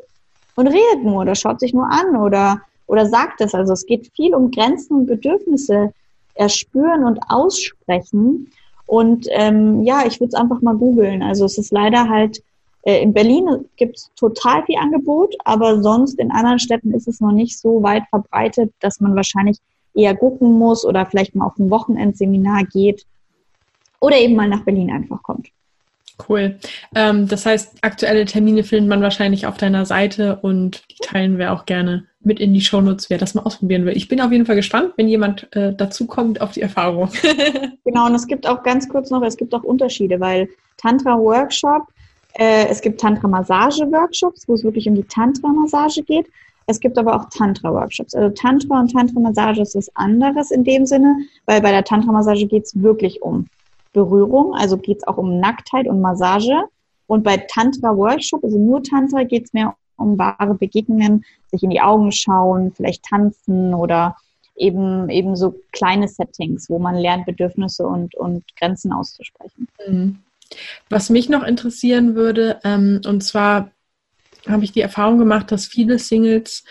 und 0.57 0.67
redet 0.67 1.03
nur 1.03 1.23
oder 1.23 1.35
schaut 1.35 1.61
sich 1.61 1.73
nur 1.73 1.87
an 1.91 2.17
oder, 2.17 2.61
oder 2.87 3.07
sagt 3.07 3.41
es. 3.41 3.55
Also 3.55 3.73
es 3.73 3.87
geht 3.87 4.11
viel 4.15 4.35
um 4.35 4.51
Grenzen 4.51 4.99
und 4.99 5.07
Bedürfnisse 5.07 5.93
erspüren 6.35 7.05
und 7.05 7.19
aussprechen. 7.29 8.51
Und 8.87 9.27
ähm, 9.31 9.85
ja, 9.85 10.05
ich 10.07 10.21
würde 10.21 10.31
es 10.35 10.41
einfach 10.41 10.61
mal 10.63 10.77
googeln. 10.77 11.23
Also 11.23 11.45
es 11.45 11.59
ist 11.59 11.73
leider 11.73 12.09
halt, 12.09 12.43
äh, 12.83 13.01
in 13.03 13.13
Berlin 13.13 13.47
gibt 13.77 13.97
es 13.97 14.11
total 14.17 14.65
viel 14.65 14.79
Angebot, 14.79 15.35
aber 15.45 15.81
sonst 15.83 16.19
in 16.19 16.31
anderen 16.33 16.59
Städten 16.59 16.93
ist 16.93 17.07
es 17.07 17.21
noch 17.21 17.33
nicht 17.33 17.59
so 17.59 17.83
weit 17.83 18.03
verbreitet, 18.11 18.73
dass 18.81 19.01
man 19.01 19.15
wahrscheinlich 19.15 19.59
eher 19.95 20.17
gucken 20.17 20.59
muss 20.59 20.85
oder 20.85 21.07
vielleicht 21.07 21.35
mal 21.35 21.47
auf 21.47 21.59
ein 21.59 21.71
Wochenendseminar 21.71 22.65
geht 22.65 23.07
oder 24.01 24.17
eben 24.17 24.35
mal 24.35 24.49
nach 24.49 24.65
Berlin 24.65 24.91
einfach 24.91 25.23
kommt. 25.23 25.49
Cool. 26.29 26.59
Ähm, 26.95 27.29
das 27.29 27.47
heißt, 27.47 27.79
aktuelle 27.83 28.25
Termine 28.25 28.65
findet 28.65 28.89
man 28.89 29.03
wahrscheinlich 29.03 29.47
auf 29.47 29.57
deiner 29.57 29.87
Seite 29.87 30.39
und 30.43 30.83
die 30.91 31.03
teilen 31.03 31.39
wir 31.39 31.53
auch 31.53 31.67
gerne 31.67 32.07
mit 32.23 32.39
in 32.41 32.53
die 32.53 32.61
Shownotes, 32.61 33.09
wer 33.09 33.19
das 33.19 33.35
mal 33.35 33.43
ausprobieren 33.43 33.87
will. 33.87 33.97
Ich 33.97 34.09
bin 34.09 34.21
auf 34.21 34.31
jeden 34.31 34.45
Fall 34.45 34.57
gespannt, 34.57 34.93
wenn 34.97 35.09
jemand 35.09 35.49
äh, 35.57 35.73
dazu 35.75 36.07
kommt 36.07 36.41
auf 36.41 36.53
die 36.53 36.61
Erfahrung. 36.61 37.09
genau, 37.85 38.07
und 38.07 38.15
es 38.15 38.27
gibt 38.27 38.47
auch 38.47 38.63
ganz 38.63 38.89
kurz 38.89 39.11
noch, 39.11 39.23
es 39.23 39.37
gibt 39.37 39.55
auch 39.55 39.63
Unterschiede, 39.63 40.21
weil 40.21 40.49
Tantra-Workshop, 40.77 41.85
äh, 42.35 42.67
es 42.69 42.81
gibt 42.81 43.01
Tantra-Massage-Workshops, 43.01 44.47
wo 44.49 44.55
es 44.55 44.65
wirklich 44.65 44.89
um 44.89 44.95
die 44.95 45.05
Tantra-Massage 45.05 46.03
geht. 46.03 46.27
Es 46.67 46.79
gibt 46.79 46.99
aber 46.99 47.17
auch 47.17 47.29
Tantra-Workshops. 47.31 48.15
Also 48.15 48.29
Tantra 48.35 48.81
und 48.81 48.93
Tantra-Massage 48.93 49.63
ist 49.63 49.75
was 49.75 49.91
anderes 49.97 50.51
in 50.51 50.63
dem 50.63 50.87
Sinne, 50.87 51.17
weil 51.47 51.61
bei 51.63 51.73
der 51.73 51.85
Tantra-Massage 51.85 52.47
geht 52.47 52.65
es 52.65 52.81
wirklich 52.81 53.23
um 53.23 53.47
Berührung, 53.93 54.55
also 54.55 54.77
geht 54.77 54.99
es 54.99 55.07
auch 55.07 55.17
um 55.17 55.41
Nacktheit 55.41 55.89
und 55.89 56.01
Massage. 56.01 56.65
Und 57.07 57.25
bei 57.25 57.37
Tantra 57.37 57.97
Workshop, 57.97 58.45
also 58.45 58.59
nur 58.59 58.83
Tantra, 58.83 59.25
geht 59.25 59.47
es 59.47 59.53
mehr 59.53 59.75
um 59.97 60.19
wahre 60.19 60.55
Begegnungen, 60.55 61.25
sich 61.51 61.63
in 61.63 61.71
die 61.71 61.81
Augen 61.81 62.13
schauen, 62.13 62.73
vielleicht 62.73 63.05
tanzen 63.05 63.75
oder 63.75 64.17
eben, 64.57 65.09
eben 65.09 65.37
so 65.37 65.57
kleine 65.73 66.09
Settings, 66.09 66.71
wo 66.71 66.79
man 66.79 66.97
lernt, 66.97 67.27
Bedürfnisse 67.27 67.87
und, 67.87 68.15
und 68.15 68.45
Grenzen 68.57 68.93
auszusprechen. 68.93 69.69
Mhm. 69.87 70.19
Was 70.89 71.11
mich 71.11 71.29
noch 71.29 71.45
interessieren 71.45 72.15
würde, 72.15 72.59
ähm, 72.65 73.01
und 73.07 73.23
zwar 73.23 73.71
habe 74.49 74.65
ich 74.65 74.73
die 74.73 74.81
Erfahrung 74.81 75.19
gemacht, 75.19 75.53
dass 75.53 75.67
viele 75.67 75.99
Singles 75.99 76.65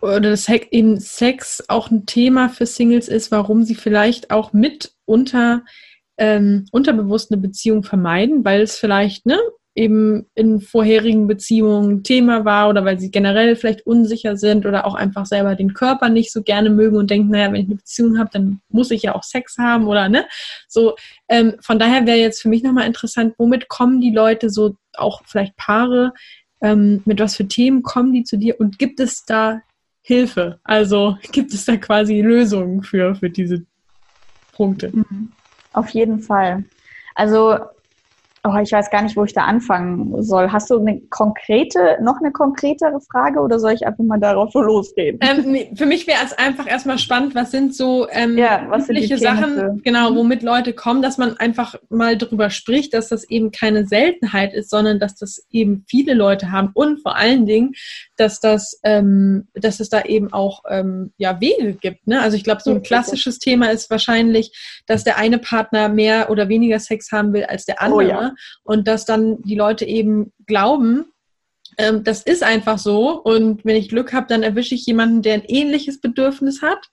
oder 0.00 0.20
das 0.20 0.48
eben 0.48 1.00
Sex 1.00 1.64
auch 1.68 1.90
ein 1.90 2.06
Thema 2.06 2.48
für 2.48 2.66
Singles 2.66 3.08
ist, 3.08 3.30
warum 3.30 3.64
sie 3.64 3.74
vielleicht 3.74 4.30
auch 4.30 4.52
mitunter 4.52 5.62
ähm, 6.18 6.66
unterbewusst 6.72 7.32
eine 7.32 7.40
Beziehung 7.40 7.82
vermeiden, 7.84 8.44
weil 8.44 8.62
es 8.62 8.76
vielleicht 8.76 9.24
ne, 9.24 9.38
eben 9.78 10.26
in 10.34 10.60
vorherigen 10.60 11.28
Beziehungen 11.28 12.02
Thema 12.02 12.44
war 12.44 12.68
oder 12.68 12.84
weil 12.84 12.98
sie 12.98 13.12
generell 13.12 13.54
vielleicht 13.54 13.86
unsicher 13.86 14.36
sind 14.36 14.66
oder 14.66 14.84
auch 14.84 14.96
einfach 14.96 15.24
selber 15.24 15.54
den 15.54 15.72
Körper 15.72 16.08
nicht 16.08 16.32
so 16.32 16.42
gerne 16.42 16.68
mögen 16.68 16.96
und 16.96 17.10
denken, 17.10 17.30
naja, 17.30 17.46
wenn 17.52 17.60
ich 17.60 17.68
eine 17.68 17.76
Beziehung 17.76 18.18
habe, 18.18 18.30
dann 18.32 18.60
muss 18.68 18.90
ich 18.90 19.02
ja 19.02 19.14
auch 19.14 19.22
Sex 19.22 19.56
haben 19.56 19.86
oder 19.86 20.08
ne? 20.08 20.26
So, 20.66 20.96
ähm, 21.28 21.54
von 21.60 21.78
daher 21.78 22.06
wäre 22.06 22.18
jetzt 22.18 22.42
für 22.42 22.48
mich 22.48 22.64
nochmal 22.64 22.88
interessant, 22.88 23.34
womit 23.38 23.68
kommen 23.68 24.00
die 24.00 24.10
Leute 24.10 24.50
so, 24.50 24.74
auch 24.96 25.22
vielleicht 25.26 25.56
Paare, 25.56 26.12
ähm, 26.60 27.02
mit 27.04 27.20
was 27.20 27.36
für 27.36 27.46
Themen 27.46 27.84
kommen 27.84 28.12
die 28.12 28.24
zu 28.24 28.36
dir 28.36 28.58
und 28.58 28.80
gibt 28.80 28.98
es 28.98 29.24
da 29.24 29.62
Hilfe? 30.02 30.58
Also 30.64 31.16
gibt 31.32 31.54
es 31.54 31.66
da 31.66 31.76
quasi 31.76 32.20
Lösungen 32.20 32.82
für, 32.82 33.14
für 33.14 33.30
diese 33.30 33.64
Punkte? 34.52 34.90
Mhm. 34.92 35.32
Auf 35.72 35.90
jeden 35.90 36.20
Fall. 36.20 36.64
Also, 37.14 37.58
oh, 38.44 38.56
ich 38.62 38.72
weiß 38.72 38.90
gar 38.90 39.02
nicht, 39.02 39.16
wo 39.16 39.24
ich 39.24 39.32
da 39.32 39.44
anfangen 39.44 40.22
soll. 40.22 40.50
Hast 40.50 40.70
du 40.70 40.78
eine 40.78 41.00
konkrete, 41.10 41.98
noch 42.00 42.18
eine 42.18 42.32
konkretere 42.32 43.00
Frage 43.10 43.40
oder 43.40 43.58
soll 43.58 43.72
ich 43.72 43.86
einfach 43.86 44.04
mal 44.04 44.20
darauf 44.20 44.52
so 44.52 44.60
losreden? 44.60 45.20
Ähm, 45.22 45.76
für 45.76 45.86
mich 45.86 46.06
wäre 46.06 46.18
es 46.24 46.32
einfach 46.32 46.68
erstmal 46.68 46.98
spannend, 46.98 47.34
was 47.34 47.50
sind 47.50 47.74
so 47.74 48.08
ähm, 48.10 48.36
ja, 48.36 48.66
was 48.68 48.88
übliche 48.88 49.18
Sachen, 49.18 49.82
genau, 49.82 50.10
mhm. 50.10 50.16
womit 50.16 50.42
Leute 50.42 50.72
kommen, 50.72 51.02
dass 51.02 51.18
man 51.18 51.36
einfach 51.36 51.74
mal 51.88 52.16
drüber 52.16 52.50
spricht, 52.50 52.94
dass 52.94 53.08
das 53.08 53.24
eben 53.28 53.50
keine 53.50 53.86
Seltenheit 53.86 54.54
ist, 54.54 54.70
sondern 54.70 54.98
dass 54.98 55.16
das 55.16 55.46
eben 55.50 55.84
viele 55.88 56.14
Leute 56.14 56.52
haben 56.52 56.70
und 56.74 57.00
vor 57.00 57.16
allen 57.16 57.46
Dingen, 57.46 57.72
dass 58.16 58.40
das, 58.40 58.80
ähm, 58.84 59.48
dass 59.54 59.80
es 59.80 59.88
da 59.88 60.02
eben 60.02 60.32
auch 60.32 60.62
ähm, 60.68 61.12
ja 61.16 61.40
Wege 61.40 61.74
gibt. 61.74 62.06
Ne? 62.06 62.20
Also 62.20 62.36
ich 62.36 62.44
glaube, 62.44 62.62
so 62.62 62.70
ein 62.70 62.82
klassisches 62.82 63.38
Thema 63.38 63.70
ist 63.70 63.90
wahrscheinlich, 63.90 64.52
dass 64.86 65.04
der 65.04 65.18
eine 65.18 65.38
Partner 65.38 65.88
mehr 65.88 66.30
oder 66.30 66.48
weniger 66.48 66.78
Sex 66.78 67.12
haben 67.12 67.32
will 67.32 67.44
als 67.44 67.64
der 67.64 67.80
andere 67.82 67.98
oh, 67.98 68.00
ja. 68.00 68.27
Und 68.62 68.88
dass 68.88 69.04
dann 69.04 69.42
die 69.42 69.54
Leute 69.54 69.84
eben 69.84 70.32
glauben, 70.46 71.06
ähm, 71.76 72.04
das 72.04 72.22
ist 72.22 72.42
einfach 72.42 72.78
so 72.78 73.20
und 73.22 73.64
wenn 73.64 73.76
ich 73.76 73.88
Glück 73.88 74.12
habe, 74.12 74.26
dann 74.28 74.42
erwische 74.42 74.74
ich 74.74 74.86
jemanden, 74.86 75.22
der 75.22 75.34
ein 75.34 75.44
ähnliches 75.44 76.00
Bedürfnis 76.00 76.62
hat. 76.62 76.90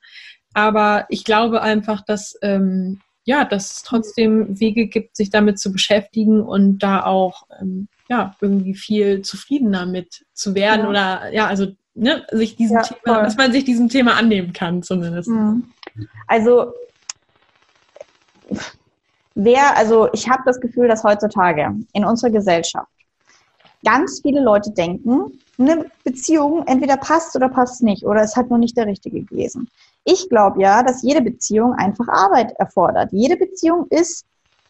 Aber 0.53 1.05
ich 1.09 1.23
glaube 1.25 1.61
einfach, 1.61 2.01
dass 2.01 2.37
ähm, 2.41 3.01
ja, 3.25 3.43
dass 3.43 3.77
es 3.77 3.83
trotzdem 3.83 4.59
Wege 4.59 4.87
gibt, 4.87 5.17
sich 5.17 5.31
damit 5.31 5.59
zu 5.59 5.71
beschäftigen 5.71 6.41
und 6.41 6.79
da 6.79 7.03
auch 7.03 7.47
ähm, 7.59 7.87
ja, 8.07 8.35
irgendwie 8.39 8.75
viel 8.75 9.23
zufriedener 9.23 9.87
mit 9.87 10.25
zu 10.33 10.53
werden 10.53 10.81
ja. 10.81 10.89
oder 10.89 11.33
ja, 11.33 11.47
also 11.47 11.75
ne, 11.95 12.25
sich 12.31 12.55
diesem 12.55 12.77
ja, 12.77 12.83
Thema, 12.83 13.23
dass 13.23 13.35
man 13.35 13.51
sich 13.51 13.65
diesem 13.65 13.89
Thema 13.89 14.15
annehmen 14.15 14.53
kann 14.53 14.83
zumindest. 14.83 15.29
Mhm. 15.29 15.71
Also 16.27 16.73
wer, 19.35 19.77
also 19.77 20.09
ich 20.13 20.29
habe 20.29 20.43
das 20.45 20.59
Gefühl, 20.59 20.87
dass 20.87 21.03
heutzutage 21.03 21.75
in 21.93 22.05
unserer 22.05 22.31
Gesellschaft 22.31 22.87
ganz 23.83 24.21
viele 24.21 24.41
Leute 24.41 24.71
denken, 24.71 25.39
eine 25.57 25.85
Beziehung 26.03 26.63
entweder 26.65 26.97
passt 26.97 27.35
oder 27.35 27.49
passt 27.49 27.83
nicht 27.83 28.03
oder 28.03 28.21
es 28.21 28.35
hat 28.35 28.49
nur 28.49 28.57
nicht 28.57 28.75
der 28.75 28.87
richtige 28.87 29.21
gewesen. 29.21 29.69
Ich 30.03 30.27
glaube 30.29 30.61
ja, 30.61 30.83
dass 30.83 31.03
jede 31.03 31.21
Beziehung 31.21 31.73
einfach 31.73 32.07
Arbeit 32.07 32.51
erfordert. 32.53 33.11
Jede 33.11 33.37
Beziehung 33.37 33.87
ist 33.89 34.25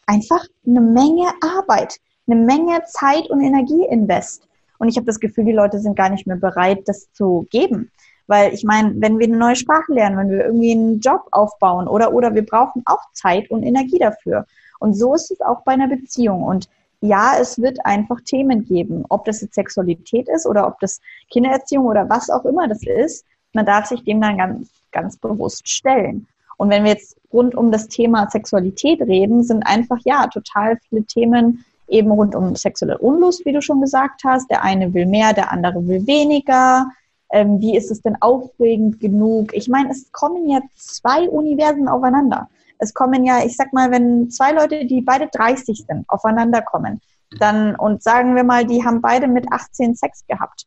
einfach 0.06 0.44
eine 0.66 0.80
Menge 0.80 1.28
Arbeit 1.40 1.98
eine 2.26 2.40
Menge 2.40 2.82
Zeit 2.86 3.30
und 3.30 3.40
Energie 3.40 3.84
invest. 3.86 4.42
Und 4.78 4.88
ich 4.88 4.96
habe 4.96 5.06
das 5.06 5.20
Gefühl, 5.20 5.44
die 5.44 5.52
Leute 5.52 5.78
sind 5.78 5.96
gar 5.96 6.10
nicht 6.10 6.26
mehr 6.26 6.36
bereit, 6.36 6.82
das 6.86 7.10
zu 7.12 7.46
geben. 7.50 7.90
Weil 8.26 8.52
ich 8.52 8.64
meine, 8.64 8.94
wenn 8.96 9.18
wir 9.18 9.26
eine 9.26 9.36
neue 9.36 9.56
Sprache 9.56 9.92
lernen, 9.92 10.18
wenn 10.18 10.30
wir 10.30 10.44
irgendwie 10.46 10.72
einen 10.72 11.00
Job 11.00 11.26
aufbauen 11.30 11.86
oder, 11.86 12.12
oder 12.12 12.34
wir 12.34 12.44
brauchen 12.44 12.82
auch 12.86 13.02
Zeit 13.12 13.50
und 13.50 13.62
Energie 13.62 13.98
dafür. 13.98 14.46
Und 14.78 14.94
so 14.94 15.14
ist 15.14 15.30
es 15.30 15.40
auch 15.40 15.62
bei 15.62 15.72
einer 15.72 15.88
Beziehung. 15.88 16.42
Und 16.42 16.68
ja, 17.00 17.34
es 17.40 17.60
wird 17.60 17.84
einfach 17.84 18.20
Themen 18.22 18.64
geben, 18.64 19.04
ob 19.08 19.24
das 19.24 19.40
jetzt 19.42 19.54
Sexualität 19.54 20.28
ist 20.28 20.46
oder 20.46 20.66
ob 20.66 20.80
das 20.80 21.00
Kindererziehung 21.30 21.86
oder 21.86 22.08
was 22.08 22.30
auch 22.30 22.44
immer 22.44 22.68
das 22.68 22.82
ist. 22.82 23.24
Man 23.52 23.66
darf 23.66 23.86
sich 23.86 24.02
dem 24.04 24.20
dann 24.20 24.38
ganz, 24.38 24.70
ganz 24.92 25.16
bewusst 25.16 25.68
stellen. 25.68 26.26
Und 26.56 26.70
wenn 26.70 26.84
wir 26.84 26.92
jetzt 26.92 27.16
rund 27.32 27.54
um 27.54 27.70
das 27.70 27.88
Thema 27.88 28.28
Sexualität 28.30 29.00
reden, 29.02 29.44
sind 29.44 29.62
einfach 29.64 29.98
ja 30.04 30.26
total 30.26 30.78
viele 30.88 31.04
Themen 31.04 31.64
eben 31.88 32.10
rund 32.10 32.34
um 32.34 32.56
sexuelle 32.56 32.98
Unlust, 32.98 33.44
wie 33.44 33.52
du 33.52 33.62
schon 33.62 33.80
gesagt 33.80 34.22
hast. 34.24 34.50
Der 34.50 34.62
eine 34.62 34.92
will 34.94 35.06
mehr, 35.06 35.32
der 35.32 35.52
andere 35.52 35.86
will 35.86 36.06
weniger. 36.06 36.90
Ähm, 37.30 37.60
wie 37.60 37.76
ist 37.76 37.90
es 37.90 38.02
denn 38.02 38.16
aufregend 38.20 39.00
genug? 39.00 39.52
Ich 39.52 39.68
meine, 39.68 39.90
es 39.90 40.10
kommen 40.12 40.48
ja 40.48 40.60
zwei 40.76 41.28
Universen 41.28 41.88
aufeinander. 41.88 42.48
Es 42.78 42.94
kommen 42.94 43.24
ja, 43.24 43.44
ich 43.44 43.56
sag 43.56 43.72
mal, 43.72 43.90
wenn 43.90 44.30
zwei 44.30 44.52
Leute, 44.52 44.84
die 44.84 45.00
beide 45.00 45.28
30 45.28 45.84
sind, 45.86 46.04
aufeinander 46.08 46.62
kommen, 46.62 47.00
dann, 47.38 47.74
und 47.74 48.02
sagen 48.02 48.36
wir 48.36 48.44
mal, 48.44 48.64
die 48.66 48.84
haben 48.84 49.00
beide 49.00 49.26
mit 49.26 49.50
18 49.50 49.96
Sex 49.96 50.24
gehabt, 50.26 50.66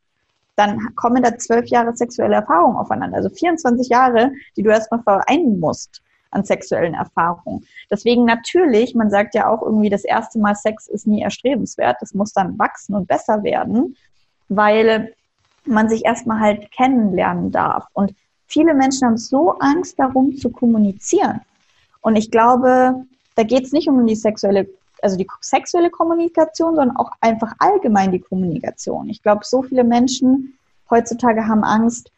dann 0.56 0.94
kommen 0.94 1.22
da 1.22 1.38
zwölf 1.38 1.66
Jahre 1.68 1.96
sexuelle 1.96 2.34
Erfahrung 2.34 2.76
aufeinander. 2.76 3.16
Also 3.16 3.30
24 3.30 3.88
Jahre, 3.88 4.32
die 4.56 4.62
du 4.62 4.70
erstmal 4.70 5.02
vereinen 5.02 5.58
musst 5.58 6.02
an 6.32 6.44
sexuellen 6.44 6.94
Erfahrungen. 6.94 7.66
Deswegen 7.90 8.24
natürlich, 8.24 8.94
man 8.94 9.10
sagt 9.10 9.34
ja 9.34 9.48
auch 9.48 9.62
irgendwie, 9.62 9.88
das 9.88 10.04
erste 10.04 10.38
Mal 10.38 10.54
Sex 10.54 10.86
ist 10.86 11.06
nie 11.06 11.22
erstrebenswert. 11.22 11.96
Das 12.00 12.14
muss 12.14 12.32
dann 12.32 12.58
wachsen 12.58 12.94
und 12.94 13.08
besser 13.08 13.42
werden, 13.42 13.96
weil 14.48 15.14
man 15.70 15.88
sich 15.88 16.04
erstmal 16.04 16.40
halt 16.40 16.70
kennenlernen 16.72 17.50
darf. 17.50 17.86
Und 17.92 18.14
viele 18.46 18.74
Menschen 18.74 19.06
haben 19.06 19.16
so 19.16 19.58
Angst 19.58 19.98
darum 19.98 20.36
zu 20.36 20.50
kommunizieren. 20.50 21.40
Und 22.00 22.16
ich 22.16 22.30
glaube, 22.30 23.04
da 23.36 23.42
geht 23.42 23.64
es 23.64 23.72
nicht 23.72 23.88
um 23.88 24.06
die 24.06 24.16
sexuelle, 24.16 24.68
also 25.02 25.16
die 25.16 25.26
sexuelle 25.40 25.90
Kommunikation, 25.90 26.74
sondern 26.74 26.96
auch 26.96 27.10
einfach 27.20 27.54
allgemein 27.58 28.12
die 28.12 28.20
Kommunikation. 28.20 29.08
Ich 29.08 29.22
glaube, 29.22 29.44
so 29.44 29.62
viele 29.62 29.84
Menschen 29.84 30.58
heutzutage 30.90 31.46
haben 31.46 31.64
Angst, 31.64 32.10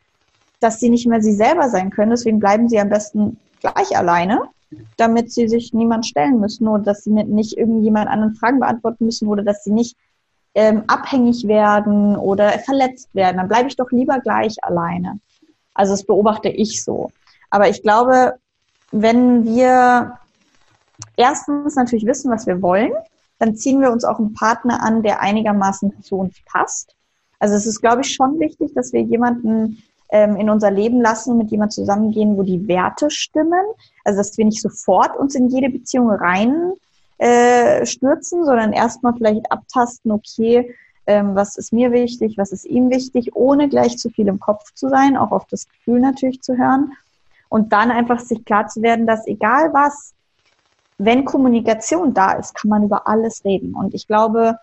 dass 0.60 0.80
sie 0.80 0.90
nicht 0.90 1.06
mehr 1.06 1.20
sie 1.20 1.34
selber 1.34 1.68
sein 1.68 1.90
können. 1.90 2.10
Deswegen 2.10 2.38
bleiben 2.38 2.68
sie 2.68 2.80
am 2.80 2.88
besten 2.88 3.38
gleich 3.60 3.96
alleine, 3.96 4.42
damit 4.96 5.32
sie 5.32 5.48
sich 5.48 5.72
niemand 5.72 6.06
stellen 6.06 6.40
müssen 6.40 6.66
oder 6.68 6.82
dass 6.82 7.04
sie 7.04 7.10
nicht 7.10 7.56
irgendjemand 7.56 8.08
anderen 8.08 8.34
Fragen 8.34 8.60
beantworten 8.60 9.04
müssen 9.04 9.28
oder 9.28 9.42
dass 9.42 9.64
sie 9.64 9.72
nicht 9.72 9.96
ähm, 10.54 10.84
abhängig 10.86 11.46
werden 11.46 12.16
oder 12.16 12.50
verletzt 12.58 13.14
werden. 13.14 13.38
Dann 13.38 13.48
bleibe 13.48 13.68
ich 13.68 13.76
doch 13.76 13.90
lieber 13.90 14.18
gleich 14.20 14.56
alleine. 14.62 15.20
Also 15.74 15.92
das 15.92 16.04
beobachte 16.04 16.48
ich 16.48 16.84
so. 16.84 17.10
Aber 17.50 17.68
ich 17.68 17.82
glaube, 17.82 18.34
wenn 18.90 19.44
wir 19.44 20.18
erstens 21.16 21.74
natürlich 21.76 22.06
wissen, 22.06 22.30
was 22.30 22.46
wir 22.46 22.60
wollen, 22.60 22.92
dann 23.38 23.56
ziehen 23.56 23.80
wir 23.80 23.90
uns 23.90 24.04
auch 24.04 24.18
einen 24.18 24.34
Partner 24.34 24.82
an, 24.82 25.02
der 25.02 25.20
einigermaßen 25.20 26.02
zu 26.02 26.16
uns 26.16 26.36
passt. 26.44 26.94
Also 27.38 27.56
es 27.56 27.66
ist, 27.66 27.80
glaube 27.80 28.02
ich, 28.02 28.14
schon 28.14 28.38
wichtig, 28.38 28.72
dass 28.74 28.92
wir 28.92 29.00
jemanden 29.00 29.82
ähm, 30.10 30.36
in 30.36 30.48
unser 30.48 30.70
Leben 30.70 31.00
lassen, 31.00 31.38
mit 31.38 31.50
jemandem 31.50 31.72
zusammengehen, 31.72 32.36
wo 32.36 32.42
die 32.42 32.68
Werte 32.68 33.10
stimmen. 33.10 33.64
Also 34.04 34.18
dass 34.18 34.38
wir 34.38 34.44
nicht 34.44 34.62
sofort 34.62 35.16
uns 35.16 35.34
in 35.34 35.48
jede 35.48 35.70
Beziehung 35.70 36.10
rein 36.10 36.72
äh, 37.22 37.86
stürzen, 37.86 38.44
sondern 38.44 38.72
erstmal 38.72 39.14
vielleicht 39.14 39.50
abtasten, 39.52 40.10
okay, 40.10 40.74
ähm, 41.06 41.36
was 41.36 41.56
ist 41.56 41.72
mir 41.72 41.92
wichtig, 41.92 42.36
was 42.36 42.50
ist 42.50 42.64
ihm 42.64 42.90
wichtig, 42.90 43.30
ohne 43.36 43.68
gleich 43.68 43.96
zu 43.96 44.10
viel 44.10 44.26
im 44.26 44.40
Kopf 44.40 44.74
zu 44.74 44.88
sein, 44.88 45.16
auch 45.16 45.30
auf 45.30 45.46
das 45.46 45.68
Gefühl 45.68 46.00
natürlich 46.00 46.42
zu 46.42 46.56
hören. 46.56 46.92
Und 47.48 47.72
dann 47.72 47.92
einfach 47.92 48.18
sich 48.18 48.44
klar 48.44 48.66
zu 48.66 48.82
werden, 48.82 49.06
dass 49.06 49.26
egal 49.28 49.72
was, 49.72 50.14
wenn 50.98 51.24
Kommunikation 51.24 52.12
da 52.12 52.32
ist, 52.32 52.56
kann 52.56 52.70
man 52.70 52.82
über 52.82 53.06
alles 53.06 53.44
reden. 53.44 53.74
Und 53.74 53.94
ich 53.94 54.08
glaube, 54.08 54.58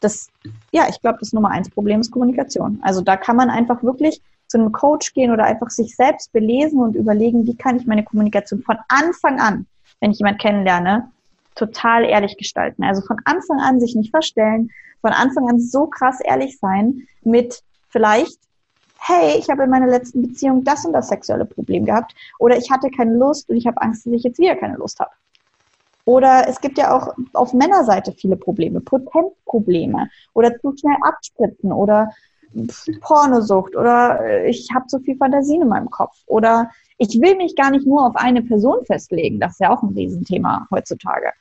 das, 0.00 0.28
ja, 0.72 0.84
ich 0.88 1.02
glaube, 1.02 1.18
das 1.20 1.34
Nummer 1.34 1.50
eins 1.50 1.68
Problem 1.68 2.00
ist 2.00 2.10
Kommunikation. 2.10 2.78
Also 2.82 3.02
da 3.02 3.18
kann 3.18 3.36
man 3.36 3.50
einfach 3.50 3.82
wirklich 3.82 4.22
zu 4.46 4.58
einem 4.58 4.72
Coach 4.72 5.12
gehen 5.12 5.32
oder 5.32 5.44
einfach 5.44 5.68
sich 5.68 5.94
selbst 5.94 6.32
belesen 6.32 6.80
und 6.80 6.96
überlegen, 6.96 7.46
wie 7.46 7.56
kann 7.56 7.76
ich 7.76 7.86
meine 7.86 8.04
Kommunikation 8.04 8.62
von 8.62 8.78
Anfang 8.88 9.38
an, 9.38 9.66
wenn 10.00 10.12
ich 10.12 10.18
jemanden 10.18 10.40
kennenlerne, 10.40 11.10
total 11.60 12.04
ehrlich 12.04 12.36
gestalten. 12.38 12.82
Also 12.82 13.02
von 13.02 13.18
Anfang 13.26 13.60
an 13.60 13.80
sich 13.80 13.94
nicht 13.94 14.10
verstellen, 14.10 14.70
von 15.02 15.12
Anfang 15.12 15.48
an 15.48 15.60
so 15.60 15.86
krass 15.86 16.20
ehrlich 16.20 16.58
sein 16.58 17.06
mit 17.22 17.62
vielleicht, 17.88 18.38
hey, 18.98 19.38
ich 19.38 19.48
habe 19.50 19.64
in 19.64 19.70
meiner 19.70 19.86
letzten 19.86 20.22
Beziehung 20.22 20.64
das 20.64 20.84
und 20.84 20.94
das 20.94 21.08
sexuelle 21.08 21.44
Problem 21.44 21.84
gehabt 21.84 22.14
oder 22.38 22.56
ich 22.56 22.70
hatte 22.70 22.90
keine 22.90 23.14
Lust 23.14 23.48
und 23.50 23.56
ich 23.56 23.66
habe 23.66 23.80
Angst, 23.80 24.06
dass 24.06 24.12
ich 24.12 24.22
jetzt 24.22 24.38
wieder 24.38 24.56
keine 24.56 24.76
Lust 24.76 24.98
habe. 25.00 25.10
Oder 26.06 26.48
es 26.48 26.60
gibt 26.60 26.78
ja 26.78 26.96
auch 26.96 27.14
auf 27.34 27.52
Männerseite 27.52 28.12
viele 28.12 28.36
Probleme, 28.36 28.80
Potenzprobleme 28.80 30.08
oder 30.32 30.58
zu 30.60 30.74
schnell 30.76 30.96
abspritzen 31.02 31.72
oder 31.72 32.10
Pornosucht 33.00 33.76
oder 33.76 34.20
äh, 34.22 34.50
ich 34.50 34.68
habe 34.74 34.86
so 34.88 34.98
viel 34.98 35.16
Fantasien 35.16 35.62
in 35.62 35.68
meinem 35.68 35.90
Kopf 35.90 36.16
oder 36.26 36.70
ich 36.98 37.20
will 37.20 37.36
mich 37.36 37.54
gar 37.54 37.70
nicht 37.70 37.86
nur 37.86 38.06
auf 38.06 38.16
eine 38.16 38.42
Person 38.42 38.84
festlegen. 38.84 39.40
Das 39.40 39.52
ist 39.52 39.60
ja 39.60 39.74
auch 39.74 39.82
ein 39.82 39.94
Riesenthema 39.94 40.66
heutzutage. 40.70 41.32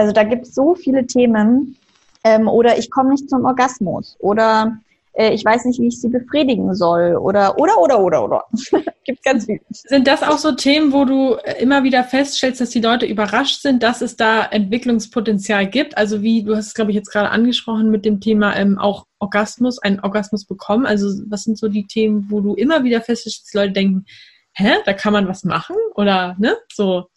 Also 0.00 0.12
da 0.12 0.22
gibt 0.22 0.46
es 0.46 0.54
so 0.54 0.74
viele 0.74 1.06
Themen. 1.06 1.76
Ähm, 2.24 2.48
oder 2.48 2.78
ich 2.78 2.90
komme 2.90 3.10
nicht 3.10 3.28
zum 3.28 3.44
Orgasmus. 3.44 4.16
Oder 4.18 4.78
äh, 5.12 5.34
ich 5.34 5.44
weiß 5.44 5.66
nicht, 5.66 5.78
wie 5.78 5.88
ich 5.88 6.00
sie 6.00 6.08
befriedigen 6.08 6.74
soll 6.74 7.16
oder 7.16 7.58
oder 7.58 7.78
oder 7.78 8.00
oder 8.00 8.24
oder. 8.24 8.44
Gibt 9.04 9.22
ganz 9.22 9.44
viel. 9.44 9.60
Sind 9.70 10.06
das 10.06 10.22
auch 10.22 10.38
so 10.38 10.52
Themen, 10.52 10.92
wo 10.92 11.04
du 11.04 11.34
äh, 11.34 11.60
immer 11.62 11.84
wieder 11.84 12.02
feststellst, 12.02 12.62
dass 12.62 12.70
die 12.70 12.80
Leute 12.80 13.04
überrascht 13.04 13.60
sind, 13.60 13.82
dass 13.82 14.00
es 14.00 14.16
da 14.16 14.42
Entwicklungspotenzial 14.42 15.66
gibt? 15.66 15.98
Also 15.98 16.22
wie 16.22 16.44
du 16.44 16.56
hast 16.56 16.68
es 16.68 16.74
glaube 16.74 16.92
ich 16.92 16.94
jetzt 16.94 17.10
gerade 17.10 17.30
angesprochen 17.30 17.90
mit 17.90 18.06
dem 18.06 18.20
Thema 18.20 18.56
ähm, 18.56 18.78
auch 18.78 19.04
Orgasmus, 19.18 19.78
einen 19.80 20.00
Orgasmus 20.00 20.46
bekommen. 20.46 20.86
Also 20.86 21.08
was 21.28 21.44
sind 21.44 21.58
so 21.58 21.68
die 21.68 21.86
Themen, 21.86 22.26
wo 22.30 22.40
du 22.40 22.54
immer 22.54 22.84
wieder 22.84 23.02
feststellst, 23.02 23.42
dass 23.42 23.50
die 23.50 23.58
Leute 23.58 23.72
denken, 23.72 24.06
hä, 24.54 24.76
da 24.86 24.94
kann 24.94 25.12
man 25.12 25.28
was 25.28 25.44
machen 25.44 25.76
oder 25.94 26.36
ne, 26.38 26.56
so. 26.72 27.09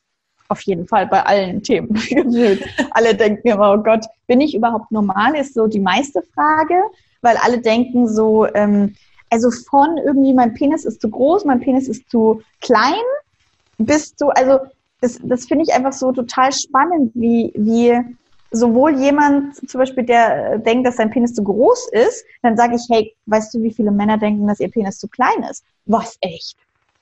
Auf 0.53 0.61
jeden 0.61 0.87
Fall 0.87 1.07
bei 1.07 1.23
allen 1.23 1.61
Themen. 1.63 1.99
alle 2.91 3.15
denken 3.15 3.47
immer, 3.47 3.73
oh 3.73 3.83
Gott, 3.83 4.05
bin 4.27 4.39
ich 4.39 4.55
überhaupt 4.55 4.91
normal? 4.91 5.35
Ist 5.35 5.55
so 5.55 5.67
die 5.67 5.79
meiste 5.79 6.21
Frage 6.33 6.75
weil 7.23 7.37
alle 7.37 7.59
denken 7.59 8.07
so, 8.07 8.45
ähm, 8.53 8.95
also 9.31 9.49
von 9.49 9.97
irgendwie, 9.97 10.33
mein 10.35 10.53
Penis 10.53 10.85
ist 10.85 11.01
zu 11.01 11.09
groß, 11.09 11.45
mein 11.45 11.61
Penis 11.61 11.87
ist 11.87 12.07
zu 12.11 12.43
klein, 12.61 13.01
bis 13.79 14.15
zu, 14.15 14.29
also 14.29 14.59
das, 15.01 15.19
das 15.23 15.45
finde 15.45 15.63
ich 15.67 15.73
einfach 15.73 15.93
so 15.93 16.11
total 16.11 16.51
spannend, 16.51 17.11
wie, 17.15 17.51
wie 17.55 17.97
sowohl 18.51 18.99
jemand 18.99 19.55
zum 19.67 19.79
Beispiel, 19.79 20.03
der 20.03 20.59
denkt, 20.59 20.85
dass 20.85 20.97
sein 20.97 21.09
Penis 21.09 21.33
zu 21.33 21.43
groß 21.43 21.89
ist, 21.93 22.23
dann 22.43 22.55
sage 22.55 22.75
ich, 22.75 22.83
hey, 22.91 23.15
weißt 23.25 23.53
du, 23.55 23.63
wie 23.63 23.73
viele 23.73 23.89
Männer 23.89 24.19
denken, 24.19 24.45
dass 24.45 24.59
ihr 24.59 24.69
Penis 24.69 24.99
zu 24.99 25.07
klein 25.07 25.43
ist? 25.49 25.63
Was, 25.85 26.17
echt? 26.21 26.55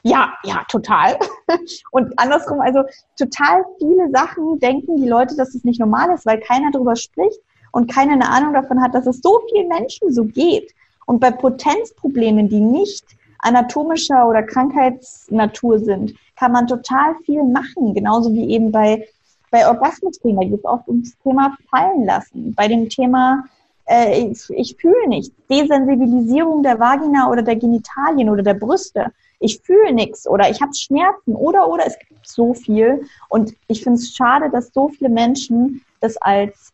Ja, 0.03 0.33
ja, 0.43 0.63
total. 0.67 1.17
Und 1.91 2.17
andersrum, 2.17 2.59
also 2.59 2.83
total 3.17 3.63
viele 3.77 4.09
Sachen 4.11 4.59
denken 4.59 4.97
die 4.97 5.09
Leute, 5.09 5.35
dass 5.35 5.53
es 5.53 5.63
nicht 5.63 5.79
normal 5.79 6.13
ist, 6.13 6.25
weil 6.25 6.39
keiner 6.39 6.71
darüber 6.71 6.95
spricht 6.95 7.39
und 7.71 7.91
keine 7.91 8.27
Ahnung 8.27 8.53
davon 8.53 8.81
hat, 8.81 8.93
dass 8.95 9.07
es 9.07 9.21
so 9.21 9.41
vielen 9.49 9.67
Menschen 9.67 10.11
so 10.11 10.25
geht. 10.25 10.73
Und 11.05 11.19
bei 11.19 11.31
Potenzproblemen, 11.31 12.49
die 12.49 12.59
nicht 12.59 13.05
anatomischer 13.39 14.27
oder 14.27 14.43
Krankheitsnatur 14.43 15.79
sind, 15.79 16.13
kann 16.35 16.51
man 16.51 16.67
total 16.67 17.15
viel 17.25 17.43
machen. 17.43 17.93
Genauso 17.93 18.33
wie 18.33 18.49
eben 18.49 18.71
bei, 18.71 19.07
bei 19.51 19.67
Orgasmusthemen. 19.67 20.41
Da 20.41 20.47
geht 20.47 20.59
es 20.59 20.65
oft 20.65 20.87
ums 20.87 21.17
Thema 21.19 21.55
Fallen 21.69 22.05
lassen. 22.05 22.53
Bei 22.55 22.67
dem 22.67 22.89
Thema 22.89 23.43
äh, 23.91 24.31
ich, 24.31 24.49
ich 24.49 24.75
fühle 24.79 25.07
nichts. 25.07 25.35
Desensibilisierung 25.49 26.63
der 26.63 26.79
Vagina 26.79 27.29
oder 27.29 27.41
der 27.41 27.57
Genitalien 27.57 28.29
oder 28.29 28.41
der 28.41 28.53
Brüste. 28.53 29.07
Ich 29.39 29.59
fühle 29.61 29.91
nichts 29.91 30.27
oder 30.27 30.49
ich 30.49 30.61
habe 30.61 30.73
Schmerzen 30.73 31.35
oder 31.35 31.67
oder 31.67 31.85
es 31.85 31.97
gibt 31.99 32.27
so 32.27 32.53
viel. 32.53 33.03
Und 33.29 33.53
ich 33.67 33.83
finde 33.83 33.99
es 33.99 34.13
schade, 34.13 34.49
dass 34.49 34.71
so 34.73 34.89
viele 34.89 35.09
Menschen 35.09 35.81
das 35.99 36.17
als 36.17 36.71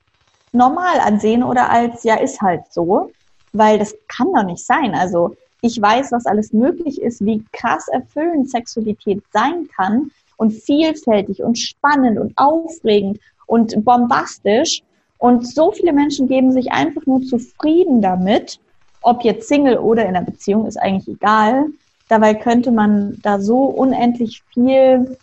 normal 0.51 0.99
ansehen 0.99 1.43
oder 1.43 1.69
als, 1.69 2.03
ja, 2.03 2.15
ist 2.15 2.41
halt 2.41 2.61
so, 2.69 3.11
weil 3.53 3.79
das 3.79 3.95
kann 4.07 4.33
doch 4.33 4.43
nicht 4.43 4.65
sein. 4.65 4.93
Also 4.93 5.35
ich 5.61 5.81
weiß, 5.81 6.11
was 6.11 6.25
alles 6.25 6.53
möglich 6.53 7.01
ist, 7.01 7.25
wie 7.25 7.43
krass 7.51 7.87
erfüllend 7.87 8.49
Sexualität 8.49 9.23
sein 9.31 9.67
kann 9.75 10.11
und 10.37 10.51
vielfältig 10.51 11.41
und 11.41 11.57
spannend 11.57 12.19
und 12.19 12.33
aufregend 12.37 13.19
und 13.47 13.83
bombastisch. 13.83 14.83
Und 15.17 15.47
so 15.47 15.71
viele 15.71 15.93
Menschen 15.93 16.27
geben 16.27 16.51
sich 16.51 16.71
einfach 16.71 17.05
nur 17.05 17.21
zufrieden 17.23 18.01
damit, 18.01 18.59
ob 19.01 19.23
jetzt 19.23 19.47
Single 19.47 19.77
oder 19.77 20.03
in 20.03 20.15
einer 20.15 20.25
Beziehung, 20.25 20.65
ist 20.67 20.77
eigentlich 20.77 21.07
egal. 21.15 21.67
Dabei 22.09 22.33
könnte 22.33 22.71
man 22.71 23.19
da 23.21 23.39
so 23.39 23.63
unendlich 23.63 24.43
viel 24.53 25.17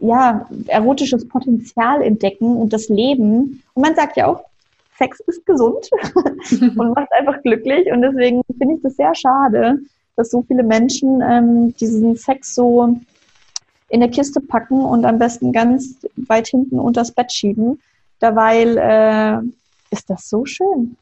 ja, 0.00 0.48
erotisches 0.66 1.26
Potenzial 1.28 2.02
entdecken 2.02 2.56
und 2.56 2.72
das 2.72 2.88
Leben. 2.88 3.62
Und 3.74 3.82
man 3.82 3.94
sagt 3.94 4.16
ja 4.16 4.26
auch, 4.26 4.44
Sex 4.96 5.20
ist 5.26 5.44
gesund 5.46 5.88
und 6.50 6.94
macht 6.94 7.12
einfach 7.12 7.40
glücklich. 7.42 7.90
Und 7.92 8.02
deswegen 8.02 8.42
finde 8.58 8.74
ich 8.76 8.82
das 8.82 8.96
sehr 8.96 9.14
schade, 9.14 9.78
dass 10.16 10.30
so 10.30 10.42
viele 10.42 10.62
Menschen 10.62 11.22
ähm, 11.22 11.74
diesen 11.76 12.16
Sex 12.16 12.54
so 12.54 12.98
in 13.88 14.00
der 14.00 14.10
Kiste 14.10 14.40
packen 14.40 14.80
und 14.80 15.04
am 15.04 15.18
besten 15.18 15.52
ganz 15.52 15.96
weit 16.16 16.48
hinten 16.48 16.78
unters 16.78 17.12
Bett 17.12 17.32
schieben. 17.32 17.80
Dabei 18.18 18.62
äh, 18.62 19.94
ist 19.94 20.10
das 20.10 20.28
so 20.28 20.44
schön. 20.44 20.96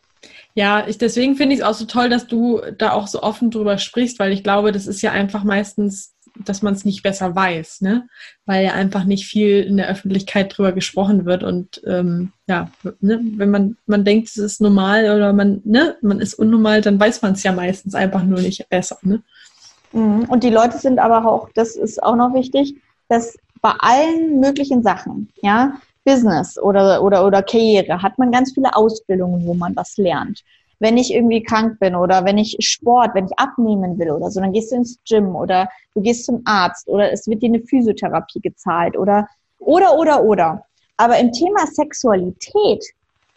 Ja, 0.55 0.87
ich, 0.87 0.99
deswegen 0.99 1.37
finde 1.37 1.55
ich 1.55 1.61
es 1.61 1.67
auch 1.67 1.75
so 1.75 1.85
toll, 1.85 2.09
dass 2.09 2.27
du 2.27 2.61
da 2.79 2.93
auch 2.93 3.07
so 3.07 3.23
offen 3.23 3.51
drüber 3.51 3.79
sprichst, 3.79 4.19
weil 4.19 4.33
ich 4.33 4.43
glaube, 4.43 4.73
das 4.73 4.87
ist 4.87 5.03
ja 5.03 5.13
einfach 5.13 5.45
meistens 5.45 6.17
dass 6.45 6.63
man 6.63 6.75
es 6.75 6.85
nicht 6.85 7.03
besser 7.03 7.35
weiß, 7.35 7.81
ne? 7.81 8.09
Weil 8.45 8.65
ja 8.65 8.73
einfach 8.73 9.05
nicht 9.05 9.27
viel 9.27 9.63
in 9.63 9.77
der 9.77 9.89
Öffentlichkeit 9.89 10.57
drüber 10.57 10.73
gesprochen 10.73 11.25
wird 11.25 11.43
und 11.43 11.83
ähm, 11.87 12.33
ja, 12.47 12.71
ne? 13.01 13.21
wenn 13.37 13.51
man 13.51 13.77
man 13.87 14.05
denkt, 14.05 14.29
es 14.29 14.37
ist 14.37 14.61
normal 14.61 15.05
oder 15.05 15.33
man 15.33 15.61
ne, 15.65 15.97
man 16.03 16.21
ist 16.21 16.35
unnormal, 16.35 16.81
dann 16.81 17.01
weiß 17.01 17.23
man 17.23 17.33
es 17.33 17.43
ja 17.43 17.53
meistens 17.53 17.95
einfach 17.95 18.23
nur 18.23 18.41
nicht 18.41 18.69
besser, 18.69 18.99
ne? 19.03 19.23
Mhm. 19.93 20.25
Und 20.25 20.45
die 20.45 20.51
Leute 20.51 20.79
sind 20.79 20.99
aber 20.99 21.27
auch, 21.27 21.49
das 21.55 21.77
ist 21.77 22.03
auch 22.03 22.17
noch 22.17 22.35
wichtig, 22.35 22.77
dass 23.09 23.37
bei 23.63 23.73
allen 23.79 24.41
möglichen 24.41 24.83
Sachen, 24.83 25.31
ja, 25.43 25.81
Business 26.07 26.57
oder 26.59 27.03
oder 27.03 27.27
oder 27.27 27.43
Karriere 27.43 28.01
hat 28.03 28.17
man 28.19 28.31
ganz 28.33 28.55
viele 28.55 28.75
Ausbildungen, 28.75 29.45
wo 29.47 29.53
man 29.53 29.77
was 29.77 29.99
lernt 29.99 30.43
wenn 30.79 30.97
ich 30.97 31.13
irgendwie 31.13 31.43
krank 31.43 31.79
bin 31.79 31.95
oder 31.95 32.25
wenn 32.25 32.39
ich 32.39 32.57
Sport, 32.61 33.15
wenn 33.15 33.27
ich 33.27 33.39
abnehmen 33.39 33.99
will 33.99 34.11
oder 34.11 34.31
so, 34.31 34.41
dann 34.41 34.53
gehst 34.53 34.73
du 34.73 34.77
ins 34.77 34.99
Gym 35.09 35.35
oder 35.35 35.69
du 35.95 36.03
gehst 36.03 36.27
zum 36.27 36.43
Arzt 36.45 36.89
oder 36.89 37.13
es 37.13 37.27
wird 37.27 37.43
dir 37.43 37.49
eine 37.49 37.61
Physiotherapie 37.61 38.41
gezahlt 38.41 38.97
oder, 38.97 39.29
oder, 39.59 39.99
oder, 39.99 40.23
oder. 40.23 40.65
Aber 40.99 41.19
im 41.19 41.33
Thema 41.33 41.67
Sexualität 41.67 42.85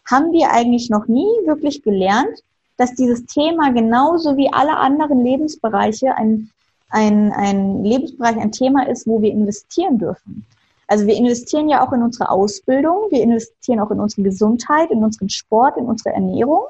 haben 0.10 0.32
wir 0.32 0.52
eigentlich 0.52 0.90
noch 0.90 1.08
nie 1.08 1.30
wirklich 1.46 1.82
gelernt, 1.82 2.44
dass 2.78 2.94
dieses 2.96 3.26
Thema 3.26 3.72
genauso 3.72 4.36
wie 4.38 4.52
alle 4.52 4.76
anderen 4.78 5.24
Lebensbereiche 5.24 6.16
ein 6.16 6.52
ein, 6.92 7.32
ein 7.34 7.84
Lebensbereich, 7.84 8.38
ein 8.38 8.52
Thema 8.52 8.88
ist, 8.88 9.06
wo 9.06 9.22
wir 9.22 9.30
investieren 9.30 10.00
dürfen. 10.00 10.44
Also 10.90 11.06
wir 11.06 11.16
investieren 11.16 11.70
ja 11.70 11.86
auch 11.86 11.94
in 11.94 12.02
unsere 12.02 12.30
Ausbildung, 12.30 13.12
wir 13.12 13.22
investieren 13.22 13.80
auch 13.80 13.92
in 13.92 14.00
unsere 14.00 14.24
Gesundheit, 14.24 14.90
in 14.90 15.04
unseren 15.04 15.30
Sport, 15.30 15.78
in 15.78 15.86
unsere 15.86 16.16
Ernährung. 16.16 16.64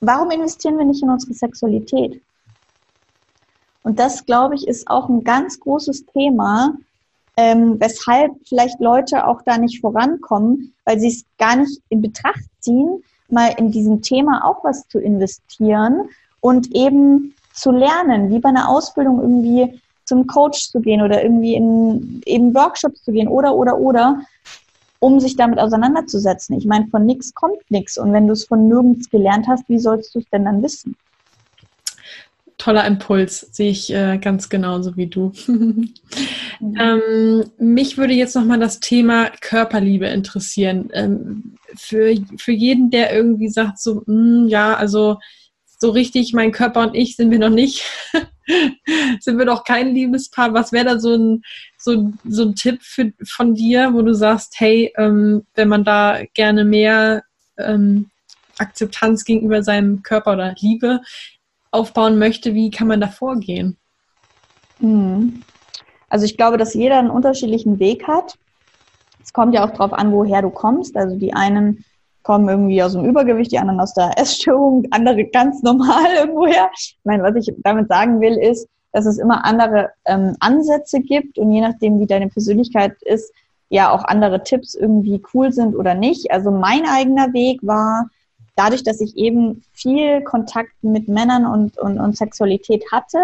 Warum 0.00 0.30
investieren 0.30 0.76
wir 0.76 0.84
nicht 0.84 1.02
in 1.02 1.08
unsere 1.08 1.32
Sexualität? 1.32 2.20
Und 3.82 3.98
das, 3.98 4.26
glaube 4.26 4.56
ich, 4.56 4.68
ist 4.68 4.88
auch 4.88 5.08
ein 5.08 5.24
ganz 5.24 5.58
großes 5.58 6.04
Thema, 6.04 6.74
ähm, 7.38 7.80
weshalb 7.80 8.32
vielleicht 8.46 8.78
Leute 8.78 9.26
auch 9.26 9.40
da 9.40 9.56
nicht 9.56 9.80
vorankommen, 9.80 10.74
weil 10.84 11.00
sie 11.00 11.08
es 11.08 11.24
gar 11.38 11.56
nicht 11.56 11.80
in 11.88 12.02
Betracht 12.02 12.44
ziehen, 12.60 13.02
mal 13.30 13.54
in 13.56 13.70
diesem 13.70 14.02
Thema 14.02 14.44
auch 14.44 14.62
was 14.64 14.86
zu 14.88 14.98
investieren 14.98 16.10
und 16.40 16.74
eben 16.74 17.34
zu 17.54 17.70
lernen, 17.70 18.28
wie 18.28 18.38
bei 18.38 18.50
einer 18.50 18.68
Ausbildung 18.68 19.22
irgendwie 19.22 19.80
zum 20.04 20.26
Coach 20.26 20.70
zu 20.70 20.80
gehen 20.80 21.02
oder 21.02 21.22
irgendwie 21.22 21.54
in 21.54 22.20
eben 22.26 22.54
Workshops 22.54 23.02
zu 23.04 23.12
gehen 23.12 23.28
oder 23.28 23.54
oder 23.54 23.78
oder, 23.78 24.20
um 25.00 25.20
sich 25.20 25.36
damit 25.36 25.58
auseinanderzusetzen. 25.58 26.56
Ich 26.56 26.66
meine, 26.66 26.86
von 26.88 27.04
nichts 27.06 27.34
kommt 27.34 27.70
nichts 27.70 27.98
und 27.98 28.12
wenn 28.12 28.26
du 28.26 28.32
es 28.32 28.44
von 28.44 28.68
nirgends 28.68 29.10
gelernt 29.10 29.46
hast, 29.48 29.68
wie 29.68 29.78
sollst 29.78 30.14
du 30.14 30.20
es 30.20 30.28
denn 30.30 30.44
dann 30.44 30.62
wissen? 30.62 30.96
Toller 32.56 32.86
Impuls, 32.86 33.40
sehe 33.52 33.70
ich 33.70 33.92
äh, 33.92 34.16
ganz 34.18 34.48
genauso 34.48 34.96
wie 34.96 35.08
du. 35.08 35.32
ähm, 36.60 37.44
mich 37.58 37.98
würde 37.98 38.14
jetzt 38.14 38.36
nochmal 38.36 38.60
das 38.60 38.80
Thema 38.80 39.28
Körperliebe 39.40 40.06
interessieren. 40.06 40.88
Ähm, 40.92 41.56
für, 41.76 42.14
für 42.38 42.52
jeden, 42.52 42.90
der 42.90 43.12
irgendwie 43.12 43.48
sagt, 43.48 43.80
so, 43.80 44.02
mh, 44.06 44.06
hm, 44.06 44.48
ja, 44.48 44.74
also 44.74 45.18
so 45.84 45.90
richtig, 45.90 46.32
mein 46.32 46.50
Körper 46.50 46.80
und 46.80 46.94
ich 46.94 47.14
sind 47.14 47.30
wir 47.30 47.38
noch 47.38 47.50
nicht, 47.50 47.84
sind 49.20 49.36
wir 49.36 49.44
noch 49.44 49.64
kein 49.64 49.94
Liebespaar. 49.94 50.54
Was 50.54 50.72
wäre 50.72 50.86
da 50.86 50.98
so 50.98 51.14
ein, 51.14 51.42
so, 51.76 52.10
so 52.24 52.44
ein 52.44 52.54
Tipp 52.54 52.80
für, 52.80 53.12
von 53.22 53.54
dir, 53.54 53.92
wo 53.92 54.00
du 54.00 54.14
sagst, 54.14 54.54
hey, 54.56 54.94
ähm, 54.96 55.44
wenn 55.54 55.68
man 55.68 55.84
da 55.84 56.22
gerne 56.32 56.64
mehr 56.64 57.22
ähm, 57.58 58.08
Akzeptanz 58.56 59.24
gegenüber 59.24 59.62
seinem 59.62 60.02
Körper 60.02 60.32
oder 60.32 60.54
Liebe 60.58 61.02
aufbauen 61.70 62.18
möchte, 62.18 62.54
wie 62.54 62.70
kann 62.70 62.88
man 62.88 63.02
da 63.02 63.08
vorgehen? 63.08 63.76
Hm. 64.80 65.42
Also 66.08 66.24
ich 66.24 66.38
glaube, 66.38 66.56
dass 66.56 66.72
jeder 66.72 66.98
einen 66.98 67.10
unterschiedlichen 67.10 67.78
Weg 67.78 68.08
hat. 68.08 68.38
Es 69.22 69.34
kommt 69.34 69.52
ja 69.52 69.66
auch 69.66 69.72
darauf 69.72 69.92
an, 69.92 70.12
woher 70.12 70.40
du 70.40 70.48
kommst. 70.48 70.96
Also 70.96 71.18
die 71.18 71.34
einen 71.34 71.84
kommen 72.24 72.48
irgendwie 72.48 72.82
aus 72.82 72.92
dem 72.92 73.04
Übergewicht, 73.04 73.52
die 73.52 73.58
anderen 73.58 73.80
aus 73.80 73.94
der 73.94 74.18
Essstörung, 74.18 74.84
andere 74.90 75.24
ganz 75.26 75.62
normal 75.62 76.06
irgendwoher. 76.18 76.70
Ich 76.76 76.98
meine, 77.04 77.22
was 77.22 77.36
ich 77.36 77.54
damit 77.58 77.88
sagen 77.88 78.20
will, 78.20 78.36
ist, 78.36 78.66
dass 78.92 79.06
es 79.06 79.18
immer 79.18 79.44
andere 79.44 79.90
ähm, 80.06 80.36
Ansätze 80.40 81.00
gibt 81.00 81.38
und 81.38 81.52
je 81.52 81.60
nachdem, 81.60 82.00
wie 82.00 82.06
deine 82.06 82.28
Persönlichkeit 82.28 83.00
ist, 83.02 83.32
ja 83.68 83.90
auch 83.90 84.04
andere 84.04 84.42
Tipps 84.42 84.74
irgendwie 84.74 85.22
cool 85.32 85.52
sind 85.52 85.74
oder 85.74 85.94
nicht. 85.94 86.30
Also 86.30 86.50
mein 86.50 86.86
eigener 86.86 87.32
Weg 87.32 87.60
war, 87.62 88.08
dadurch, 88.56 88.84
dass 88.84 89.00
ich 89.00 89.16
eben 89.16 89.62
viel 89.72 90.22
Kontakt 90.22 90.72
mit 90.82 91.08
Männern 91.08 91.44
und, 91.44 91.78
und, 91.78 91.98
und 91.98 92.16
Sexualität 92.16 92.84
hatte, 92.92 93.18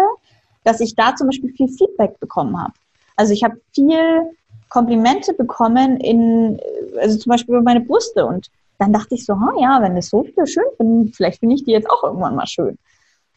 dass 0.63 0.79
ich 0.79 0.95
da 0.95 1.15
zum 1.15 1.27
Beispiel 1.27 1.53
viel 1.53 1.69
Feedback 1.69 2.19
bekommen 2.19 2.61
habe. 2.61 2.73
Also 3.15 3.33
ich 3.33 3.43
habe 3.43 3.59
viel 3.73 4.31
Komplimente 4.69 5.33
bekommen 5.33 5.97
in, 5.97 6.59
also 6.99 7.17
zum 7.17 7.29
Beispiel 7.29 7.55
über 7.55 7.63
meine 7.63 7.81
Brüste 7.81 8.25
und 8.25 8.49
dann 8.81 8.93
dachte 8.93 9.13
ich 9.13 9.25
so, 9.25 9.39
ha, 9.39 9.53
ja, 9.59 9.79
wenn 9.79 9.95
das 9.95 10.09
so 10.09 10.23
viele 10.23 10.47
schön 10.47 10.63
finden, 10.75 11.13
vielleicht 11.13 11.39
finde 11.39 11.53
ich 11.53 11.63
die 11.63 11.71
jetzt 11.71 11.87
auch 11.87 12.03
irgendwann 12.03 12.35
mal 12.35 12.47
schön. 12.47 12.79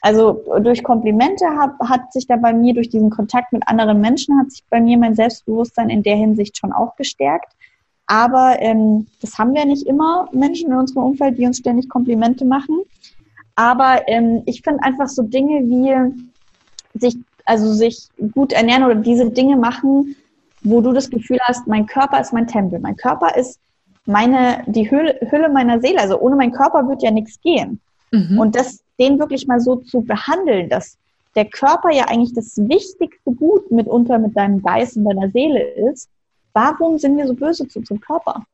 Also 0.01 0.43
durch 0.63 0.83
Komplimente 0.83 1.45
hab, 1.45 1.79
hat 1.81 2.15
sich 2.15 2.27
da 2.27 2.37
bei 2.37 2.55
mir, 2.55 2.73
durch 2.73 2.89
diesen 2.89 3.11
Kontakt 3.11 3.53
mit 3.53 3.69
anderen 3.69 4.01
Menschen, 4.01 4.39
hat 4.39 4.51
sich 4.51 4.65
bei 4.71 4.81
mir 4.81 4.97
mein 4.97 5.15
Selbstbewusstsein 5.15 5.91
in 5.91 6.03
der 6.03 6.17
Hinsicht 6.17 6.57
schon 6.57 6.73
auch 6.73 6.97
gestärkt. 6.97 7.53
Aber 8.07 8.57
ähm, 8.61 9.07
das 9.21 9.37
haben 9.37 9.53
wir 9.53 9.67
nicht 9.67 9.87
immer, 9.87 10.29
Menschen 10.33 10.71
in 10.73 10.79
unserem 10.79 11.05
Umfeld, 11.05 11.37
die 11.37 11.45
uns 11.45 11.59
ständig 11.59 11.91
Komplimente 11.91 12.47
machen. 12.47 12.81
Aber 13.55 14.09
ähm, 14.09 14.43
ich 14.47 14.63
finde 14.63 14.83
einfach 14.83 15.09
so 15.09 15.23
Dinge 15.23 15.61
wie 15.65 16.99
sich, 16.99 17.19
also 17.45 17.71
sich 17.75 18.09
gut 18.33 18.55
ernähren 18.55 18.85
oder 18.85 18.95
diese 18.95 19.31
Dinge 19.31 19.57
machen, 19.57 20.17
wo 20.63 20.81
du 20.81 20.93
das 20.93 21.11
Gefühl 21.11 21.39
hast, 21.43 21.67
mein 21.67 21.87
Körper 21.87 22.19
ist 22.19 22.33
mein 22.33 22.47
Tempel. 22.47 22.79
Mein 22.79 22.97
Körper 22.97 23.37
ist 23.37 23.61
meine, 24.07 24.65
die 24.67 24.91
Hülle, 24.91 25.19
Hülle 25.31 25.49
meiner 25.49 25.81
Seele. 25.81 26.01
Also 26.01 26.19
ohne 26.19 26.37
meinen 26.37 26.53
Körper 26.53 26.89
wird 26.89 27.03
ja 27.03 27.11
nichts 27.11 27.41
gehen. 27.41 27.81
Mhm. 28.11 28.39
Und 28.39 28.57
das, 28.57 28.81
den 28.99 29.19
wirklich 29.19 29.47
mal 29.47 29.61
so 29.61 29.77
zu 29.77 30.03
behandeln, 30.03 30.69
dass 30.69 30.99
der 31.35 31.47
Körper 31.47 31.91
ja 31.91 32.05
eigentlich 32.05 32.35
das 32.35 32.57
wichtigste 32.57 33.33
Gut 33.33 33.71
mitunter 33.71 34.19
mit 34.19 34.37
deinem 34.37 34.63
Geist 34.63 34.97
und 34.97 35.05
deiner 35.05 35.31
Seele 35.31 35.63
ist. 35.91 36.09
Warum 36.53 36.99
sind 36.99 37.17
wir 37.17 37.27
so 37.27 37.35
böse 37.35 37.67
zu 37.67 37.83
zum 37.83 38.01
Körper? 38.01 38.45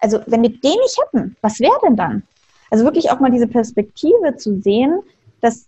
Also 0.00 0.20
wenn 0.26 0.42
wir 0.42 0.48
den 0.48 0.60
nicht 0.80 0.98
hätten, 1.04 1.36
was 1.42 1.60
wäre 1.60 1.78
denn 1.82 1.96
dann? 1.96 2.22
Also 2.70 2.84
wirklich 2.84 3.10
auch 3.10 3.20
mal 3.20 3.30
diese 3.30 3.48
Perspektive 3.48 4.36
zu 4.36 4.60
sehen, 4.62 5.00
dass 5.42 5.66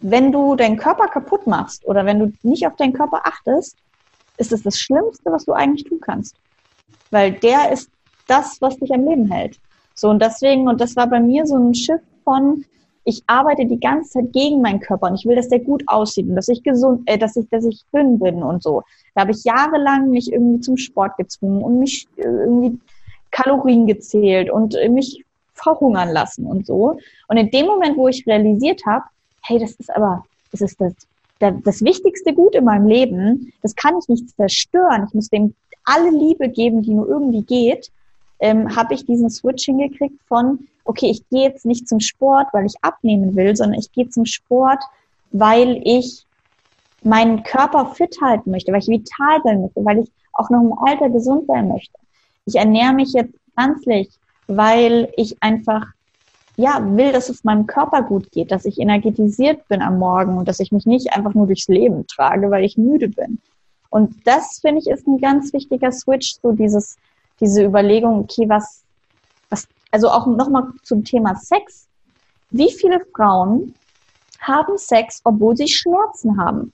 wenn 0.00 0.32
du 0.32 0.56
deinen 0.56 0.76
Körper 0.76 1.08
kaputt 1.08 1.46
machst 1.46 1.86
oder 1.86 2.04
wenn 2.04 2.18
du 2.18 2.32
nicht 2.42 2.66
auf 2.66 2.76
deinen 2.76 2.92
Körper 2.92 3.22
achtest, 3.24 3.76
ist 4.36 4.52
es 4.52 4.62
das 4.62 4.78
Schlimmste, 4.78 5.30
was 5.30 5.44
du 5.44 5.52
eigentlich 5.52 5.84
tun 5.84 6.00
kannst. 6.00 6.34
Weil 7.10 7.32
der 7.32 7.72
ist 7.72 7.90
das, 8.30 8.60
was 8.60 8.78
dich 8.78 8.92
am 8.92 9.06
Leben 9.06 9.30
hält. 9.30 9.58
So 9.94 10.08
und 10.08 10.22
deswegen, 10.22 10.68
und 10.68 10.80
das 10.80 10.96
war 10.96 11.08
bei 11.08 11.20
mir 11.20 11.46
so 11.46 11.56
ein 11.56 11.74
Schiff 11.74 12.00
von, 12.24 12.64
ich 13.04 13.22
arbeite 13.26 13.66
die 13.66 13.80
ganze 13.80 14.10
Zeit 14.10 14.32
gegen 14.32 14.60
meinen 14.60 14.80
Körper 14.80 15.08
und 15.08 15.16
ich 15.16 15.26
will, 15.26 15.36
dass 15.36 15.48
der 15.48 15.60
gut 15.60 15.82
aussieht 15.86 16.28
und 16.28 16.36
dass 16.36 16.48
ich 16.48 16.62
gesund, 16.62 17.02
äh, 17.06 17.18
dass 17.18 17.36
ich, 17.36 17.48
dass 17.50 17.64
ich 17.64 17.82
dünn 17.92 18.18
bin 18.18 18.42
und 18.42 18.62
so. 18.62 18.82
Da 19.14 19.22
habe 19.22 19.32
ich 19.32 19.44
jahrelang 19.44 20.10
mich 20.10 20.32
irgendwie 20.32 20.60
zum 20.60 20.76
Sport 20.76 21.16
gezwungen 21.16 21.62
und 21.62 21.78
mich 21.78 22.06
äh, 22.16 22.22
irgendwie 22.22 22.78
Kalorien 23.30 23.86
gezählt 23.86 24.50
und 24.50 24.74
äh, 24.74 24.88
mich 24.88 25.24
verhungern 25.54 26.10
lassen 26.10 26.46
und 26.46 26.66
so. 26.66 26.98
Und 27.28 27.36
in 27.36 27.50
dem 27.50 27.66
Moment, 27.66 27.96
wo 27.96 28.08
ich 28.08 28.26
realisiert 28.26 28.84
habe, 28.86 29.04
hey, 29.42 29.58
das 29.58 29.72
ist 29.72 29.94
aber, 29.94 30.24
das 30.52 30.60
ist 30.60 30.80
das, 30.80 30.94
das 31.38 31.82
wichtigste 31.82 32.34
Gut 32.34 32.54
in 32.54 32.64
meinem 32.64 32.86
Leben, 32.86 33.52
das 33.62 33.74
kann 33.74 33.98
ich 33.98 34.08
nicht 34.08 34.28
zerstören. 34.36 35.06
Ich 35.08 35.14
muss 35.14 35.28
dem 35.30 35.54
alle 35.84 36.10
Liebe 36.10 36.48
geben, 36.48 36.82
die 36.82 36.92
nur 36.92 37.08
irgendwie 37.08 37.42
geht 37.42 37.90
ähm, 38.40 38.74
habe 38.74 38.94
ich 38.94 39.04
diesen 39.04 39.30
Switch 39.30 39.64
hingekriegt 39.64 40.20
von, 40.26 40.66
okay, 40.84 41.10
ich 41.10 41.28
gehe 41.28 41.48
jetzt 41.48 41.66
nicht 41.66 41.88
zum 41.88 42.00
Sport, 42.00 42.48
weil 42.52 42.66
ich 42.66 42.74
abnehmen 42.82 43.36
will, 43.36 43.54
sondern 43.54 43.78
ich 43.78 43.92
gehe 43.92 44.08
zum 44.08 44.26
Sport, 44.26 44.82
weil 45.30 45.80
ich 45.84 46.24
meinen 47.02 47.42
Körper 47.42 47.86
fit 47.94 48.16
halten 48.20 48.50
möchte, 48.50 48.72
weil 48.72 48.80
ich 48.80 48.88
vital 48.88 49.40
sein 49.44 49.62
möchte, 49.62 49.84
weil 49.84 50.00
ich 50.00 50.10
auch 50.32 50.50
noch 50.50 50.60
im 50.60 50.72
Alter 50.86 51.08
gesund 51.10 51.46
sein 51.46 51.68
möchte. 51.68 51.98
Ich 52.46 52.56
ernähre 52.56 52.92
mich 52.92 53.12
jetzt 53.12 53.34
pflanzlich, 53.54 54.10
weil 54.46 55.12
ich 55.16 55.36
einfach 55.42 55.86
ja, 56.56 56.84
will, 56.96 57.12
dass 57.12 57.28
es 57.30 57.44
meinem 57.44 57.66
Körper 57.66 58.02
gut 58.02 58.30
geht, 58.32 58.50
dass 58.50 58.66
ich 58.66 58.78
energetisiert 58.78 59.66
bin 59.68 59.80
am 59.80 59.98
Morgen 59.98 60.36
und 60.36 60.46
dass 60.46 60.60
ich 60.60 60.72
mich 60.72 60.84
nicht 60.84 61.12
einfach 61.12 61.32
nur 61.32 61.46
durchs 61.46 61.68
Leben 61.68 62.06
trage, 62.06 62.50
weil 62.50 62.64
ich 62.64 62.76
müde 62.76 63.08
bin. 63.08 63.38
Und 63.88 64.14
das, 64.26 64.58
finde 64.60 64.80
ich, 64.80 64.88
ist 64.88 65.06
ein 65.06 65.18
ganz 65.18 65.52
wichtiger 65.52 65.90
Switch, 65.90 66.36
so 66.42 66.52
dieses 66.52 66.96
diese 67.40 67.64
Überlegung, 67.64 68.20
okay, 68.20 68.48
was, 68.48 68.82
was, 69.48 69.66
also 69.90 70.08
auch 70.10 70.26
nochmal 70.26 70.68
zum 70.82 71.04
Thema 71.04 71.34
Sex. 71.36 71.86
Wie 72.50 72.70
viele 72.70 73.00
Frauen 73.14 73.74
haben 74.40 74.76
Sex, 74.76 75.20
obwohl 75.24 75.56
sie 75.56 75.68
Schmerzen 75.68 76.38
haben? 76.38 76.72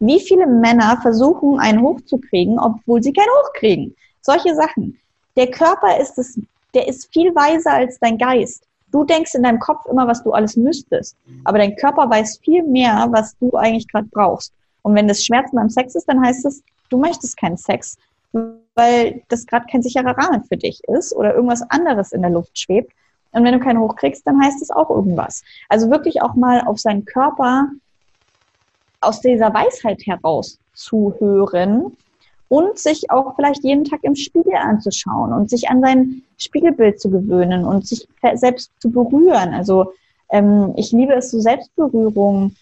Wie 0.00 0.20
viele 0.20 0.46
Männer 0.46 0.98
versuchen, 1.02 1.58
einen 1.58 1.82
hochzukriegen, 1.82 2.58
obwohl 2.58 3.02
sie 3.02 3.12
keinen 3.12 3.30
hochkriegen? 3.42 3.94
Solche 4.22 4.54
Sachen. 4.54 4.98
Der 5.36 5.50
Körper 5.50 5.98
ist 6.00 6.18
es, 6.18 6.40
der 6.74 6.88
ist 6.88 7.12
viel 7.12 7.34
weiser 7.34 7.72
als 7.72 7.98
dein 7.98 8.18
Geist. 8.18 8.64
Du 8.90 9.04
denkst 9.04 9.34
in 9.34 9.42
deinem 9.42 9.58
Kopf 9.58 9.84
immer, 9.86 10.06
was 10.06 10.22
du 10.22 10.32
alles 10.32 10.56
müsstest. 10.56 11.16
Aber 11.44 11.58
dein 11.58 11.76
Körper 11.76 12.08
weiß 12.08 12.38
viel 12.42 12.62
mehr, 12.62 13.08
was 13.10 13.36
du 13.38 13.52
eigentlich 13.52 13.88
gerade 13.88 14.08
brauchst. 14.10 14.52
Und 14.82 14.94
wenn 14.94 15.08
das 15.08 15.24
Schmerzen 15.24 15.56
beim 15.56 15.68
Sex 15.68 15.94
ist, 15.94 16.08
dann 16.08 16.24
heißt 16.24 16.46
es, 16.46 16.62
du 16.88 16.98
möchtest 16.98 17.36
keinen 17.36 17.56
Sex 17.56 17.98
weil 18.78 19.22
das 19.28 19.44
gerade 19.44 19.66
kein 19.70 19.82
sicherer 19.82 20.16
Rahmen 20.16 20.44
für 20.44 20.56
dich 20.56 20.80
ist 20.84 21.12
oder 21.12 21.34
irgendwas 21.34 21.62
anderes 21.68 22.12
in 22.12 22.22
der 22.22 22.30
Luft 22.30 22.56
schwebt. 22.56 22.92
Und 23.32 23.44
wenn 23.44 23.52
du 23.52 23.58
keinen 23.58 23.80
hochkriegst, 23.80 24.24
dann 24.24 24.40
heißt 24.40 24.62
es 24.62 24.70
auch 24.70 24.88
irgendwas. 24.88 25.42
Also 25.68 25.90
wirklich 25.90 26.22
auch 26.22 26.34
mal 26.36 26.62
auf 26.64 26.78
seinen 26.78 27.04
Körper 27.04 27.70
aus 29.00 29.20
dieser 29.20 29.52
Weisheit 29.52 30.06
heraus 30.06 30.60
zu 30.74 31.12
hören 31.18 31.96
und 32.48 32.78
sich 32.78 33.10
auch 33.10 33.34
vielleicht 33.34 33.64
jeden 33.64 33.82
Tag 33.82 34.00
im 34.02 34.14
Spiegel 34.14 34.54
anzuschauen 34.54 35.32
und 35.32 35.50
sich 35.50 35.68
an 35.68 35.80
sein 35.80 36.22
Spiegelbild 36.38 37.00
zu 37.00 37.10
gewöhnen 37.10 37.64
und 37.64 37.84
sich 37.84 38.06
selbst 38.34 38.70
zu 38.78 38.90
berühren. 38.90 39.54
Also 39.54 39.92
ähm, 40.30 40.72
ich 40.76 40.92
liebe 40.92 41.14
es, 41.14 41.32
so 41.32 41.40
Selbstberührung 41.40 42.54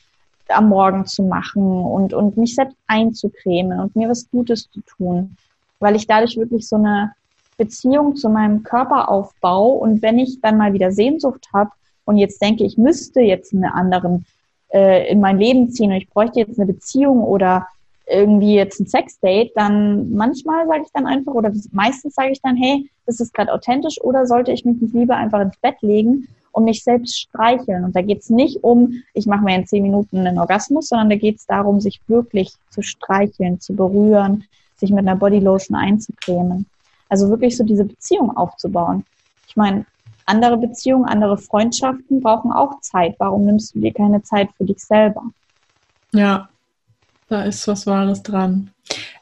am 0.49 0.69
Morgen 0.71 1.05
zu 1.05 1.25
machen 1.25 1.63
und, 1.63 2.15
und 2.15 2.39
mich 2.39 2.55
selbst 2.55 2.77
einzucremen 2.87 3.81
und 3.81 3.95
mir 3.97 4.09
was 4.09 4.31
Gutes 4.31 4.71
zu 4.71 4.81
tun 4.81 5.37
weil 5.79 5.97
ich 5.97 6.07
dadurch 6.07 6.37
wirklich 6.37 6.69
so 6.69 6.77
eine 6.77 7.13
Beziehung 7.57 8.17
zu 8.17 8.29
meinem 8.29 8.63
Körper 8.63 9.09
aufbaue 9.09 9.79
und 9.79 10.03
wenn 10.03 10.19
ich 10.19 10.41
dann 10.41 10.59
mal 10.59 10.73
wieder 10.73 10.93
Sehnsucht 10.93 11.49
habe 11.53 11.71
und 12.05 12.17
jetzt 12.19 12.41
denke, 12.43 12.65
ich 12.65 12.77
müsste 12.77 13.21
jetzt 13.21 13.53
einen 13.55 13.65
anderen 13.65 14.27
äh, 14.73 15.11
in 15.11 15.21
mein 15.21 15.39
Leben 15.39 15.71
ziehen 15.71 15.91
und 15.91 15.97
ich 15.97 16.11
bräuchte 16.11 16.41
jetzt 16.41 16.59
eine 16.59 16.73
Beziehung 16.73 17.23
oder 17.23 17.67
irgendwie 18.07 18.55
jetzt 18.55 18.81
ein 18.81 18.87
Sexdate, 18.87 19.53
dann 19.55 20.13
manchmal 20.13 20.67
sage 20.67 20.83
ich 20.85 20.93
dann 20.93 21.07
einfach 21.07 21.35
oder 21.35 21.53
meistens 21.73 22.15
sage 22.15 22.31
ich 22.31 22.41
dann, 22.41 22.57
hey, 22.57 22.89
ist 23.07 23.21
das 23.21 23.33
gerade 23.33 23.53
authentisch 23.53 24.01
oder 24.01 24.27
sollte 24.27 24.53
ich 24.53 24.65
mich 24.65 24.81
nicht 24.81 24.95
lieber 24.95 25.17
einfach 25.17 25.41
ins 25.41 25.57
Bett 25.59 25.77
legen 25.81 26.29
und 26.53 26.65
mich 26.65 26.85
selbst 26.85 27.19
streicheln? 27.19 27.85
Und 27.85 27.97
da 27.97 28.03
geht 28.03 28.21
es 28.21 28.31
nicht 28.31 28.63
um, 28.63 29.03
ich 29.13 29.27
mache 29.27 29.45
mir 29.45 29.57
in 29.57 29.67
zehn 29.67 29.83
Minuten 29.83 30.19
einen 30.19 30.39
Orgasmus, 30.39 30.89
sondern 30.89 31.11
da 31.11 31.17
geht 31.17 31.39
es 31.39 31.47
darum, 31.47 31.81
sich 31.81 32.01
wirklich 32.07 32.53
zu 32.71 32.83
streicheln, 32.83 33.61
zu 33.61 33.75
berühren, 33.75 34.45
sich 34.77 34.91
mit 34.91 35.01
einer 35.01 35.17
Bodylotion 35.17 35.77
einzucremen. 35.77 36.67
Also 37.09 37.29
wirklich 37.29 37.57
so 37.57 37.65
diese 37.65 37.85
Beziehung 37.85 38.37
aufzubauen. 38.37 39.05
Ich 39.49 39.57
meine, 39.57 39.87
andere 40.27 40.57
Beziehungen, 40.57 41.05
andere 41.05 41.39
Freundschaften 41.39 42.21
brauchen 42.21 42.53
auch 42.53 42.81
Zeit. 42.81 43.15
Warum 43.19 43.47
nimmst 43.47 43.75
du 43.75 43.81
dir 43.81 43.93
keine 43.93 44.23
Zeit 44.23 44.51
für 44.57 44.65
dich 44.65 44.79
selber? 44.79 45.23
Ja, 46.13 46.49
da 47.29 47.43
ist 47.43 47.67
was 47.69 47.87
Wahres 47.87 48.23
dran. 48.23 48.71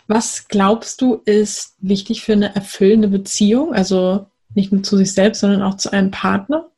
Was 0.07 0.49
glaubst 0.49 1.01
du 1.01 1.21
ist 1.25 1.77
wichtig 1.81 2.23
für 2.23 2.33
eine 2.33 2.55
erfüllende 2.55 3.09
Beziehung? 3.09 3.73
Also 3.75 4.27
nicht 4.55 4.73
nur 4.73 4.83
zu 4.83 4.97
sich 4.97 5.13
selbst, 5.13 5.41
sondern 5.41 5.63
auch 5.63 5.77
zu 5.77 5.93
einem 5.93 6.11
Partner? 6.11 6.69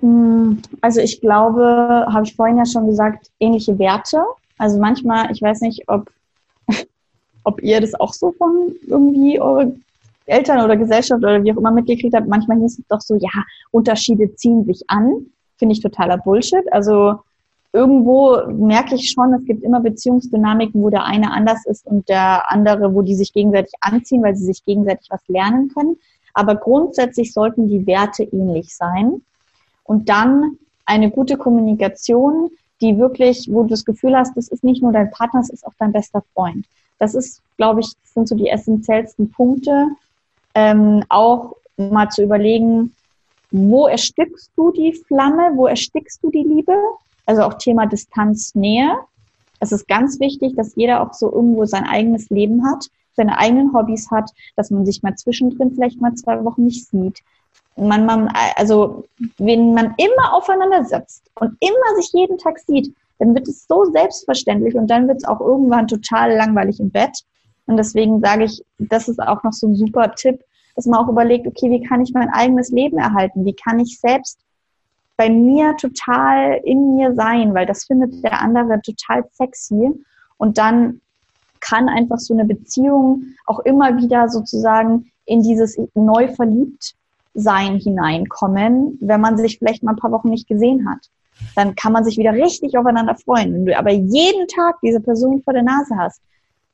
Hm, 0.00 0.62
also 0.80 1.00
ich 1.00 1.20
glaube, 1.20 2.06
habe 2.12 2.24
ich 2.24 2.34
vorhin 2.34 2.58
ja 2.58 2.66
schon 2.66 2.86
gesagt, 2.86 3.30
ähnliche 3.40 3.78
Werte. 3.78 4.22
Also 4.58 4.78
manchmal, 4.78 5.30
ich 5.30 5.42
weiß 5.42 5.60
nicht, 5.62 5.88
ob, 5.88 6.10
ob 7.46 7.62
ihr 7.62 7.80
das 7.80 7.94
auch 7.94 8.12
so 8.12 8.32
von 8.32 8.74
irgendwie 8.88 9.40
eure 9.40 9.72
Eltern 10.26 10.64
oder 10.64 10.76
Gesellschaft 10.76 11.22
oder 11.22 11.42
wie 11.44 11.52
auch 11.52 11.56
immer 11.56 11.70
mitgekriegt 11.70 12.12
habt. 12.12 12.26
Manchmal 12.26 12.58
hieß 12.58 12.80
es 12.80 12.86
doch 12.88 13.00
so, 13.00 13.14
ja, 13.14 13.30
Unterschiede 13.70 14.34
ziehen 14.34 14.64
sich 14.64 14.82
an. 14.88 15.26
Finde 15.56 15.72
ich 15.72 15.80
totaler 15.80 16.18
Bullshit. 16.18 16.64
Also 16.72 17.20
irgendwo 17.72 18.36
merke 18.48 18.96
ich 18.96 19.12
schon, 19.12 19.32
es 19.32 19.44
gibt 19.44 19.62
immer 19.62 19.78
Beziehungsdynamiken, 19.80 20.82
wo 20.82 20.90
der 20.90 21.04
eine 21.04 21.30
anders 21.30 21.64
ist 21.66 21.86
und 21.86 22.08
der 22.08 22.50
andere, 22.50 22.92
wo 22.92 23.02
die 23.02 23.14
sich 23.14 23.32
gegenseitig 23.32 23.74
anziehen, 23.80 24.24
weil 24.24 24.34
sie 24.34 24.46
sich 24.46 24.64
gegenseitig 24.64 25.06
was 25.10 25.22
lernen 25.28 25.68
können. 25.68 25.96
Aber 26.34 26.56
grundsätzlich 26.56 27.32
sollten 27.32 27.68
die 27.68 27.86
Werte 27.86 28.24
ähnlich 28.24 28.74
sein. 28.74 29.22
Und 29.84 30.08
dann 30.08 30.58
eine 30.84 31.12
gute 31.12 31.36
Kommunikation, 31.36 32.50
die 32.80 32.98
wirklich, 32.98 33.48
wo 33.48 33.62
du 33.62 33.68
das 33.68 33.84
Gefühl 33.84 34.16
hast, 34.16 34.36
das 34.36 34.48
ist 34.48 34.64
nicht 34.64 34.82
nur 34.82 34.90
dein 34.90 35.12
Partner, 35.12 35.40
es 35.40 35.50
ist 35.50 35.64
auch 35.64 35.74
dein 35.78 35.92
bester 35.92 36.24
Freund. 36.34 36.66
Das 36.98 37.14
ist, 37.14 37.42
glaube 37.56 37.80
ich, 37.80 37.92
sind 38.04 38.28
so 38.28 38.34
die 38.34 38.48
essentiellsten 38.48 39.30
Punkte. 39.30 39.88
Ähm, 40.54 41.04
auch 41.08 41.54
mal 41.76 42.08
zu 42.08 42.22
überlegen, 42.22 42.94
wo 43.50 43.86
erstickst 43.86 44.50
du 44.56 44.72
die 44.72 44.92
Flamme, 44.92 45.52
wo 45.54 45.66
erstickst 45.66 46.22
du 46.22 46.30
die 46.30 46.42
Liebe? 46.42 46.74
Also 47.26 47.42
auch 47.42 47.54
Thema 47.54 47.86
Distanz, 47.86 48.54
Nähe. 48.54 48.96
Es 49.60 49.72
ist 49.72 49.88
ganz 49.88 50.20
wichtig, 50.20 50.54
dass 50.56 50.76
jeder 50.76 51.02
auch 51.02 51.14
so 51.14 51.32
irgendwo 51.32 51.64
sein 51.64 51.84
eigenes 51.84 52.28
Leben 52.30 52.66
hat, 52.66 52.86
seine 53.14 53.38
eigenen 53.38 53.72
Hobbys 53.72 54.10
hat, 54.10 54.30
dass 54.56 54.70
man 54.70 54.84
sich 54.84 55.02
mal 55.02 55.14
zwischendrin 55.14 55.72
vielleicht 55.74 56.00
mal 56.00 56.14
zwei 56.14 56.44
Wochen 56.44 56.64
nicht 56.64 56.86
sieht. 56.86 57.20
Man, 57.76 58.06
man, 58.06 58.28
also 58.56 59.04
wenn 59.38 59.74
man 59.74 59.94
immer 59.96 60.34
aufeinander 60.34 60.84
sitzt 60.84 61.22
und 61.34 61.56
immer 61.60 61.96
sich 61.96 62.12
jeden 62.12 62.38
Tag 62.38 62.58
sieht, 62.58 62.94
dann 63.18 63.34
wird 63.34 63.48
es 63.48 63.66
so 63.66 63.84
selbstverständlich 63.92 64.74
und 64.74 64.88
dann 64.88 65.08
wird 65.08 65.18
es 65.18 65.24
auch 65.24 65.40
irgendwann 65.40 65.86
total 65.86 66.34
langweilig 66.34 66.80
im 66.80 66.90
Bett. 66.90 67.18
Und 67.66 67.76
deswegen 67.76 68.20
sage 68.20 68.44
ich, 68.44 68.62
das 68.78 69.08
ist 69.08 69.20
auch 69.20 69.42
noch 69.42 69.52
so 69.52 69.66
ein 69.66 69.74
super 69.74 70.14
Tipp, 70.14 70.40
dass 70.76 70.86
man 70.86 71.00
auch 71.00 71.08
überlegt, 71.08 71.46
okay, 71.46 71.70
wie 71.70 71.82
kann 71.82 72.02
ich 72.02 72.12
mein 72.12 72.28
eigenes 72.30 72.70
Leben 72.70 72.98
erhalten? 72.98 73.44
Wie 73.44 73.54
kann 73.54 73.80
ich 73.80 73.98
selbst 73.98 74.38
bei 75.16 75.30
mir 75.30 75.76
total 75.76 76.60
in 76.64 76.94
mir 76.94 77.14
sein, 77.14 77.54
weil 77.54 77.66
das 77.66 77.84
findet 77.84 78.22
der 78.22 78.40
andere 78.40 78.80
total 78.82 79.24
sexy. 79.32 79.92
Und 80.36 80.58
dann 80.58 81.00
kann 81.60 81.88
einfach 81.88 82.18
so 82.18 82.34
eine 82.34 82.44
Beziehung 82.44 83.24
auch 83.46 83.60
immer 83.60 83.96
wieder 83.96 84.28
sozusagen 84.28 85.10
in 85.24 85.42
dieses 85.42 85.78
neu 85.94 86.28
verliebt 86.28 86.94
sein 87.34 87.76
hineinkommen, 87.76 88.98
wenn 89.00 89.20
man 89.20 89.36
sich 89.36 89.58
vielleicht 89.58 89.82
mal 89.82 89.92
ein 89.92 89.98
paar 89.98 90.12
Wochen 90.12 90.30
nicht 90.30 90.48
gesehen 90.48 90.88
hat. 90.88 91.10
Dann 91.54 91.74
kann 91.74 91.92
man 91.92 92.04
sich 92.04 92.16
wieder 92.16 92.32
richtig 92.32 92.76
aufeinander 92.76 93.14
freuen. 93.14 93.52
Wenn 93.52 93.66
du 93.66 93.78
aber 93.78 93.90
jeden 93.90 94.46
Tag 94.48 94.76
diese 94.82 95.00
Person 95.00 95.42
vor 95.42 95.52
der 95.52 95.62
Nase 95.62 95.96
hast, 95.96 96.20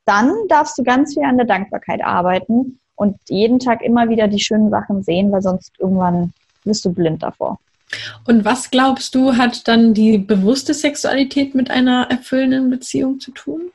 dann 0.05 0.33
darfst 0.49 0.79
du 0.79 0.83
ganz 0.83 1.15
viel 1.15 1.25
an 1.25 1.37
der 1.37 1.47
Dankbarkeit 1.47 2.03
arbeiten 2.03 2.79
und 2.97 3.17
jeden 3.29 3.59
Tag 3.59 3.83
immer 3.83 4.09
wieder 4.09 4.29
die 4.29 4.41
schönen 4.41 4.71
Sachen 4.71 5.03
sehen, 5.03 5.31
weil 5.33 5.43
sonst 5.43 5.73
irgendwann 5.79 6.33
bist 6.65 6.85
du 6.85 6.93
blind 6.93 7.23
davor. 7.23 7.59
Und 8.27 8.45
was 8.45 8.71
glaubst 8.71 9.15
du, 9.15 9.37
hat 9.37 9.69
dann 9.69 9.95
die 9.95 10.19
bewusste 10.19 10.75
Sexualität 10.75 11.55
mit 11.55 11.71
einer 11.71 12.07
erfüllenden 12.11 12.71
Beziehung 12.71 13.21
zu 13.21 13.33
tun? 13.33 13.71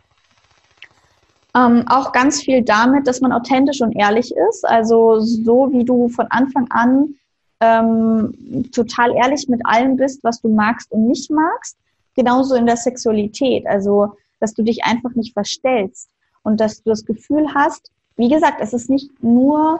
Ähm, 1.55 1.85
auch 1.87 2.11
ganz 2.11 2.41
viel 2.41 2.63
damit, 2.63 3.07
dass 3.07 3.21
man 3.21 3.31
authentisch 3.31 3.81
und 3.81 3.95
ehrlich 3.95 4.33
ist. 4.49 4.65
Also 4.65 5.19
so 5.19 5.69
wie 5.71 5.83
du 5.83 6.09
von 6.09 6.27
Anfang 6.29 6.67
an 6.71 7.15
ähm, 7.59 8.69
total 8.71 9.15
ehrlich 9.15 9.47
mit 9.47 9.61
allem 9.65 9.97
bist, 9.97 10.23
was 10.23 10.41
du 10.41 10.49
magst 10.49 10.91
und 10.91 11.07
nicht 11.07 11.31
magst. 11.31 11.77
Genauso 12.15 12.55
in 12.55 12.65
der 12.65 12.77
Sexualität. 12.77 13.65
Also, 13.67 14.15
dass 14.39 14.53
du 14.53 14.63
dich 14.63 14.83
einfach 14.83 15.11
nicht 15.15 15.33
verstellst 15.33 16.09
und 16.43 16.59
dass 16.59 16.81
du 16.83 16.89
das 16.89 17.05
Gefühl 17.05 17.47
hast, 17.53 17.91
wie 18.15 18.29
gesagt, 18.29 18.57
es 18.61 18.73
ist 18.73 18.89
nicht 18.89 19.11
nur 19.23 19.79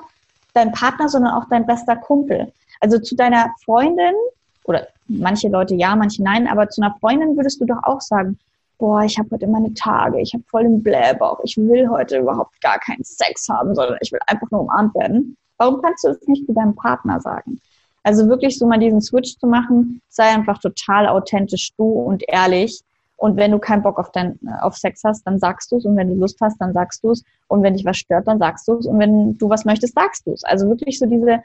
dein 0.53 0.71
Partner, 0.71 1.09
sondern 1.09 1.33
auch 1.33 1.45
dein 1.49 1.65
bester 1.65 1.95
Kumpel. 1.95 2.51
Also 2.79 2.99
zu 2.99 3.15
deiner 3.15 3.53
Freundin, 3.63 4.13
oder 4.65 4.87
manche 5.07 5.47
Leute 5.47 5.75
ja, 5.75 5.95
manche 5.95 6.23
nein, 6.23 6.47
aber 6.47 6.69
zu 6.69 6.81
einer 6.81 6.95
Freundin 6.99 7.35
würdest 7.35 7.61
du 7.61 7.65
doch 7.65 7.81
auch 7.83 8.01
sagen, 8.01 8.37
boah, 8.77 9.03
ich 9.03 9.17
habe 9.17 9.29
heute 9.31 9.47
meine 9.47 9.73
Tage, 9.73 10.19
ich 10.19 10.33
habe 10.33 10.43
voll 10.47 10.63
den 10.63 10.83
Blähbauch, 10.83 11.39
ich 11.43 11.57
will 11.57 11.89
heute 11.89 12.19
überhaupt 12.19 12.61
gar 12.61 12.79
keinen 12.79 13.03
Sex 13.03 13.49
haben, 13.49 13.73
sondern 13.73 13.97
ich 14.01 14.11
will 14.11 14.19
einfach 14.27 14.49
nur 14.51 14.61
umarmt 14.61 14.93
werden. 14.95 15.35
Warum 15.57 15.81
kannst 15.81 16.03
du 16.03 16.09
es 16.09 16.27
nicht 16.27 16.45
zu 16.45 16.53
deinem 16.53 16.75
Partner 16.75 17.19
sagen? 17.19 17.59
Also 18.03 18.27
wirklich 18.27 18.57
so 18.57 18.65
mal 18.65 18.79
diesen 18.79 19.01
Switch 19.01 19.37
zu 19.37 19.47
machen, 19.47 20.01
sei 20.07 20.25
einfach 20.25 20.59
total 20.59 21.07
authentisch 21.07 21.71
du 21.75 21.85
und 21.85 22.23
ehrlich. 22.27 22.81
Und 23.17 23.35
wenn 23.35 23.51
du 23.51 23.59
keinen 23.59 23.81
Bock 23.81 23.97
auf, 23.97 24.11
dein, 24.11 24.39
auf 24.61 24.77
Sex 24.77 25.01
hast, 25.03 25.23
dann 25.23 25.39
sagst 25.39 25.71
du 25.71 25.77
es. 25.77 25.85
Und 25.85 25.97
wenn 25.97 26.09
du 26.09 26.15
Lust 26.15 26.37
hast, 26.39 26.57
dann 26.59 26.73
sagst 26.73 27.03
du 27.03 27.11
es. 27.11 27.23
Und 27.47 27.63
wenn 27.63 27.73
dich 27.73 27.83
was 27.83 27.97
stört, 27.97 28.27
dann 28.27 28.37
sagst 28.37 28.67
du 28.67 28.77
es. 28.77 28.85
Und 28.85 28.99
wenn 28.99 29.37
du 29.37 29.49
was 29.49 29.65
möchtest, 29.65 29.95
sagst 29.95 30.27
du 30.27 30.33
es. 30.33 30.43
Also 30.43 30.69
wirklich 30.69 30.99
so 30.99 31.07
diese 31.07 31.41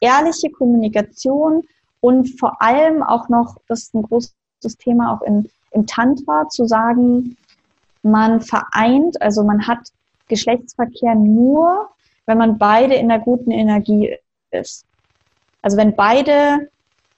ehrliche 0.00 0.50
Kommunikation 0.50 1.62
und 2.00 2.38
vor 2.38 2.60
allem 2.60 3.02
auch 3.02 3.28
noch, 3.28 3.56
das 3.68 3.84
ist 3.84 3.94
ein 3.94 4.02
großes 4.02 4.34
Thema 4.78 5.14
auch 5.14 5.22
in, 5.22 5.48
im 5.70 5.86
Tantra, 5.86 6.48
zu 6.48 6.66
sagen, 6.66 7.36
man 8.02 8.40
vereint, 8.40 9.22
also 9.22 9.44
man 9.44 9.66
hat 9.66 9.78
Geschlechtsverkehr 10.26 11.14
nur, 11.14 11.88
wenn 12.26 12.38
man 12.38 12.58
beide 12.58 12.94
in 12.94 13.08
der 13.08 13.18
guten 13.18 13.50
Energie 13.50 14.16
ist. 14.50 14.84
Also 15.62 15.76
wenn 15.76 15.94
beide 15.94 16.68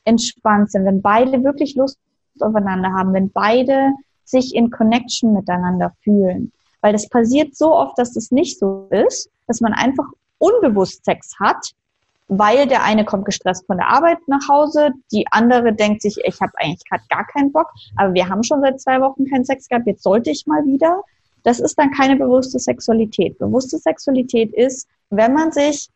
entspannt 0.04 0.70
sind, 0.70 0.84
wenn 0.84 1.02
beide 1.02 1.42
wirklich 1.44 1.74
Lust 1.76 1.98
aufeinander 2.40 2.92
haben, 2.92 3.12
wenn 3.12 3.30
beide 3.30 3.92
sich 4.24 4.54
in 4.54 4.70
Connection 4.70 5.34
miteinander 5.34 5.92
fühlen. 6.02 6.52
Weil 6.80 6.92
das 6.92 7.08
passiert 7.08 7.56
so 7.56 7.74
oft, 7.74 7.98
dass 7.98 8.12
das 8.12 8.30
nicht 8.30 8.58
so 8.58 8.88
ist, 8.90 9.30
dass 9.46 9.60
man 9.60 9.72
einfach 9.72 10.06
unbewusst 10.38 11.04
Sex 11.04 11.32
hat 11.40 11.74
weil 12.28 12.66
der 12.66 12.82
eine 12.82 13.04
kommt 13.04 13.26
gestresst 13.26 13.66
von 13.66 13.76
der 13.76 13.88
Arbeit 13.88 14.18
nach 14.26 14.48
Hause, 14.48 14.90
die 15.12 15.26
andere 15.30 15.72
denkt 15.74 16.02
sich, 16.02 16.16
ich 16.24 16.40
habe 16.40 16.52
eigentlich 16.56 16.84
gerade 16.88 17.04
gar 17.08 17.26
keinen 17.26 17.52
Bock, 17.52 17.70
aber 17.96 18.14
wir 18.14 18.28
haben 18.28 18.42
schon 18.42 18.60
seit 18.60 18.80
zwei 18.80 19.00
Wochen 19.00 19.26
keinen 19.26 19.44
Sex 19.44 19.68
gehabt, 19.68 19.86
jetzt 19.86 20.02
sollte 20.02 20.30
ich 20.30 20.46
mal 20.46 20.64
wieder. 20.64 21.02
Das 21.44 21.60
ist 21.60 21.78
dann 21.78 21.92
keine 21.92 22.16
bewusste 22.16 22.58
Sexualität. 22.58 23.38
Bewusste 23.38 23.78
Sexualität 23.78 24.52
ist, 24.52 24.88
wenn 25.10 25.32
man 25.32 25.52
sich 25.52 25.88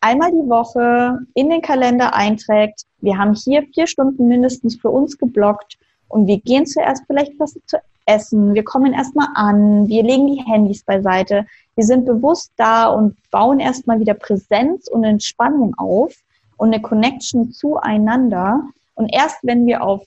einmal 0.00 0.30
die 0.30 0.48
Woche 0.48 1.18
in 1.34 1.48
den 1.48 1.62
Kalender 1.62 2.14
einträgt, 2.14 2.84
wir 3.00 3.16
haben 3.16 3.34
hier 3.34 3.62
vier 3.72 3.86
Stunden 3.86 4.28
mindestens 4.28 4.76
für 4.76 4.90
uns 4.90 5.16
geblockt 5.16 5.78
und 6.08 6.26
wir 6.26 6.38
gehen 6.40 6.66
zuerst 6.66 7.04
vielleicht 7.06 7.38
was 7.38 7.56
zu 7.66 7.78
essen, 8.06 8.54
wir 8.54 8.64
kommen 8.64 8.92
erstmal 8.92 9.28
an, 9.34 9.88
wir 9.88 10.02
legen 10.02 10.26
die 10.26 10.42
Handys 10.42 10.82
beiseite, 10.82 11.46
wir 11.76 11.84
sind 11.84 12.04
bewusst 12.04 12.52
da 12.56 12.88
und 12.88 13.16
bauen 13.30 13.60
erstmal 13.60 14.00
wieder 14.00 14.14
Präsenz 14.14 14.88
und 14.88 15.04
Entspannung 15.04 15.74
auf 15.78 16.14
und 16.56 16.74
eine 16.74 16.82
Connection 16.82 17.52
zueinander. 17.52 18.64
Und 18.94 19.08
erst 19.08 19.38
wenn 19.42 19.66
wir 19.66 19.82
auf 19.82 20.02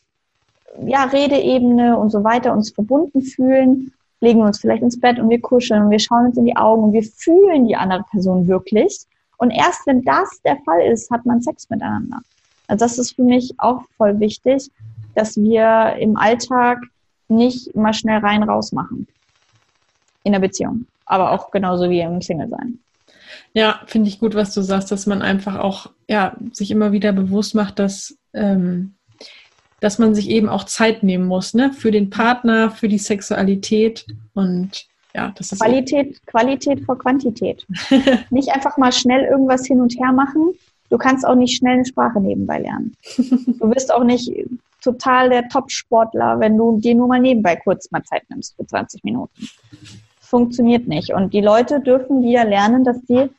ja, 0.86 1.06
Redeebene 1.06 1.98
und 1.98 2.10
so 2.10 2.24
weiter 2.24 2.54
uns 2.54 2.72
verbunden 2.72 3.22
fühlen, 3.22 3.94
legen 4.24 4.42
uns 4.42 4.60
vielleicht 4.60 4.82
ins 4.82 5.00
Bett 5.00 5.20
und 5.20 5.30
wir 5.30 5.42
kuscheln 5.42 5.84
und 5.84 5.92
wir 5.92 6.00
schauen 6.00 6.28
uns 6.28 6.38
in 6.38 6.46
die 6.46 6.56
Augen 6.56 6.86
und 6.86 6.94
wir 6.94 7.04
fühlen 7.04 7.68
die 7.68 7.76
andere 7.76 8.04
Person 8.10 8.48
wirklich. 8.48 9.02
Und 9.38 9.52
erst 9.52 9.86
wenn 9.86 10.02
das 10.04 10.42
der 10.46 10.58
Fall 10.64 10.82
ist, 10.82 11.12
hat 11.12 11.26
man 11.26 11.42
Sex 11.42 11.70
miteinander. 11.70 12.22
Also 12.68 12.86
das 12.86 12.98
ist 12.98 13.16
für 13.16 13.24
mich 13.24 13.54
auch 13.58 13.82
voll 13.98 14.20
wichtig, 14.22 14.72
dass 15.16 15.36
wir 15.36 15.98
im 16.00 16.16
Alltag 16.16 16.80
nicht 17.28 17.76
mal 17.76 17.94
schnell 17.94 18.20
rein 18.20 18.44
raus 18.44 18.72
machen. 18.72 19.08
In 20.24 20.32
der 20.32 20.40
Beziehung. 20.40 20.86
Aber 21.06 21.32
auch 21.32 21.52
genauso 21.52 21.90
wie 21.90 22.00
im 22.00 22.22
Single 22.22 22.48
sein. 22.48 22.80
Ja, 23.54 23.82
finde 23.88 24.08
ich 24.08 24.20
gut, 24.20 24.36
was 24.36 24.54
du 24.54 24.62
sagst, 24.62 24.90
dass 24.92 25.06
man 25.06 25.22
einfach 25.22 25.60
auch 25.60 25.88
ja, 26.08 26.38
sich 26.54 26.72
immer 26.72 26.94
wieder 26.94 27.12
bewusst 27.12 27.56
macht, 27.56 27.80
dass, 27.80 28.18
ähm, 28.34 28.96
dass 29.84 30.00
man 30.00 30.16
sich 30.16 30.30
eben 30.30 30.48
auch 30.48 30.64
Zeit 30.64 31.04
nehmen 31.04 31.26
muss, 31.26 31.54
ne? 31.54 31.74
Für 31.74 31.92
den 31.92 32.10
Partner, 32.10 32.72
für 32.72 32.88
die 32.88 32.98
Sexualität 32.98 34.06
und 34.34 34.88
ja, 35.14 35.34
das 35.38 35.52
ist 35.52 35.60
Qualität, 35.60 36.26
Qualität 36.26 36.86
vor 36.86 36.98
Quantität. 36.98 37.68
nicht 38.30 38.50
einfach 38.50 38.78
mal 38.78 38.94
schnell 38.94 39.26
irgendwas 39.26 39.68
hin 39.68 39.82
und 39.82 39.94
her 40.00 40.14
machen. 40.14 40.54
Du 40.90 40.98
kannst 40.98 41.28
auch 41.28 41.36
nicht 41.36 41.58
schnell 41.58 41.74
eine 41.74 41.86
Sprache 41.86 42.22
nebenbei 42.22 42.60
lernen. 42.60 42.96
Du 43.18 43.70
wirst 43.76 43.94
auch 43.94 44.06
nicht 44.06 44.32
total 44.82 45.30
der 45.30 45.50
Top-Sportler, 45.50 46.40
wenn 46.40 46.58
du 46.58 46.80
dir 46.80 46.96
nur 46.96 47.10
mal 47.10 47.20
nebenbei 47.20 47.58
kurz 47.58 47.92
mal 47.92 48.04
Zeit 48.04 48.24
nimmst 48.30 48.56
für 48.56 48.66
20 48.66 49.04
Minuten. 49.04 49.50
Funktioniert 50.22 50.88
nicht. 50.88 51.14
Und 51.14 51.34
die 51.34 51.42
Leute 51.42 51.82
dürfen 51.82 52.24
wieder 52.24 52.46
lernen, 52.46 52.86
dass 52.86 52.98
sie 53.08 53.30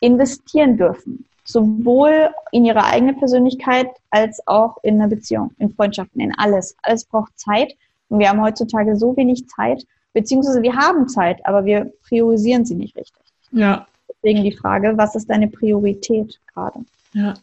investieren 0.00 0.76
dürfen. 0.76 1.26
Sowohl 1.46 2.30
in 2.50 2.64
ihre 2.64 2.84
eigene 2.84 3.14
Persönlichkeit 3.14 3.88
als 4.10 4.46
auch 4.46 4.78
in 4.82 5.00
eine 5.00 5.08
Beziehung, 5.08 5.52
in 5.58 5.72
Freundschaften, 5.72 6.20
in 6.20 6.34
alles. 6.36 6.76
Alles 6.82 7.04
braucht 7.04 7.38
Zeit. 7.38 7.74
Und 8.08 8.18
wir 8.18 8.28
haben 8.28 8.42
heutzutage 8.42 8.96
so 8.96 9.16
wenig 9.16 9.48
Zeit, 9.48 9.84
beziehungsweise 10.12 10.62
wir 10.62 10.74
haben 10.74 11.08
Zeit, 11.08 11.44
aber 11.44 11.64
wir 11.64 11.92
priorisieren 12.06 12.64
sie 12.64 12.74
nicht 12.74 12.96
richtig. 12.96 13.22
Ja. 13.52 13.86
Deswegen 14.08 14.42
die 14.44 14.56
Frage, 14.56 14.94
was 14.96 15.14
ist 15.14 15.28
deine 15.30 15.48
Priorität 15.48 16.40
gerade? 16.52 16.80
Ja. 17.12 17.34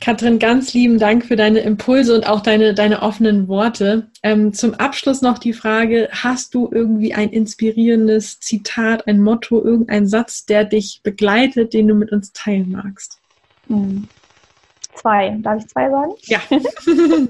Katrin, 0.00 0.38
ganz 0.38 0.72
lieben 0.72 0.98
Dank 0.98 1.26
für 1.26 1.36
deine 1.36 1.58
Impulse 1.58 2.14
und 2.14 2.26
auch 2.26 2.40
deine, 2.40 2.72
deine 2.72 3.02
offenen 3.02 3.48
Worte. 3.48 4.10
Ähm, 4.22 4.54
zum 4.54 4.72
Abschluss 4.72 5.20
noch 5.20 5.36
die 5.36 5.52
Frage, 5.52 6.08
hast 6.10 6.54
du 6.54 6.70
irgendwie 6.72 7.12
ein 7.12 7.28
inspirierendes 7.28 8.40
Zitat, 8.40 9.06
ein 9.06 9.20
Motto, 9.20 9.62
irgendein 9.62 10.06
Satz, 10.06 10.46
der 10.46 10.64
dich 10.64 11.02
begleitet, 11.02 11.74
den 11.74 11.86
du 11.86 11.94
mit 11.94 12.12
uns 12.12 12.32
teilen 12.32 12.70
magst? 12.70 13.18
Hm. 13.66 14.08
Zwei. 14.94 15.36
Darf 15.42 15.58
ich 15.62 15.68
zwei 15.68 15.90
sagen? 15.90 16.12
Ja. 16.22 16.40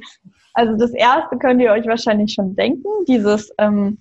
also 0.54 0.76
das 0.76 0.92
erste 0.92 1.38
könnt 1.38 1.60
ihr 1.60 1.72
euch 1.72 1.86
wahrscheinlich 1.86 2.32
schon 2.32 2.54
denken, 2.54 2.88
dieses 3.08 3.52
ähm, 3.58 3.98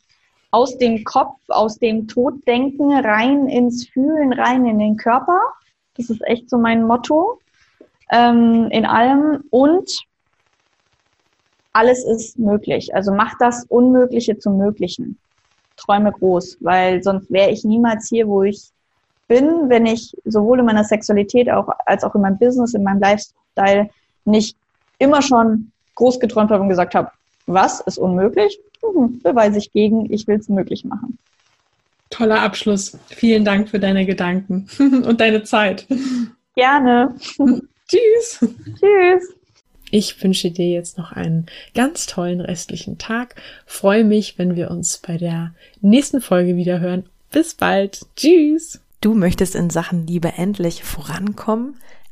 aus 0.52 0.78
dem 0.78 1.04
Kopf, 1.06 1.40
aus 1.48 1.80
dem 1.80 2.08
Toddenken 2.08 2.94
rein 2.94 3.48
ins 3.48 3.88
Fühlen, 3.88 4.32
rein 4.32 4.68
in 4.68 4.78
den 4.78 4.96
Körper. 4.96 5.40
Das 5.98 6.12
ist 6.12 6.22
echt 6.28 6.52
so 6.52 6.60
mein 6.60 6.86
Motto 6.86 7.40
ähm, 8.12 8.68
in 8.72 8.86
allem 8.86 9.44
und 9.50 9.90
alles 11.74 12.04
ist 12.04 12.40
möglich. 12.40 12.94
Also 12.96 13.14
mach 13.14 13.38
das 13.40 13.66
Unmögliche 13.70 14.38
zum 14.38 14.58
Möglichen. 14.58 15.18
Träume 15.78 16.12
groß, 16.12 16.58
weil 16.60 17.02
sonst 17.04 17.32
wäre 17.32 17.52
ich 17.52 17.64
niemals 17.64 18.10
hier, 18.10 18.28
wo 18.28 18.44
ich 18.44 18.70
bin, 19.28 19.70
wenn 19.70 19.86
ich 19.86 20.16
sowohl 20.26 20.60
in 20.60 20.66
meiner 20.66 20.84
Sexualität 20.84 21.50
auch, 21.50 21.70
als 21.86 22.04
auch 22.04 22.16
in 22.16 22.22
meinem 22.22 22.38
Business, 22.38 22.74
in 22.74 22.84
meinem 22.84 23.00
Lifestyle 23.00 23.90
nicht 24.26 24.58
immer 24.98 25.22
schon 25.22 25.72
groß 25.96 26.20
geträumt 26.20 26.52
habe 26.52 26.64
und 26.64 26.70
gesagt 26.70 26.96
habe, 26.96 27.12
was 27.46 27.80
ist 27.82 27.98
unmöglich? 27.98 28.60
Mhm, 28.84 29.20
beweise 29.24 29.60
ich 29.60 29.72
gegen, 29.72 30.12
ich 30.12 30.28
will 30.28 30.38
es 30.38 30.50
möglich 30.50 30.84
machen. 30.84 31.18
Toller 32.10 32.42
Abschluss. 32.42 32.98
Vielen 33.08 33.46
Dank 33.46 33.70
für 33.70 33.80
deine 33.80 34.06
Gedanken 34.06 34.68
und 34.80 35.22
deine 35.22 35.44
Zeit. 35.44 35.88
Gerne. 36.56 37.16
Tschüss. 37.90 38.40
Tschüss. 38.80 39.36
Ich 39.92 40.22
wünsche 40.24 40.52
dir 40.52 40.70
jetzt 40.70 40.98
noch 40.98 41.12
einen 41.12 41.48
ganz 41.74 42.06
tollen 42.06 42.42
restlichen 42.42 42.98
Tag. 42.98 43.36
Freue 43.66 44.04
mich, 44.04 44.38
wenn 44.38 44.56
wir 44.56 44.70
uns 44.70 45.00
bei 45.00 45.18
der 45.18 45.54
nächsten 45.82 46.22
Folge 46.22 46.56
wieder 46.56 46.80
hören. 46.80 47.06
Bis 47.32 47.56
bald. 47.56 48.06
Tschüss. 48.16 48.80
Du 49.02 49.14
möchtest 49.14 49.56
in 49.56 49.70
Sachen 49.70 50.06
Liebe 50.06 50.34
endlich 50.38 50.84
vorankommen, 50.84 51.78